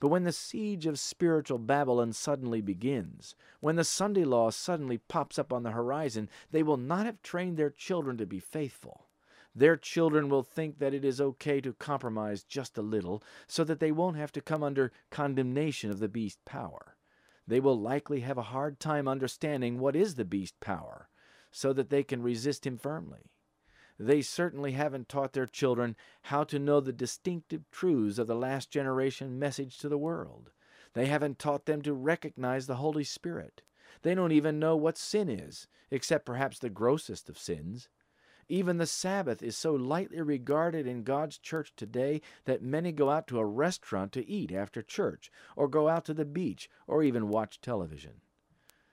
But 0.00 0.08
when 0.08 0.24
the 0.24 0.32
siege 0.32 0.84
of 0.84 0.98
spiritual 0.98 1.58
Babylon 1.58 2.12
suddenly 2.12 2.60
begins, 2.60 3.34
when 3.60 3.76
the 3.76 3.84
Sunday 3.84 4.24
law 4.24 4.50
suddenly 4.50 4.98
pops 4.98 5.38
up 5.38 5.52
on 5.52 5.62
the 5.62 5.70
horizon, 5.70 6.28
they 6.50 6.62
will 6.62 6.76
not 6.76 7.06
have 7.06 7.22
trained 7.22 7.56
their 7.56 7.70
children 7.70 8.18
to 8.18 8.26
be 8.26 8.40
faithful. 8.40 9.06
Their 9.54 9.76
children 9.76 10.28
will 10.28 10.42
think 10.42 10.78
that 10.78 10.92
it 10.92 11.04
is 11.04 11.20
okay 11.20 11.60
to 11.60 11.72
compromise 11.72 12.42
just 12.42 12.76
a 12.76 12.82
little 12.82 13.22
so 13.46 13.64
that 13.64 13.78
they 13.78 13.92
won't 13.92 14.16
have 14.16 14.32
to 14.32 14.42
come 14.42 14.62
under 14.62 14.92
condemnation 15.10 15.90
of 15.90 16.00
the 16.00 16.08
beast 16.08 16.44
power 16.44 16.93
they 17.46 17.60
will 17.60 17.78
likely 17.78 18.20
have 18.20 18.38
a 18.38 18.42
hard 18.42 18.80
time 18.80 19.06
understanding 19.06 19.78
what 19.78 19.96
is 19.96 20.14
the 20.14 20.24
beast 20.24 20.58
power, 20.60 21.08
so 21.50 21.72
that 21.72 21.90
they 21.90 22.02
can 22.02 22.22
resist 22.22 22.66
him 22.66 22.78
firmly. 22.78 23.30
They 23.98 24.22
certainly 24.22 24.72
haven't 24.72 25.08
taught 25.08 25.34
their 25.34 25.46
children 25.46 25.94
how 26.22 26.44
to 26.44 26.58
know 26.58 26.80
the 26.80 26.92
distinctive 26.92 27.70
truths 27.70 28.18
of 28.18 28.26
the 28.26 28.34
last 28.34 28.70
generation 28.70 29.38
message 29.38 29.78
to 29.78 29.88
the 29.88 29.98
world. 29.98 30.50
They 30.94 31.06
haven't 31.06 31.38
taught 31.38 31.66
them 31.66 31.82
to 31.82 31.92
recognize 31.92 32.66
the 32.66 32.76
Holy 32.76 33.04
Spirit. 33.04 33.62
They 34.02 34.14
don't 34.14 34.32
even 34.32 34.58
know 34.58 34.76
what 34.76 34.98
sin 34.98 35.28
is, 35.28 35.68
except 35.90 36.26
perhaps 36.26 36.58
the 36.58 36.70
grossest 36.70 37.28
of 37.28 37.38
sins. 37.38 37.88
Even 38.48 38.76
the 38.76 38.86
Sabbath 38.86 39.42
is 39.42 39.56
so 39.56 39.74
lightly 39.74 40.20
regarded 40.20 40.86
in 40.86 41.02
God's 41.02 41.38
church 41.38 41.72
today 41.76 42.20
that 42.44 42.62
many 42.62 42.92
go 42.92 43.08
out 43.08 43.26
to 43.28 43.38
a 43.38 43.46
restaurant 43.46 44.12
to 44.12 44.28
eat 44.28 44.52
after 44.52 44.82
church, 44.82 45.30
or 45.56 45.66
go 45.66 45.88
out 45.88 46.04
to 46.06 46.14
the 46.14 46.26
beach, 46.26 46.68
or 46.86 47.02
even 47.02 47.28
watch 47.28 47.60
television. 47.60 48.20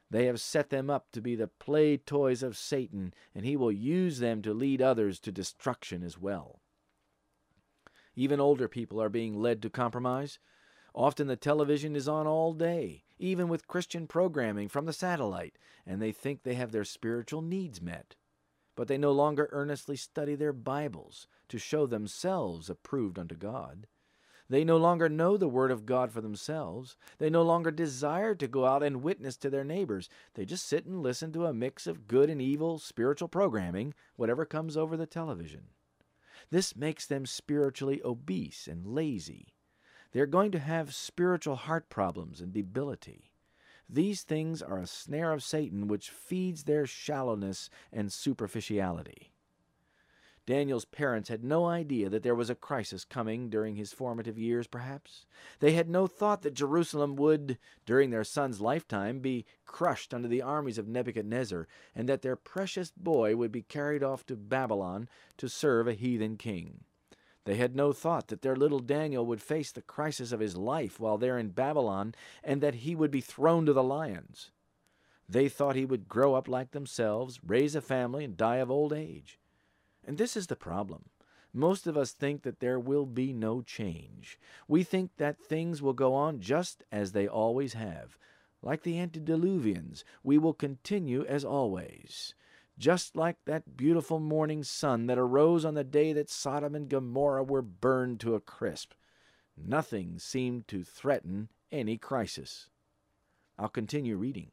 They 0.09 0.25
have 0.25 0.39
set 0.39 0.69
them 0.69 0.89
up 0.89 1.11
to 1.11 1.21
be 1.21 1.35
the 1.35 1.47
play 1.47 1.97
toys 1.97 2.43
of 2.43 2.57
Satan, 2.57 3.13
and 3.35 3.45
he 3.45 3.57
will 3.57 3.71
use 3.71 4.19
them 4.19 4.41
to 4.41 4.53
lead 4.53 4.81
others 4.81 5.19
to 5.21 5.31
destruction 5.31 6.03
as 6.03 6.17
well. 6.17 6.61
Even 8.15 8.39
older 8.39 8.67
people 8.67 9.01
are 9.01 9.09
being 9.09 9.35
led 9.35 9.61
to 9.61 9.69
compromise. 9.69 10.39
Often 10.93 11.27
the 11.27 11.37
television 11.37 11.95
is 11.95 12.07
on 12.07 12.27
all 12.27 12.53
day, 12.53 13.03
even 13.19 13.47
with 13.47 13.67
Christian 13.67 14.07
programming 14.07 14.67
from 14.67 14.85
the 14.85 14.93
satellite, 14.93 15.57
and 15.85 16.01
they 16.01 16.11
think 16.11 16.43
they 16.43 16.55
have 16.55 16.71
their 16.71 16.83
spiritual 16.83 17.41
needs 17.41 17.81
met 17.81 18.15
but 18.75 18.87
they 18.87 18.97
no 18.97 19.11
longer 19.11 19.49
earnestly 19.51 19.95
study 19.95 20.35
their 20.35 20.53
Bibles 20.53 21.27
to 21.49 21.57
show 21.57 21.85
themselves 21.85 22.69
approved 22.69 23.19
unto 23.19 23.35
God. 23.35 23.87
They 24.51 24.65
no 24.65 24.75
longer 24.75 25.07
know 25.07 25.37
the 25.37 25.47
Word 25.47 25.71
of 25.71 25.85
God 25.85 26.11
for 26.11 26.19
themselves. 26.19 26.97
They 27.19 27.29
no 27.29 27.41
longer 27.41 27.71
desire 27.71 28.35
to 28.35 28.47
go 28.49 28.65
out 28.65 28.83
and 28.83 29.01
witness 29.01 29.37
to 29.37 29.49
their 29.49 29.63
neighbors. 29.63 30.09
They 30.33 30.43
just 30.43 30.67
sit 30.67 30.85
and 30.85 31.01
listen 31.01 31.31
to 31.31 31.45
a 31.45 31.53
mix 31.53 31.87
of 31.87 32.05
good 32.05 32.29
and 32.29 32.41
evil 32.41 32.77
spiritual 32.77 33.29
programming, 33.29 33.93
whatever 34.17 34.43
comes 34.45 34.75
over 34.75 34.97
the 34.97 35.05
television. 35.05 35.67
This 36.49 36.75
makes 36.75 37.05
them 37.05 37.25
spiritually 37.25 38.01
obese 38.03 38.67
and 38.67 38.85
lazy. 38.85 39.53
They're 40.11 40.25
going 40.25 40.51
to 40.51 40.59
have 40.59 40.93
spiritual 40.93 41.55
heart 41.55 41.89
problems 41.89 42.41
and 42.41 42.51
debility. 42.51 43.30
These 43.93 44.23
things 44.23 44.61
are 44.61 44.79
a 44.79 44.87
snare 44.87 45.33
of 45.33 45.43
Satan 45.43 45.89
which 45.89 46.09
feeds 46.09 46.63
their 46.63 46.85
shallowness 46.85 47.69
and 47.91 48.11
superficiality. 48.11 49.33
Daniel's 50.45 50.85
parents 50.85 51.27
had 51.29 51.43
no 51.43 51.65
idea 51.65 52.09
that 52.09 52.23
there 52.23 52.33
was 52.33 52.49
a 52.49 52.55
crisis 52.55 53.03
coming 53.03 53.49
during 53.49 53.75
his 53.75 53.93
formative 53.93 54.37
years, 54.39 54.65
perhaps. 54.65 55.25
They 55.59 55.73
had 55.73 55.89
no 55.89 56.07
thought 56.07 56.41
that 56.41 56.53
Jerusalem 56.53 57.15
would, 57.17 57.57
during 57.85 58.09
their 58.09 58.23
son's 58.23 58.61
lifetime, 58.61 59.19
be 59.19 59.45
crushed 59.65 60.13
under 60.13 60.27
the 60.27 60.41
armies 60.41 60.77
of 60.77 60.87
Nebuchadnezzar, 60.87 61.67
and 61.93 62.09
that 62.09 62.21
their 62.21 62.35
precious 62.35 62.91
boy 62.95 63.35
would 63.35 63.51
be 63.51 63.61
carried 63.61 64.03
off 64.03 64.25
to 64.27 64.35
Babylon 64.35 65.09
to 65.37 65.47
serve 65.47 65.87
a 65.87 65.93
heathen 65.93 66.37
king. 66.37 66.85
They 67.45 67.55
had 67.55 67.75
no 67.75 67.91
thought 67.91 68.27
that 68.27 68.43
their 68.43 68.55
little 68.55 68.79
Daniel 68.79 69.25
would 69.25 69.41
face 69.41 69.71
the 69.71 69.81
crisis 69.81 70.31
of 70.31 70.39
his 70.39 70.55
life 70.55 70.99
while 70.99 71.17
there 71.17 71.37
in 71.37 71.49
Babylon, 71.49 72.13
and 72.43 72.61
that 72.61 72.75
he 72.75 72.93
would 72.95 73.11
be 73.11 73.21
thrown 73.21 73.65
to 73.65 73.73
the 73.73 73.83
lions. 73.83 74.51
They 75.27 75.49
thought 75.49 75.75
he 75.75 75.85
would 75.85 76.07
grow 76.07 76.35
up 76.35 76.47
like 76.47 76.71
themselves, 76.71 77.39
raise 77.45 77.73
a 77.73 77.81
family, 77.81 78.23
and 78.23 78.37
die 78.37 78.57
of 78.57 78.69
old 78.69 78.93
age. 78.93 79.39
And 80.05 80.17
this 80.17 80.37
is 80.37 80.47
the 80.47 80.55
problem. 80.55 81.09
Most 81.53 81.87
of 81.87 81.97
us 81.97 82.11
think 82.11 82.43
that 82.43 82.59
there 82.59 82.79
will 82.79 83.05
be 83.05 83.33
no 83.33 83.61
change. 83.61 84.39
We 84.67 84.83
think 84.83 85.11
that 85.17 85.39
things 85.39 85.81
will 85.81 85.93
go 85.93 86.13
on 86.13 86.39
just 86.39 86.83
as 86.91 87.11
they 87.11 87.27
always 87.27 87.73
have. 87.73 88.17
Like 88.61 88.83
the 88.83 88.99
antediluvians, 88.99 90.03
we 90.23 90.37
will 90.37 90.53
continue 90.53 91.25
as 91.25 91.43
always 91.43 92.35
just 92.81 93.15
like 93.15 93.37
that 93.45 93.77
beautiful 93.77 94.19
morning 94.19 94.63
sun 94.63 95.05
that 95.05 95.19
arose 95.19 95.63
on 95.63 95.75
the 95.75 95.83
day 95.83 96.13
that 96.13 96.31
Sodom 96.31 96.73
and 96.73 96.89
Gomorrah 96.89 97.43
were 97.43 97.61
burned 97.61 98.19
to 98.21 98.33
a 98.33 98.39
crisp. 98.39 98.93
Nothing 99.55 100.17
seemed 100.17 100.67
to 100.69 100.83
threaten 100.83 101.49
any 101.71 101.99
crisis. 101.99 102.69
I'll 103.59 103.69
continue 103.69 104.17
reading. 104.17 104.49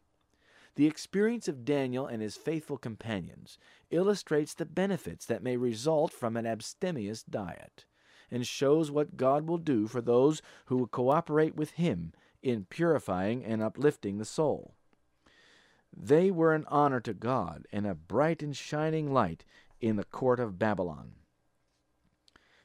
The 0.74 0.86
experience 0.86 1.48
of 1.48 1.64
Daniel 1.64 2.06
and 2.06 2.20
his 2.20 2.36
faithful 2.36 2.76
companions 2.76 3.56
illustrates 3.90 4.52
the 4.52 4.66
benefits 4.66 5.24
that 5.24 5.42
may 5.42 5.56
result 5.56 6.12
from 6.12 6.36
an 6.36 6.46
abstemious 6.46 7.22
diet, 7.22 7.86
and 8.30 8.46
shows 8.46 8.90
what 8.90 9.16
God 9.16 9.48
will 9.48 9.56
do 9.56 9.86
for 9.86 10.02
those 10.02 10.42
who 10.66 10.76
will 10.76 10.86
cooperate 10.86 11.56
with 11.56 11.70
Him 11.72 12.12
in 12.42 12.66
purifying 12.66 13.42
and 13.42 13.62
uplifting 13.62 14.18
the 14.18 14.26
soul. 14.26 14.74
They 15.96 16.30
were 16.30 16.54
an 16.54 16.64
honor 16.68 17.00
to 17.00 17.14
God 17.14 17.66
and 17.72 17.86
a 17.86 17.94
bright 17.94 18.42
and 18.42 18.56
shining 18.56 19.12
light 19.12 19.44
in 19.80 19.96
the 19.96 20.04
court 20.04 20.40
of 20.40 20.58
Babylon. 20.58 21.12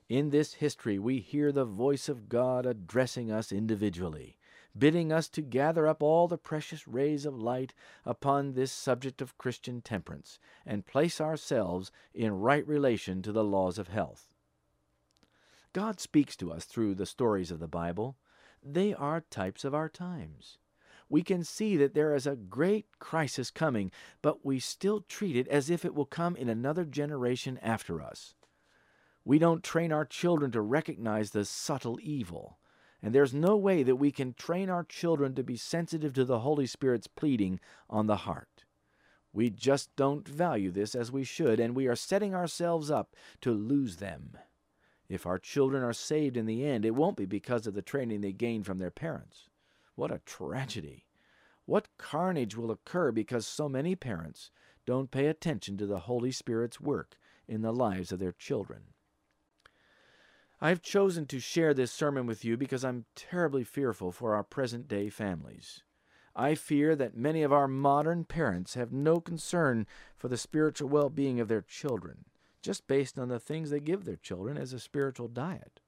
In 0.09 0.29
this 0.29 0.55
history, 0.55 0.99
we 0.99 1.19
hear 1.19 1.51
the 1.51 1.65
voice 1.65 2.09
of 2.09 2.29
God 2.29 2.65
addressing 2.65 3.31
us 3.31 3.51
individually, 3.51 4.37
bidding 4.77 5.11
us 5.11 5.29
to 5.29 5.41
gather 5.41 5.87
up 5.87 6.03
all 6.03 6.27
the 6.27 6.37
precious 6.37 6.87
rays 6.87 7.25
of 7.25 7.39
light 7.39 7.73
upon 8.05 8.53
this 8.53 8.71
subject 8.71 9.21
of 9.21 9.37
Christian 9.37 9.81
temperance, 9.81 10.39
and 10.65 10.85
place 10.85 11.21
ourselves 11.21 11.91
in 12.13 12.39
right 12.39 12.67
relation 12.67 13.21
to 13.21 13.31
the 13.31 13.43
laws 13.43 13.79
of 13.79 13.87
health. 13.87 14.33
God 15.71 15.99
speaks 15.99 16.35
to 16.37 16.51
us 16.51 16.65
through 16.65 16.95
the 16.95 17.05
stories 17.05 17.49
of 17.49 17.59
the 17.59 17.67
Bible. 17.67 18.17
They 18.61 18.93
are 18.93 19.21
types 19.21 19.65
of 19.65 19.73
our 19.73 19.89
times. 19.89 20.59
We 21.09 21.21
can 21.21 21.43
see 21.43 21.77
that 21.77 21.93
there 21.93 22.15
is 22.15 22.25
a 22.25 22.35
great 22.35 22.85
crisis 22.99 23.51
coming, 23.51 23.91
but 24.21 24.45
we 24.45 24.59
still 24.59 25.01
treat 25.01 25.35
it 25.35 25.47
as 25.47 25.69
if 25.69 25.85
it 25.85 25.93
will 25.93 26.05
come 26.05 26.35
in 26.35 26.49
another 26.49 26.85
generation 26.85 27.59
after 27.61 28.01
us. 28.01 28.35
We 29.25 29.39
don't 29.39 29.63
train 29.63 29.91
our 29.91 30.05
children 30.05 30.51
to 30.51 30.61
recognize 30.61 31.31
the 31.31 31.45
subtle 31.45 31.99
evil. 32.01 32.57
And 33.01 33.13
there's 33.13 33.33
no 33.33 33.57
way 33.57 33.83
that 33.83 33.97
we 33.97 34.11
can 34.11 34.33
train 34.33 34.69
our 34.69 34.83
children 34.83 35.35
to 35.35 35.43
be 35.43 35.57
sensitive 35.57 36.13
to 36.13 36.25
the 36.25 36.39
Holy 36.39 36.65
Spirit's 36.65 37.07
pleading 37.07 37.59
on 37.89 38.07
the 38.07 38.17
heart. 38.17 38.63
We 39.33 39.49
just 39.49 39.95
don't 39.95 40.27
value 40.27 40.71
this 40.71 40.93
as 40.93 41.11
we 41.11 41.23
should, 41.23 41.59
and 41.59 41.75
we 41.75 41.87
are 41.87 41.95
setting 41.95 42.35
ourselves 42.35 42.91
up 42.91 43.15
to 43.41 43.51
lose 43.51 43.97
them. 43.97 44.37
If 45.09 45.25
our 45.25 45.39
children 45.39 45.83
are 45.83 45.93
saved 45.93 46.37
in 46.37 46.45
the 46.45 46.65
end, 46.65 46.85
it 46.85 46.95
won't 46.95 47.17
be 47.17 47.25
because 47.25 47.67
of 47.67 47.73
the 47.73 47.81
training 47.81 48.21
they 48.21 48.31
gained 48.31 48.65
from 48.65 48.77
their 48.77 48.91
parents. 48.91 49.49
What 49.95 50.11
a 50.11 50.21
tragedy! 50.25 51.05
What 51.65 51.87
carnage 51.97 52.57
will 52.57 52.71
occur 52.71 53.11
because 53.11 53.47
so 53.47 53.69
many 53.69 53.95
parents 53.95 54.51
don't 54.85 55.11
pay 55.11 55.27
attention 55.27 55.77
to 55.77 55.85
the 55.85 55.99
Holy 55.99 56.31
Spirit's 56.31 56.81
work 56.81 57.17
in 57.47 57.61
the 57.61 57.71
lives 57.71 58.11
of 58.11 58.19
their 58.19 58.31
children? 58.31 58.93
I 60.59 60.69
have 60.69 60.81
chosen 60.81 61.25
to 61.27 61.39
share 61.39 61.73
this 61.73 61.91
sermon 61.91 62.25
with 62.25 62.43
you 62.43 62.57
because 62.57 62.83
I'm 62.83 63.05
terribly 63.15 63.63
fearful 63.63 64.11
for 64.11 64.33
our 64.33 64.43
present 64.43 64.87
day 64.87 65.09
families. 65.09 65.83
I 66.35 66.55
fear 66.55 66.95
that 66.95 67.15
many 67.15 67.43
of 67.43 67.53
our 67.53 67.67
modern 67.67 68.23
parents 68.23 68.73
have 68.73 68.91
no 68.91 69.19
concern 69.19 69.85
for 70.17 70.27
the 70.27 70.37
spiritual 70.37 70.89
well 70.89 71.09
being 71.09 71.39
of 71.39 71.47
their 71.47 71.61
children, 71.61 72.25
just 72.61 72.87
based 72.87 73.19
on 73.19 73.27
the 73.27 73.39
things 73.39 73.69
they 73.69 73.79
give 73.79 74.05
their 74.05 74.15
children 74.15 74.57
as 74.57 74.73
a 74.73 74.79
spiritual 74.79 75.27
diet. 75.27 75.81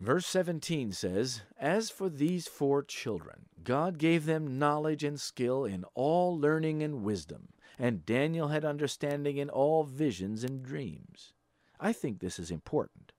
Verse 0.00 0.26
17 0.28 0.92
says, 0.92 1.42
As 1.58 1.90
for 1.90 2.08
these 2.08 2.48
four 2.48 2.82
children, 2.82 3.46
God 3.62 3.98
gave 3.98 4.24
them 4.24 4.58
knowledge 4.58 5.04
and 5.04 5.20
skill 5.20 5.66
in 5.66 5.84
all 5.94 6.38
learning 6.38 6.82
and 6.82 7.02
wisdom, 7.02 7.48
and 7.78 8.06
Daniel 8.06 8.48
had 8.48 8.64
understanding 8.64 9.36
in 9.36 9.50
all 9.50 9.84
visions 9.84 10.42
and 10.42 10.62
dreams. 10.62 11.34
I 11.78 11.92
think 11.92 12.20
this 12.20 12.38
is 12.38 12.50
important. 12.50 13.12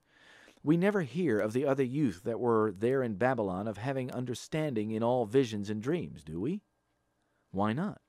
We 0.64 0.76
never 0.76 1.02
hear 1.02 1.38
of 1.38 1.52
the 1.52 1.66
other 1.66 1.84
youth 1.84 2.22
that 2.24 2.40
were 2.40 2.72
there 2.76 3.04
in 3.04 3.14
Babylon 3.14 3.68
of 3.68 3.78
having 3.78 4.12
understanding 4.12 4.90
in 4.90 5.04
all 5.04 5.24
visions 5.24 5.70
and 5.70 5.80
dreams, 5.80 6.24
do 6.24 6.40
we? 6.40 6.62
Why 7.52 7.72
not? 7.72 8.00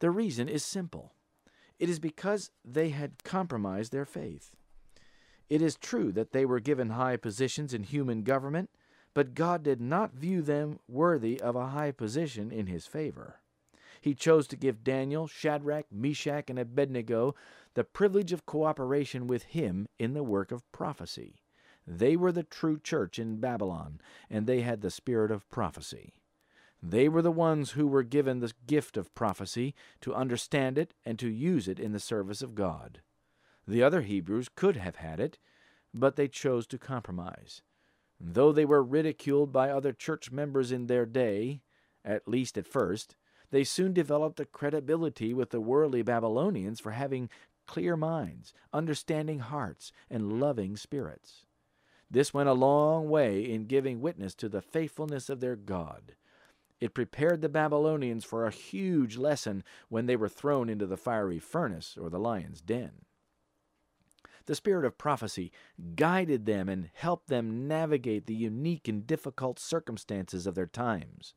The 0.00 0.10
reason 0.10 0.48
is 0.48 0.64
simple. 0.64 1.12
It 1.78 1.88
is 1.88 2.00
because 2.00 2.50
they 2.64 2.88
had 2.88 3.22
compromised 3.22 3.92
their 3.92 4.04
faith. 4.04 4.56
It 5.50 5.60
is 5.60 5.76
true 5.76 6.12
that 6.12 6.30
they 6.30 6.46
were 6.46 6.60
given 6.60 6.90
high 6.90 7.16
positions 7.16 7.74
in 7.74 7.82
human 7.82 8.22
government, 8.22 8.70
but 9.12 9.34
God 9.34 9.64
did 9.64 9.80
not 9.80 10.14
view 10.14 10.42
them 10.42 10.78
worthy 10.86 11.40
of 11.40 11.56
a 11.56 11.68
high 11.68 11.90
position 11.90 12.52
in 12.52 12.68
his 12.68 12.86
favor. 12.86 13.40
He 14.00 14.14
chose 14.14 14.46
to 14.46 14.56
give 14.56 14.84
Daniel, 14.84 15.26
Shadrach, 15.26 15.86
Meshach, 15.90 16.48
and 16.48 16.58
Abednego 16.58 17.34
the 17.74 17.82
privilege 17.82 18.32
of 18.32 18.46
cooperation 18.46 19.26
with 19.26 19.42
him 19.42 19.88
in 19.98 20.14
the 20.14 20.22
work 20.22 20.52
of 20.52 20.70
prophecy. 20.70 21.42
They 21.86 22.16
were 22.16 22.32
the 22.32 22.44
true 22.44 22.78
church 22.78 23.18
in 23.18 23.40
Babylon, 23.40 24.00
and 24.30 24.46
they 24.46 24.60
had 24.60 24.80
the 24.80 24.90
spirit 24.90 25.32
of 25.32 25.50
prophecy. 25.50 26.14
They 26.80 27.08
were 27.08 27.22
the 27.22 27.32
ones 27.32 27.72
who 27.72 27.88
were 27.88 28.04
given 28.04 28.38
the 28.38 28.52
gift 28.66 28.96
of 28.96 29.14
prophecy 29.14 29.74
to 30.00 30.14
understand 30.14 30.78
it 30.78 30.94
and 31.04 31.18
to 31.18 31.28
use 31.28 31.66
it 31.66 31.80
in 31.80 31.92
the 31.92 32.00
service 32.00 32.40
of 32.40 32.54
God. 32.54 33.02
The 33.66 33.82
other 33.82 34.02
Hebrews 34.02 34.48
could 34.54 34.76
have 34.76 34.96
had 34.96 35.20
it, 35.20 35.38
but 35.92 36.16
they 36.16 36.28
chose 36.28 36.66
to 36.68 36.78
compromise. 36.78 37.62
Though 38.20 38.52
they 38.52 38.64
were 38.64 38.82
ridiculed 38.82 39.52
by 39.52 39.70
other 39.70 39.92
church 39.92 40.30
members 40.30 40.72
in 40.72 40.86
their 40.86 41.06
day, 41.06 41.62
at 42.04 42.28
least 42.28 42.58
at 42.58 42.66
first, 42.66 43.16
they 43.50 43.64
soon 43.64 43.92
developed 43.92 44.40
a 44.40 44.44
credibility 44.44 45.34
with 45.34 45.50
the 45.50 45.60
worldly 45.60 46.02
Babylonians 46.02 46.80
for 46.80 46.92
having 46.92 47.30
clear 47.66 47.96
minds, 47.96 48.52
understanding 48.72 49.38
hearts, 49.38 49.92
and 50.08 50.40
loving 50.40 50.76
spirits. 50.76 51.46
This 52.10 52.34
went 52.34 52.48
a 52.48 52.54
long 52.54 53.08
way 53.08 53.48
in 53.48 53.66
giving 53.66 54.00
witness 54.00 54.34
to 54.36 54.48
the 54.48 54.62
faithfulness 54.62 55.28
of 55.28 55.40
their 55.40 55.56
God. 55.56 56.16
It 56.80 56.94
prepared 56.94 57.40
the 57.40 57.48
Babylonians 57.48 58.24
for 58.24 58.46
a 58.46 58.50
huge 58.50 59.16
lesson 59.16 59.62
when 59.88 60.06
they 60.06 60.16
were 60.16 60.28
thrown 60.28 60.68
into 60.68 60.86
the 60.86 60.96
fiery 60.96 61.38
furnace 61.38 61.96
or 62.00 62.10
the 62.10 62.18
lion's 62.18 62.60
den. 62.60 63.04
The 64.50 64.56
spirit 64.56 64.84
of 64.84 64.98
prophecy 64.98 65.52
guided 65.94 66.44
them 66.44 66.68
and 66.68 66.90
helped 66.92 67.28
them 67.28 67.68
navigate 67.68 68.26
the 68.26 68.34
unique 68.34 68.88
and 68.88 69.06
difficult 69.06 69.60
circumstances 69.60 70.44
of 70.44 70.56
their 70.56 70.66
times. 70.66 71.34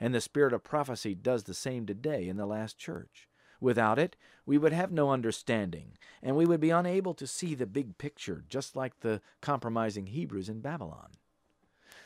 And 0.00 0.12
the 0.12 0.20
spirit 0.20 0.52
of 0.52 0.64
prophecy 0.64 1.14
does 1.14 1.44
the 1.44 1.54
same 1.54 1.86
today 1.86 2.26
in 2.26 2.38
the 2.38 2.44
last 2.44 2.76
church. 2.76 3.28
Without 3.60 4.00
it, 4.00 4.16
we 4.44 4.58
would 4.58 4.72
have 4.72 4.90
no 4.90 5.10
understanding, 5.10 5.96
and 6.20 6.34
we 6.34 6.44
would 6.44 6.58
be 6.58 6.70
unable 6.70 7.14
to 7.14 7.26
see 7.28 7.54
the 7.54 7.66
big 7.66 7.98
picture, 7.98 8.44
just 8.48 8.74
like 8.74 8.98
the 8.98 9.20
compromising 9.40 10.08
Hebrews 10.08 10.48
in 10.48 10.58
Babylon. 10.58 11.10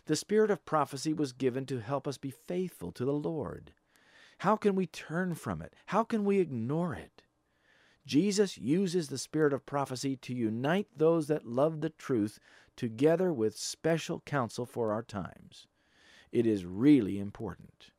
The 0.04 0.14
spirit 0.14 0.50
of 0.50 0.66
prophecy 0.66 1.14
was 1.14 1.32
given 1.32 1.64
to 1.64 1.78
help 1.78 2.06
us 2.06 2.18
be 2.18 2.30
faithful 2.30 2.92
to 2.92 3.06
the 3.06 3.14
Lord. 3.14 3.72
How 4.40 4.56
can 4.56 4.74
we 4.74 4.86
turn 4.86 5.36
from 5.36 5.62
it? 5.62 5.72
How 5.86 6.04
can 6.04 6.22
we 6.22 6.38
ignore 6.38 6.92
it? 6.92 7.22
Jesus 8.07 8.59
uses 8.59 9.09
the 9.09 9.18
spirit 9.18 9.53
of 9.53 9.66
prophecy 9.66 10.16
to 10.16 10.34
unite 10.34 10.88
those 10.96 11.26
that 11.28 11.46
love 11.46 11.80
the 11.80 11.90
truth 11.90 12.38
together 12.76 13.32
with 13.32 13.57
special 13.57 14.20
counsel 14.24 14.66
for 14.66 14.92
our 14.92 15.03
times. 15.03 15.66
It 16.32 16.46
is 16.46 16.64
really 16.64 17.18
important. 17.18 17.90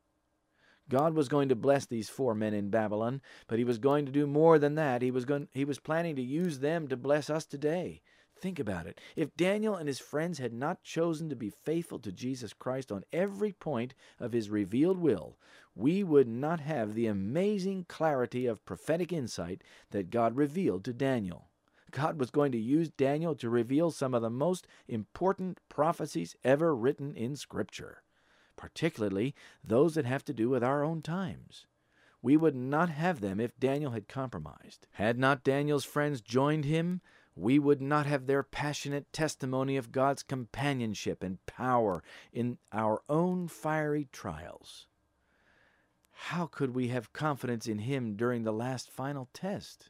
God 0.89 1.13
was 1.13 1.29
going 1.29 1.49
to 1.49 1.55
bless 1.55 1.85
these 1.85 2.09
four 2.09 2.35
men 2.35 2.53
in 2.53 2.69
Babylon, 2.69 3.21
but 3.47 3.57
he 3.57 3.63
was 3.63 3.77
going 3.77 4.05
to 4.05 4.11
do 4.11 4.27
more 4.27 4.59
than 4.59 4.75
that. 4.75 5.01
He 5.01 5.11
was 5.11 5.23
going 5.23 5.47
he 5.53 5.63
was 5.63 5.79
planning 5.79 6.15
to 6.17 6.21
use 6.21 6.59
them 6.59 6.87
to 6.89 6.97
bless 6.97 7.29
us 7.29 7.45
today. 7.45 8.01
Think 8.41 8.59
about 8.59 8.87
it. 8.87 8.99
If 9.15 9.37
Daniel 9.37 9.75
and 9.75 9.87
his 9.87 9.99
friends 9.99 10.39
had 10.39 10.51
not 10.51 10.83
chosen 10.83 11.29
to 11.29 11.35
be 11.35 11.51
faithful 11.51 11.99
to 11.99 12.11
Jesus 12.11 12.53
Christ 12.53 12.91
on 12.91 13.05
every 13.13 13.51
point 13.51 13.93
of 14.19 14.33
his 14.33 14.49
revealed 14.49 14.97
will, 14.97 15.37
we 15.75 16.03
would 16.03 16.27
not 16.27 16.59
have 16.59 16.93
the 16.93 17.07
amazing 17.07 17.85
clarity 17.87 18.45
of 18.45 18.65
prophetic 18.65 19.13
insight 19.13 19.63
that 19.91 20.09
God 20.09 20.35
revealed 20.35 20.83
to 20.85 20.93
Daniel. 20.93 21.49
God 21.91 22.19
was 22.19 22.31
going 22.31 22.51
to 22.53 22.57
use 22.57 22.89
Daniel 22.89 23.35
to 23.35 23.49
reveal 23.49 23.91
some 23.91 24.13
of 24.13 24.21
the 24.21 24.29
most 24.29 24.65
important 24.87 25.59
prophecies 25.69 26.35
ever 26.43 26.75
written 26.75 27.15
in 27.15 27.35
Scripture, 27.35 28.03
particularly 28.55 29.35
those 29.63 29.95
that 29.95 30.05
have 30.05 30.23
to 30.25 30.33
do 30.33 30.49
with 30.49 30.63
our 30.63 30.83
own 30.83 31.01
times. 31.01 31.65
We 32.21 32.37
would 32.37 32.55
not 32.55 32.89
have 32.89 33.19
them 33.19 33.39
if 33.39 33.59
Daniel 33.59 33.91
had 33.91 34.07
compromised. 34.07 34.87
Had 34.91 35.17
not 35.17 35.43
Daniel's 35.43 35.85
friends 35.85 36.21
joined 36.21 36.65
him, 36.65 37.01
we 37.35 37.57
would 37.59 37.81
not 37.81 38.05
have 38.05 38.27
their 38.27 38.43
passionate 38.43 39.11
testimony 39.11 39.77
of 39.77 39.91
God's 39.91 40.21
companionship 40.21 41.23
and 41.23 41.43
power 41.45 42.03
in 42.31 42.57
our 42.71 43.01
own 43.09 43.47
fiery 43.47 44.07
trials. 44.11 44.87
How 46.25 46.45
could 46.45 46.75
we 46.75 46.89
have 46.89 47.13
confidence 47.13 47.67
in 47.67 47.79
Him 47.79 48.15
during 48.15 48.43
the 48.43 48.53
last 48.53 48.89
final 48.89 49.27
test? 49.33 49.89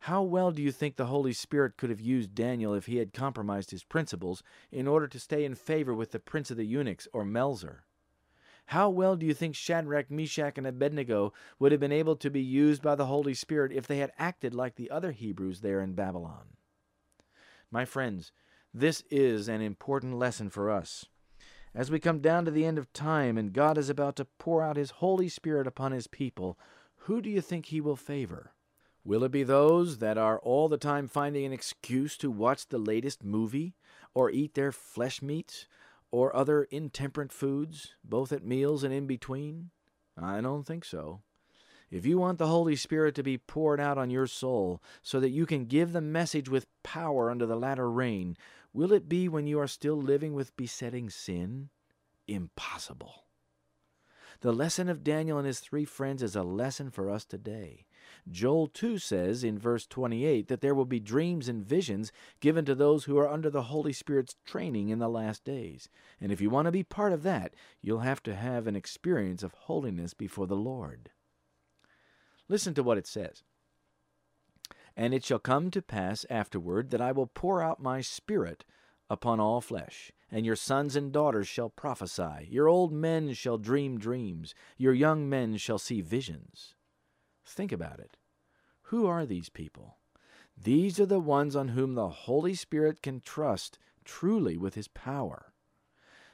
How 0.00 0.22
well 0.22 0.50
do 0.52 0.62
you 0.62 0.72
think 0.72 0.96
the 0.96 1.06
Holy 1.06 1.34
Spirit 1.34 1.76
could 1.76 1.90
have 1.90 2.00
used 2.00 2.34
Daniel 2.34 2.72
if 2.72 2.86
he 2.86 2.96
had 2.96 3.12
compromised 3.12 3.70
his 3.70 3.84
principles 3.84 4.42
in 4.72 4.88
order 4.88 5.06
to 5.06 5.20
stay 5.20 5.44
in 5.44 5.54
favor 5.54 5.94
with 5.94 6.12
the 6.12 6.18
prince 6.18 6.50
of 6.50 6.56
the 6.56 6.64
eunuchs 6.64 7.06
or 7.12 7.24
Melzar? 7.24 7.80
How 8.66 8.88
well 8.88 9.16
do 9.16 9.26
you 9.26 9.34
think 9.34 9.54
Shadrach, 9.54 10.10
Meshach, 10.10 10.56
and 10.56 10.66
Abednego 10.66 11.34
would 11.58 11.70
have 11.70 11.80
been 11.80 11.92
able 11.92 12.16
to 12.16 12.30
be 12.30 12.42
used 12.42 12.82
by 12.82 12.94
the 12.94 13.06
Holy 13.06 13.34
Spirit 13.34 13.70
if 13.70 13.86
they 13.86 13.98
had 13.98 14.12
acted 14.18 14.54
like 14.54 14.76
the 14.76 14.90
other 14.90 15.12
Hebrews 15.12 15.60
there 15.60 15.82
in 15.82 15.92
Babylon? 15.92 16.56
My 17.70 17.84
friends, 17.84 18.32
this 18.72 19.04
is 19.10 19.46
an 19.46 19.60
important 19.60 20.18
lesson 20.18 20.48
for 20.48 20.70
us. 20.70 21.04
As 21.74 21.90
we 21.90 22.00
come 22.00 22.20
down 22.20 22.44
to 22.44 22.50
the 22.50 22.64
end 22.64 22.78
of 22.78 22.92
time 22.92 23.36
and 23.36 23.52
God 23.52 23.76
is 23.78 23.90
about 23.90 24.16
to 24.16 24.24
pour 24.24 24.62
out 24.62 24.76
His 24.76 24.90
Holy 24.90 25.28
Spirit 25.28 25.66
upon 25.66 25.92
His 25.92 26.06
people, 26.06 26.58
who 27.02 27.20
do 27.20 27.28
you 27.28 27.40
think 27.40 27.66
He 27.66 27.80
will 27.80 27.96
favor? 27.96 28.52
Will 29.04 29.24
it 29.24 29.32
be 29.32 29.42
those 29.42 29.98
that 29.98 30.18
are 30.18 30.38
all 30.40 30.68
the 30.68 30.76
time 30.76 31.08
finding 31.08 31.44
an 31.44 31.52
excuse 31.52 32.16
to 32.18 32.30
watch 32.30 32.68
the 32.68 32.78
latest 32.78 33.24
movie, 33.24 33.74
or 34.12 34.30
eat 34.30 34.54
their 34.54 34.72
flesh 34.72 35.22
meats, 35.22 35.66
or 36.10 36.34
other 36.34 36.64
intemperate 36.64 37.32
foods, 37.32 37.94
both 38.04 38.32
at 38.32 38.44
meals 38.44 38.82
and 38.82 38.92
in 38.92 39.06
between? 39.06 39.70
I 40.20 40.40
don't 40.40 40.66
think 40.66 40.84
so. 40.84 41.20
If 41.90 42.04
you 42.04 42.18
want 42.18 42.38
the 42.38 42.48
Holy 42.48 42.76
Spirit 42.76 43.14
to 43.14 43.22
be 43.22 43.38
poured 43.38 43.80
out 43.80 43.96
on 43.96 44.10
your 44.10 44.26
soul 44.26 44.82
so 45.00 45.20
that 45.20 45.30
you 45.30 45.46
can 45.46 45.64
give 45.64 45.92
the 45.92 46.02
message 46.02 46.48
with 46.48 46.66
power 46.82 47.30
under 47.30 47.46
the 47.46 47.56
latter 47.56 47.90
rain, 47.90 48.36
will 48.72 48.92
it 48.92 49.08
be 49.08 49.28
when 49.28 49.46
you 49.46 49.58
are 49.60 49.66
still 49.66 49.96
living 49.96 50.34
with 50.34 50.56
besetting 50.56 51.10
sin? 51.10 51.70
Impossible. 52.26 53.24
The 54.40 54.52
lesson 54.52 54.88
of 54.88 55.02
Daniel 55.02 55.38
and 55.38 55.46
his 55.46 55.58
three 55.58 55.84
friends 55.84 56.22
is 56.22 56.36
a 56.36 56.44
lesson 56.44 56.90
for 56.90 57.10
us 57.10 57.24
today. 57.24 57.86
Joel 58.30 58.68
2 58.68 58.98
says 58.98 59.42
in 59.42 59.58
verse 59.58 59.84
28 59.86 60.46
that 60.46 60.60
there 60.60 60.76
will 60.76 60.84
be 60.84 61.00
dreams 61.00 61.48
and 61.48 61.64
visions 61.64 62.12
given 62.38 62.64
to 62.64 62.76
those 62.76 63.04
who 63.04 63.18
are 63.18 63.28
under 63.28 63.50
the 63.50 63.64
Holy 63.64 63.92
Spirit's 63.92 64.36
training 64.44 64.90
in 64.90 65.00
the 65.00 65.08
last 65.08 65.44
days. 65.44 65.88
And 66.20 66.30
if 66.30 66.40
you 66.40 66.50
want 66.50 66.66
to 66.66 66.72
be 66.72 66.84
part 66.84 67.12
of 67.12 67.24
that, 67.24 67.54
you'll 67.82 68.00
have 68.00 68.22
to 68.24 68.34
have 68.36 68.68
an 68.68 68.76
experience 68.76 69.42
of 69.42 69.52
holiness 69.52 70.14
before 70.14 70.46
the 70.46 70.56
Lord. 70.56 71.10
Listen 72.48 72.74
to 72.74 72.82
what 72.84 72.98
it 72.98 73.08
says. 73.08 73.42
And 74.98 75.14
it 75.14 75.24
shall 75.24 75.38
come 75.38 75.70
to 75.70 75.80
pass 75.80 76.26
afterward 76.28 76.90
that 76.90 77.00
I 77.00 77.12
will 77.12 77.28
pour 77.28 77.62
out 77.62 77.80
my 77.80 78.00
Spirit 78.00 78.64
upon 79.08 79.38
all 79.38 79.60
flesh, 79.60 80.10
and 80.28 80.44
your 80.44 80.56
sons 80.56 80.96
and 80.96 81.12
daughters 81.12 81.46
shall 81.46 81.70
prophesy, 81.70 82.48
your 82.50 82.66
old 82.66 82.92
men 82.92 83.32
shall 83.32 83.58
dream 83.58 84.00
dreams, 84.00 84.56
your 84.76 84.92
young 84.92 85.28
men 85.28 85.56
shall 85.56 85.78
see 85.78 86.00
visions. 86.00 86.74
Think 87.46 87.70
about 87.70 88.00
it. 88.00 88.16
Who 88.90 89.06
are 89.06 89.24
these 89.24 89.48
people? 89.48 89.98
These 90.60 90.98
are 90.98 91.06
the 91.06 91.20
ones 91.20 91.54
on 91.54 91.68
whom 91.68 91.94
the 91.94 92.08
Holy 92.08 92.54
Spirit 92.54 93.00
can 93.00 93.20
trust 93.20 93.78
truly 94.04 94.56
with 94.56 94.74
his 94.74 94.88
power. 94.88 95.52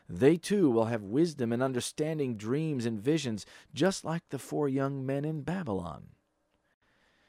They 0.09 0.39
too 0.39 0.71
will 0.71 0.87
have 0.87 1.03
wisdom 1.03 1.53
and 1.53 1.63
understanding 1.63 2.39
dreams 2.39 2.87
and 2.87 2.99
visions, 2.99 3.45
just 3.75 4.07
like 4.07 4.23
the 4.31 4.39
four 4.39 4.71
young 4.71 5.05
men 5.05 5.27
in 5.27 5.43
Babylon. 5.43 6.14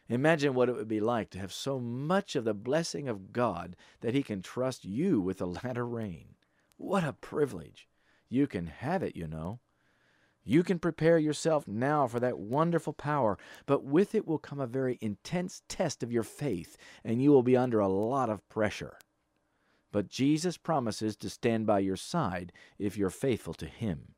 Imagine 0.07 0.53
what 0.53 0.69
it 0.69 0.75
would 0.75 0.87
be 0.87 0.99
like 0.99 1.31
to 1.31 1.39
have 1.39 1.51
so 1.51 1.79
much 1.79 2.35
of 2.35 2.45
the 2.45 2.53
blessing 2.53 3.07
of 3.07 3.33
God 3.33 3.75
that 4.01 4.13
He 4.13 4.21
can 4.21 4.41
trust 4.41 4.85
you 4.85 5.19
with 5.19 5.37
the 5.39 5.47
latter 5.63 5.85
rain. 5.85 6.35
What 6.77 7.03
a 7.03 7.13
privilege! 7.13 7.87
You 8.29 8.47
can 8.47 8.67
have 8.67 9.01
it, 9.01 9.15
you 9.15 9.27
know. 9.27 9.59
You 10.43 10.61
can 10.61 10.77
prepare 10.77 11.17
yourself 11.17 11.67
now 11.67 12.05
for 12.05 12.19
that 12.19 12.37
wonderful 12.37 12.93
power, 12.93 13.37
but 13.65 13.83
with 13.83 14.13
it 14.13 14.27
will 14.27 14.37
come 14.37 14.59
a 14.59 14.67
very 14.67 14.99
intense 15.01 15.63
test 15.67 16.03
of 16.03 16.11
your 16.11 16.23
faith, 16.23 16.77
and 17.03 17.21
you 17.21 17.31
will 17.31 17.43
be 17.43 17.57
under 17.57 17.79
a 17.79 17.87
lot 17.87 18.29
of 18.29 18.47
pressure. 18.47 18.99
But 19.91 20.09
Jesus 20.09 20.57
promises 20.57 21.15
to 21.17 21.29
stand 21.29 21.65
by 21.65 21.79
your 21.79 21.95
side 21.95 22.51
if 22.77 22.95
you're 22.97 23.09
faithful 23.09 23.53
to 23.55 23.65
Him. 23.65 24.14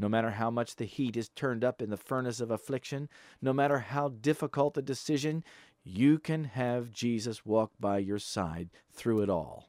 No 0.00 0.08
matter 0.08 0.30
how 0.30 0.50
much 0.50 0.76
the 0.76 0.86
heat 0.86 1.14
is 1.14 1.28
turned 1.28 1.62
up 1.62 1.82
in 1.82 1.90
the 1.90 1.96
furnace 1.98 2.40
of 2.40 2.50
affliction, 2.50 3.10
no 3.42 3.52
matter 3.52 3.80
how 3.80 4.08
difficult 4.08 4.72
the 4.72 4.80
decision, 4.80 5.44
you 5.84 6.18
can 6.18 6.44
have 6.44 6.90
Jesus 6.90 7.44
walk 7.44 7.72
by 7.78 7.98
your 7.98 8.18
side 8.18 8.70
through 8.90 9.20
it 9.20 9.28
all. 9.28 9.68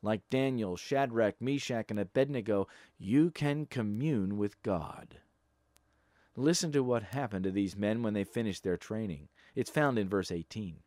Like 0.00 0.30
Daniel, 0.30 0.78
Shadrach, 0.78 1.42
Meshach, 1.42 1.90
and 1.90 2.00
Abednego, 2.00 2.68
you 2.96 3.30
can 3.30 3.66
commune 3.66 4.38
with 4.38 4.62
God. 4.62 5.18
Listen 6.36 6.72
to 6.72 6.82
what 6.82 7.02
happened 7.02 7.44
to 7.44 7.50
these 7.50 7.76
men 7.76 8.02
when 8.02 8.14
they 8.14 8.24
finished 8.24 8.62
their 8.64 8.78
training. 8.78 9.28
It's 9.54 9.68
found 9.68 9.98
in 9.98 10.08
verse 10.08 10.30
18. 10.30 10.78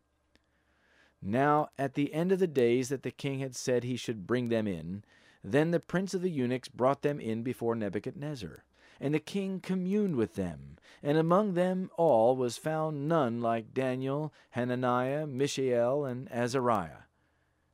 Now, 1.22 1.68
at 1.78 1.94
the 1.94 2.12
end 2.12 2.32
of 2.32 2.40
the 2.40 2.48
days 2.48 2.88
that 2.88 3.04
the 3.04 3.12
king 3.12 3.38
had 3.38 3.54
said 3.54 3.84
he 3.84 3.96
should 3.96 4.26
bring 4.26 4.48
them 4.48 4.66
in, 4.66 5.04
then 5.44 5.70
the 5.70 5.78
prince 5.78 6.12
of 6.12 6.22
the 6.22 6.30
eunuchs 6.30 6.66
brought 6.66 7.02
them 7.02 7.20
in 7.20 7.44
before 7.44 7.76
Nebuchadnezzar. 7.76 8.64
And 9.00 9.14
the 9.14 9.18
king 9.18 9.60
communed 9.60 10.16
with 10.16 10.34
them. 10.34 10.76
And 11.02 11.16
among 11.16 11.54
them 11.54 11.90
all 11.96 12.36
was 12.36 12.58
found 12.58 13.08
none 13.08 13.40
like 13.40 13.72
Daniel, 13.72 14.32
Hananiah, 14.50 15.26
Mishael, 15.26 16.04
and 16.04 16.30
Azariah. 16.30 17.04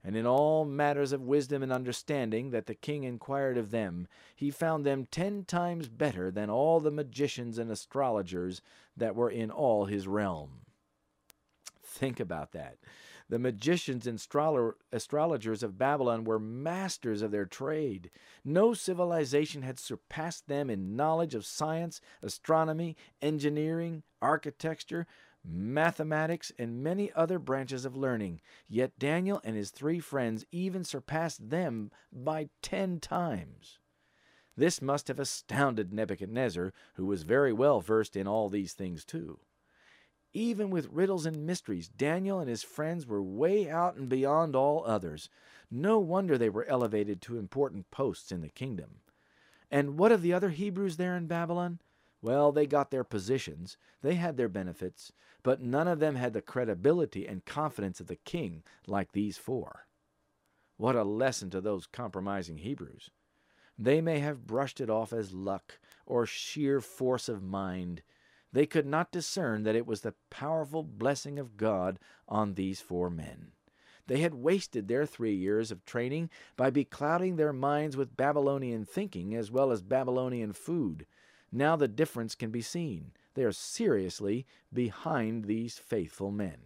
And 0.05 0.17
in 0.17 0.25
all 0.25 0.65
matters 0.65 1.11
of 1.11 1.23
wisdom 1.23 1.65
and 1.65 1.73
understanding 1.73 2.51
that 2.51 2.67
the 2.67 2.77
king 2.77 3.03
inquired 3.03 3.59
of 3.59 3.73
them, 3.73 4.07
he 4.37 4.53
found 4.53 4.87
them 4.87 5.05
ten 5.05 5.45
times 5.45 5.89
better 5.89 6.31
than 6.31 6.49
all 6.49 6.79
the 6.79 6.93
magicians 6.93 7.59
and 7.59 7.73
astrologers 7.73 8.63
that 8.97 9.17
were 9.17 9.31
in 9.31 9.51
all 9.51 9.87
his 9.87 10.07
realm. 10.07 10.61
Think 11.83 12.21
about 12.21 12.53
that. 12.53 12.77
The 13.29 13.39
magicians 13.41 14.07
and 14.07 14.21
astrologers 14.93 15.63
of 15.65 15.79
Babylon 15.79 16.25
were 16.25 16.39
masters 16.39 17.23
of 17.23 17.33
their 17.33 17.45
trade. 17.45 18.11
No 18.45 18.73
civilization 18.73 19.63
had 19.63 19.81
surpassed 19.81 20.47
them 20.47 20.71
in 20.71 20.95
knowledge 20.95 21.35
of 21.35 21.45
science, 21.45 22.01
astronomy, 22.23 22.97
engineering, 23.21 24.05
architecture, 24.23 25.09
mathematics, 25.45 26.53
and 26.57 26.85
many 26.85 27.13
other 27.15 27.41
branches 27.41 27.85
of 27.85 27.97
learning. 27.97 28.41
Yet 28.69 28.99
Daniel 28.99 29.41
and 29.43 29.57
his 29.57 29.71
three 29.71 29.99
friends 29.99 30.45
even 30.53 30.85
surpassed 30.85 31.51
them 31.51 31.91
by 32.13 32.51
ten 32.63 33.01
times. 33.01 33.81
This 34.57 34.81
must 34.81 35.09
have 35.09 35.19
astounded 35.19 35.93
Nebuchadnezzar, 35.93 36.73
who 36.95 37.07
was 37.07 37.25
very 37.25 37.53
well 37.53 37.81
versed 37.81 38.17
in 38.17 38.29
all 38.29 38.49
these 38.49 38.73
things 38.73 39.05
too. 39.05 39.41
Even 40.37 40.69
with 40.69 40.93
riddles 40.93 41.25
and 41.25 41.47
mysteries, 41.47 41.89
Daniel 41.89 42.41
and 42.41 42.51
his 42.51 42.63
friends 42.63 43.07
were 43.07 43.23
way 43.23 43.71
out 43.71 43.97
and 43.97 44.07
beyond 44.07 44.55
all 44.55 44.85
others. 44.85 45.31
No 45.71 45.99
wonder 45.99 46.37
they 46.37 46.51
were 46.51 46.67
elevated 46.67 47.23
to 47.23 47.39
important 47.39 47.91
posts 47.91 48.31
in 48.31 48.43
the 48.43 48.51
kingdom. 48.51 49.01
And 49.71 49.97
what 49.99 50.13
of 50.13 50.21
the 50.21 50.35
other 50.35 50.51
Hebrews 50.51 50.99
there 50.99 51.17
in 51.17 51.27
Babylon? 51.27 51.81
Well, 52.21 52.53
they 52.53 52.67
got 52.67 52.91
their 52.91 53.03
positions, 53.03 53.79
they 54.03 54.17
had 54.17 54.37
their 54.37 54.51
benefits, 54.51 55.11
but 55.43 55.63
none 55.63 55.89
of 55.89 56.01
them 56.01 56.17
had 56.17 56.35
the 56.35 56.43
credibility 56.43 57.27
and 57.27 57.47
confidence 57.47 57.99
of 57.99 58.07
the 58.07 58.17
king 58.17 58.63
like 58.87 59.13
these 59.13 59.39
four. 59.39 59.87
What 60.77 60.97
a 60.97 61.03
lesson 61.03 61.49
to 61.49 61.63
those 61.63 61.87
compromising 61.87 62.59
Hebrews! 62.59 63.09
They 63.79 64.03
may 64.03 64.19
have 64.19 64.47
brushed 64.47 64.83
it 64.83 64.91
off 64.91 65.15
as 65.15 65.33
luck 65.33 65.79
or 66.05 66.27
sheer 66.27 66.83
force 66.83 67.31
of 67.31 67.43
mind 67.43 68.03
they 68.57 68.65
could 68.65 68.87
not 68.87 69.13
discern 69.13 69.65
that 69.65 69.77
it 69.77 69.87
was 69.87 70.01
the 70.01 70.15
powerful 70.31 70.83
blessing 70.83 71.39
of 71.39 71.59
God 71.59 71.99
on 72.27 72.55
these 72.55 72.81
four 72.81 73.11
men. 73.11 73.49
They 74.07 74.21
had 74.21 74.33
wasted 74.33 74.89
their 74.89 75.05
three 75.05 75.35
years 75.35 75.71
of 75.71 75.85
training 75.85 76.31
by 76.57 76.71
beclouding 76.71 77.37
their 77.37 77.53
minds 77.53 77.99
with 77.99 78.17
Babylonian 78.17 78.87
thinking 78.87 79.35
as 79.35 79.51
well 79.51 79.71
as 79.71 79.83
Babylonian 79.83 80.55
food. 80.55 81.05
Now 81.53 81.77
the 81.77 81.87
difference 81.87 82.35
can 82.35 82.51
be 82.51 82.63
seen. 82.63 83.13
They 83.35 83.45
are 83.45 83.53
seriously 83.53 84.47
behind 84.73 85.45
these 85.45 85.77
faithful 85.77 86.31
men. 86.31 86.57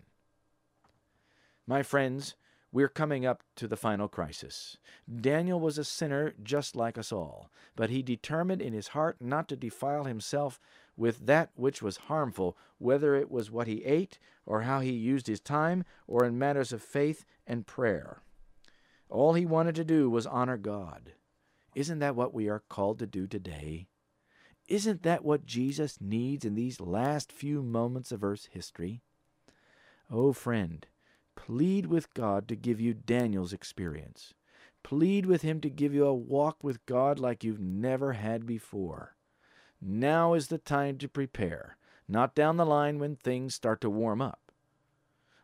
My 1.66 1.82
friends, 1.82 2.36
we're 2.70 2.88
coming 2.88 3.26
up 3.26 3.42
to 3.56 3.66
the 3.66 3.76
final 3.76 4.06
crisis. 4.06 4.76
Daniel 5.20 5.58
was 5.58 5.76
a 5.76 5.82
sinner 5.82 6.34
just 6.40 6.76
like 6.76 6.96
us 6.96 7.10
all, 7.10 7.50
but 7.74 7.90
he 7.90 8.00
determined 8.00 8.62
in 8.62 8.74
his 8.74 8.88
heart 8.88 9.16
not 9.20 9.48
to 9.48 9.56
defile 9.56 10.04
himself 10.04 10.60
with 11.00 11.24
that 11.24 11.50
which 11.54 11.80
was 11.80 11.96
harmful, 11.96 12.58
whether 12.76 13.14
it 13.14 13.30
was 13.30 13.50
what 13.50 13.66
he 13.66 13.82
ate, 13.84 14.18
or 14.44 14.62
how 14.62 14.80
he 14.80 14.92
used 14.92 15.26
his 15.26 15.40
time, 15.40 15.82
or 16.06 16.26
in 16.26 16.38
matters 16.38 16.74
of 16.74 16.82
faith 16.82 17.24
and 17.46 17.66
prayer. 17.66 18.20
All 19.08 19.32
he 19.32 19.46
wanted 19.46 19.74
to 19.76 19.84
do 19.84 20.10
was 20.10 20.26
honor 20.26 20.58
God. 20.58 21.14
Isn't 21.74 22.00
that 22.00 22.14
what 22.14 22.34
we 22.34 22.50
are 22.50 22.62
called 22.68 22.98
to 22.98 23.06
do 23.06 23.26
today? 23.26 23.88
Isn't 24.68 25.02
that 25.02 25.24
what 25.24 25.46
Jesus 25.46 25.98
needs 26.02 26.44
in 26.44 26.54
these 26.54 26.82
last 26.82 27.32
few 27.32 27.62
moments 27.62 28.12
of 28.12 28.22
Earth's 28.22 28.50
history? 28.52 29.00
Oh, 30.10 30.34
friend, 30.34 30.86
plead 31.34 31.86
with 31.86 32.12
God 32.12 32.46
to 32.48 32.56
give 32.56 32.78
you 32.78 32.92
Daniel's 32.92 33.54
experience. 33.54 34.34
Plead 34.82 35.24
with 35.24 35.40
him 35.40 35.62
to 35.62 35.70
give 35.70 35.94
you 35.94 36.04
a 36.04 36.14
walk 36.14 36.62
with 36.62 36.84
God 36.84 37.18
like 37.18 37.42
you've 37.42 37.58
never 37.58 38.12
had 38.12 38.44
before. 38.44 39.16
Now 39.80 40.34
is 40.34 40.48
the 40.48 40.58
time 40.58 40.98
to 40.98 41.08
prepare, 41.08 41.76
not 42.06 42.34
down 42.34 42.56
the 42.56 42.66
line 42.66 42.98
when 42.98 43.16
things 43.16 43.54
start 43.54 43.80
to 43.80 43.90
warm 43.90 44.20
up. 44.20 44.52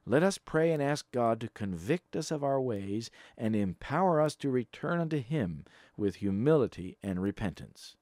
Let 0.04 0.22
us 0.22 0.38
pray 0.38 0.72
and 0.72 0.82
ask 0.82 1.10
God 1.10 1.40
to 1.40 1.48
convict 1.48 2.14
us 2.14 2.30
of 2.30 2.44
our 2.44 2.60
ways 2.60 3.10
and 3.36 3.56
empower 3.56 4.20
us 4.20 4.36
to 4.36 4.50
return 4.50 5.00
unto 5.00 5.20
Him 5.20 5.64
with 5.96 6.16
humility 6.16 6.96
and 7.02 7.20
repentance. 7.20 7.96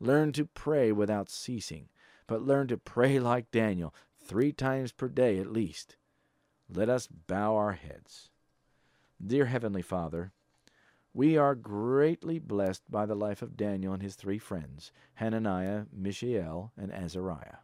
Learn 0.00 0.32
to 0.32 0.46
pray 0.46 0.90
without 0.90 1.30
ceasing, 1.30 1.88
but 2.26 2.42
learn 2.42 2.66
to 2.68 2.76
pray 2.76 3.20
like 3.20 3.50
Daniel, 3.50 3.94
three 4.18 4.52
times 4.52 4.92
per 4.92 5.08
day 5.08 5.38
at 5.38 5.52
least. 5.52 5.96
Let 6.68 6.88
us 6.88 7.06
bow 7.06 7.54
our 7.54 7.72
heads. 7.72 8.30
Dear 9.24 9.46
Heavenly 9.46 9.82
Father, 9.82 10.32
we 11.16 11.38
are 11.38 11.54
greatly 11.54 12.38
blessed 12.38 12.82
by 12.90 13.06
the 13.06 13.14
life 13.14 13.40
of 13.40 13.56
Daniel 13.56 13.94
and 13.94 14.02
his 14.02 14.16
three 14.16 14.38
friends, 14.38 14.92
Hananiah, 15.14 15.84
Mishael, 15.90 16.72
and 16.76 16.92
Azariah. 16.92 17.60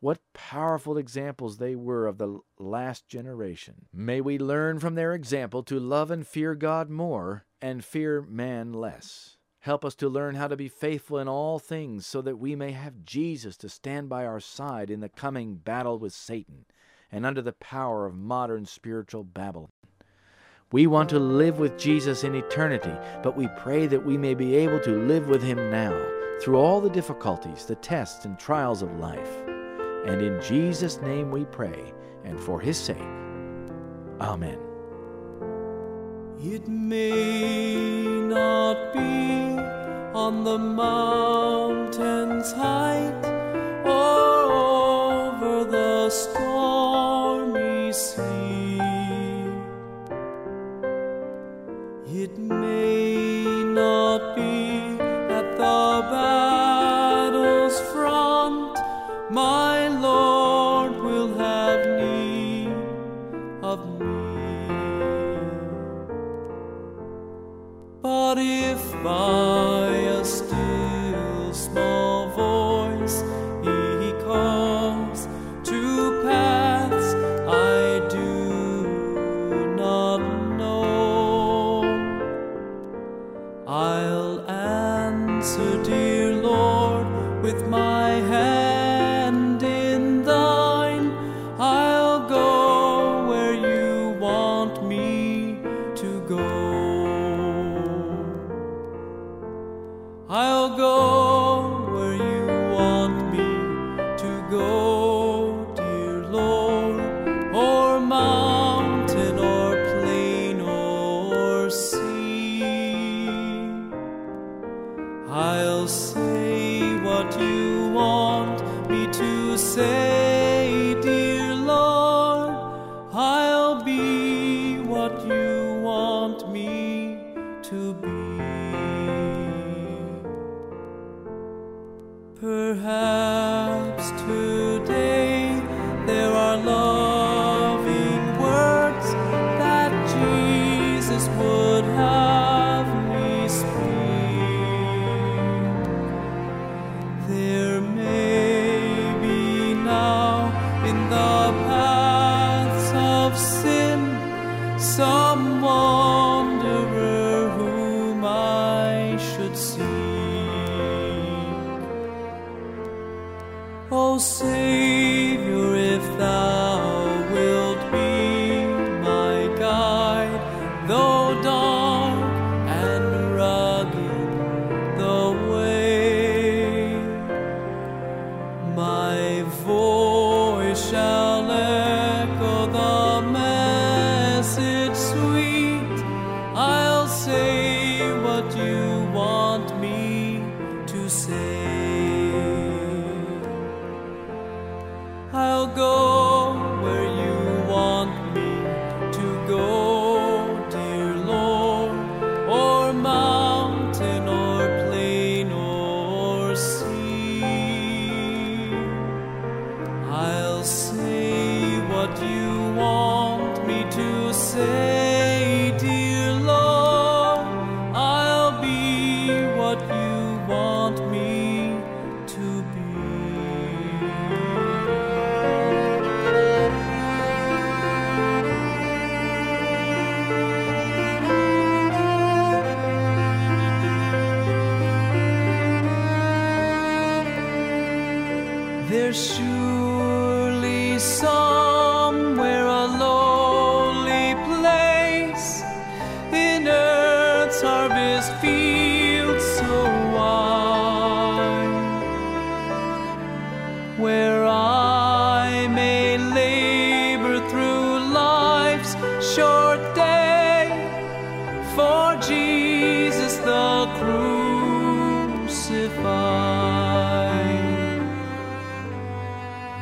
What 0.00 0.20
powerful 0.34 0.98
examples 0.98 1.56
they 1.56 1.74
were 1.74 2.06
of 2.06 2.18
the 2.18 2.40
last 2.58 3.08
generation. 3.08 3.86
May 3.90 4.20
we 4.20 4.38
learn 4.38 4.80
from 4.80 4.96
their 4.96 5.14
example 5.14 5.62
to 5.62 5.80
love 5.80 6.10
and 6.10 6.26
fear 6.26 6.54
God 6.54 6.90
more 6.90 7.46
and 7.62 7.82
fear 7.82 8.20
man 8.20 8.74
less. 8.74 9.38
Help 9.60 9.82
us 9.82 9.94
to 9.94 10.08
learn 10.10 10.34
how 10.34 10.48
to 10.48 10.56
be 10.56 10.68
faithful 10.68 11.18
in 11.18 11.26
all 11.26 11.58
things 11.58 12.06
so 12.06 12.20
that 12.20 12.36
we 12.36 12.54
may 12.54 12.72
have 12.72 13.02
Jesus 13.02 13.56
to 13.56 13.70
stand 13.70 14.10
by 14.10 14.26
our 14.26 14.40
side 14.40 14.90
in 14.90 15.00
the 15.00 15.08
coming 15.08 15.54
battle 15.54 15.98
with 15.98 16.12
Satan 16.12 16.66
and 17.10 17.24
under 17.24 17.40
the 17.40 17.54
power 17.54 18.04
of 18.04 18.14
modern 18.14 18.66
spiritual 18.66 19.24
Babylon. 19.24 19.70
We 20.70 20.86
want 20.86 21.08
to 21.10 21.18
live 21.18 21.58
with 21.58 21.78
Jesus 21.78 22.24
in 22.24 22.34
eternity, 22.34 22.92
but 23.22 23.34
we 23.34 23.48
pray 23.56 23.86
that 23.86 24.04
we 24.04 24.18
may 24.18 24.34
be 24.34 24.54
able 24.56 24.78
to 24.80 24.90
live 24.90 25.26
with 25.26 25.42
him 25.42 25.70
now 25.70 25.98
through 26.42 26.56
all 26.58 26.82
the 26.82 26.90
difficulties, 26.90 27.64
the 27.64 27.76
tests, 27.76 28.26
and 28.26 28.38
trials 28.38 28.82
of 28.82 28.98
life. 28.98 29.34
And 30.04 30.20
in 30.20 30.38
Jesus' 30.42 31.00
name 31.00 31.30
we 31.30 31.46
pray, 31.46 31.94
and 32.22 32.38
for 32.38 32.60
his 32.60 32.76
sake. 32.76 32.98
Amen. 34.20 34.58
It 36.38 36.68
may 36.68 38.20
not 38.28 38.92
be 38.92 39.58
on 40.18 40.44
the 40.44 40.58
mountain's 40.58 42.52
height 42.52 43.24
or 43.86 44.52
over 44.52 45.64
the 45.64 46.10
stormy 46.10 47.90
sea. 47.90 48.27
made 52.50 53.07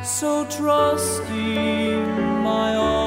so 0.07 0.45
trusting 0.45 2.05
my 2.41 2.75
arms. 2.75 3.06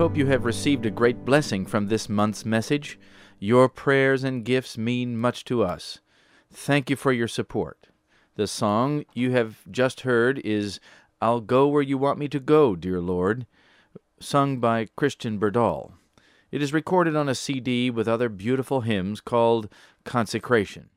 Hope 0.00 0.16
you 0.16 0.24
have 0.24 0.46
received 0.46 0.86
a 0.86 0.90
great 0.90 1.26
blessing 1.26 1.66
from 1.66 1.86
this 1.86 2.08
month's 2.08 2.46
message. 2.46 2.98
Your 3.38 3.68
prayers 3.68 4.24
and 4.24 4.46
gifts 4.46 4.78
mean 4.78 5.14
much 5.14 5.44
to 5.44 5.62
us. 5.62 6.00
Thank 6.50 6.88
you 6.88 6.96
for 6.96 7.12
your 7.12 7.28
support. 7.28 7.88
The 8.36 8.46
song 8.46 9.04
you 9.12 9.32
have 9.32 9.58
just 9.70 10.00
heard 10.00 10.38
is 10.38 10.80
I'll 11.20 11.42
Go 11.42 11.68
Where 11.68 11.82
You 11.82 11.98
Want 11.98 12.18
Me 12.18 12.28
to 12.28 12.40
Go, 12.40 12.74
Dear 12.76 12.98
Lord, 12.98 13.46
sung 14.18 14.58
by 14.58 14.88
Christian 14.96 15.38
Berdahl. 15.38 15.92
It 16.50 16.62
is 16.62 16.72
recorded 16.72 17.14
on 17.14 17.28
a 17.28 17.34
CD 17.34 17.90
with 17.90 18.08
other 18.08 18.30
beautiful 18.30 18.80
hymns 18.80 19.20
called 19.20 19.68
Consecration. 20.06 20.88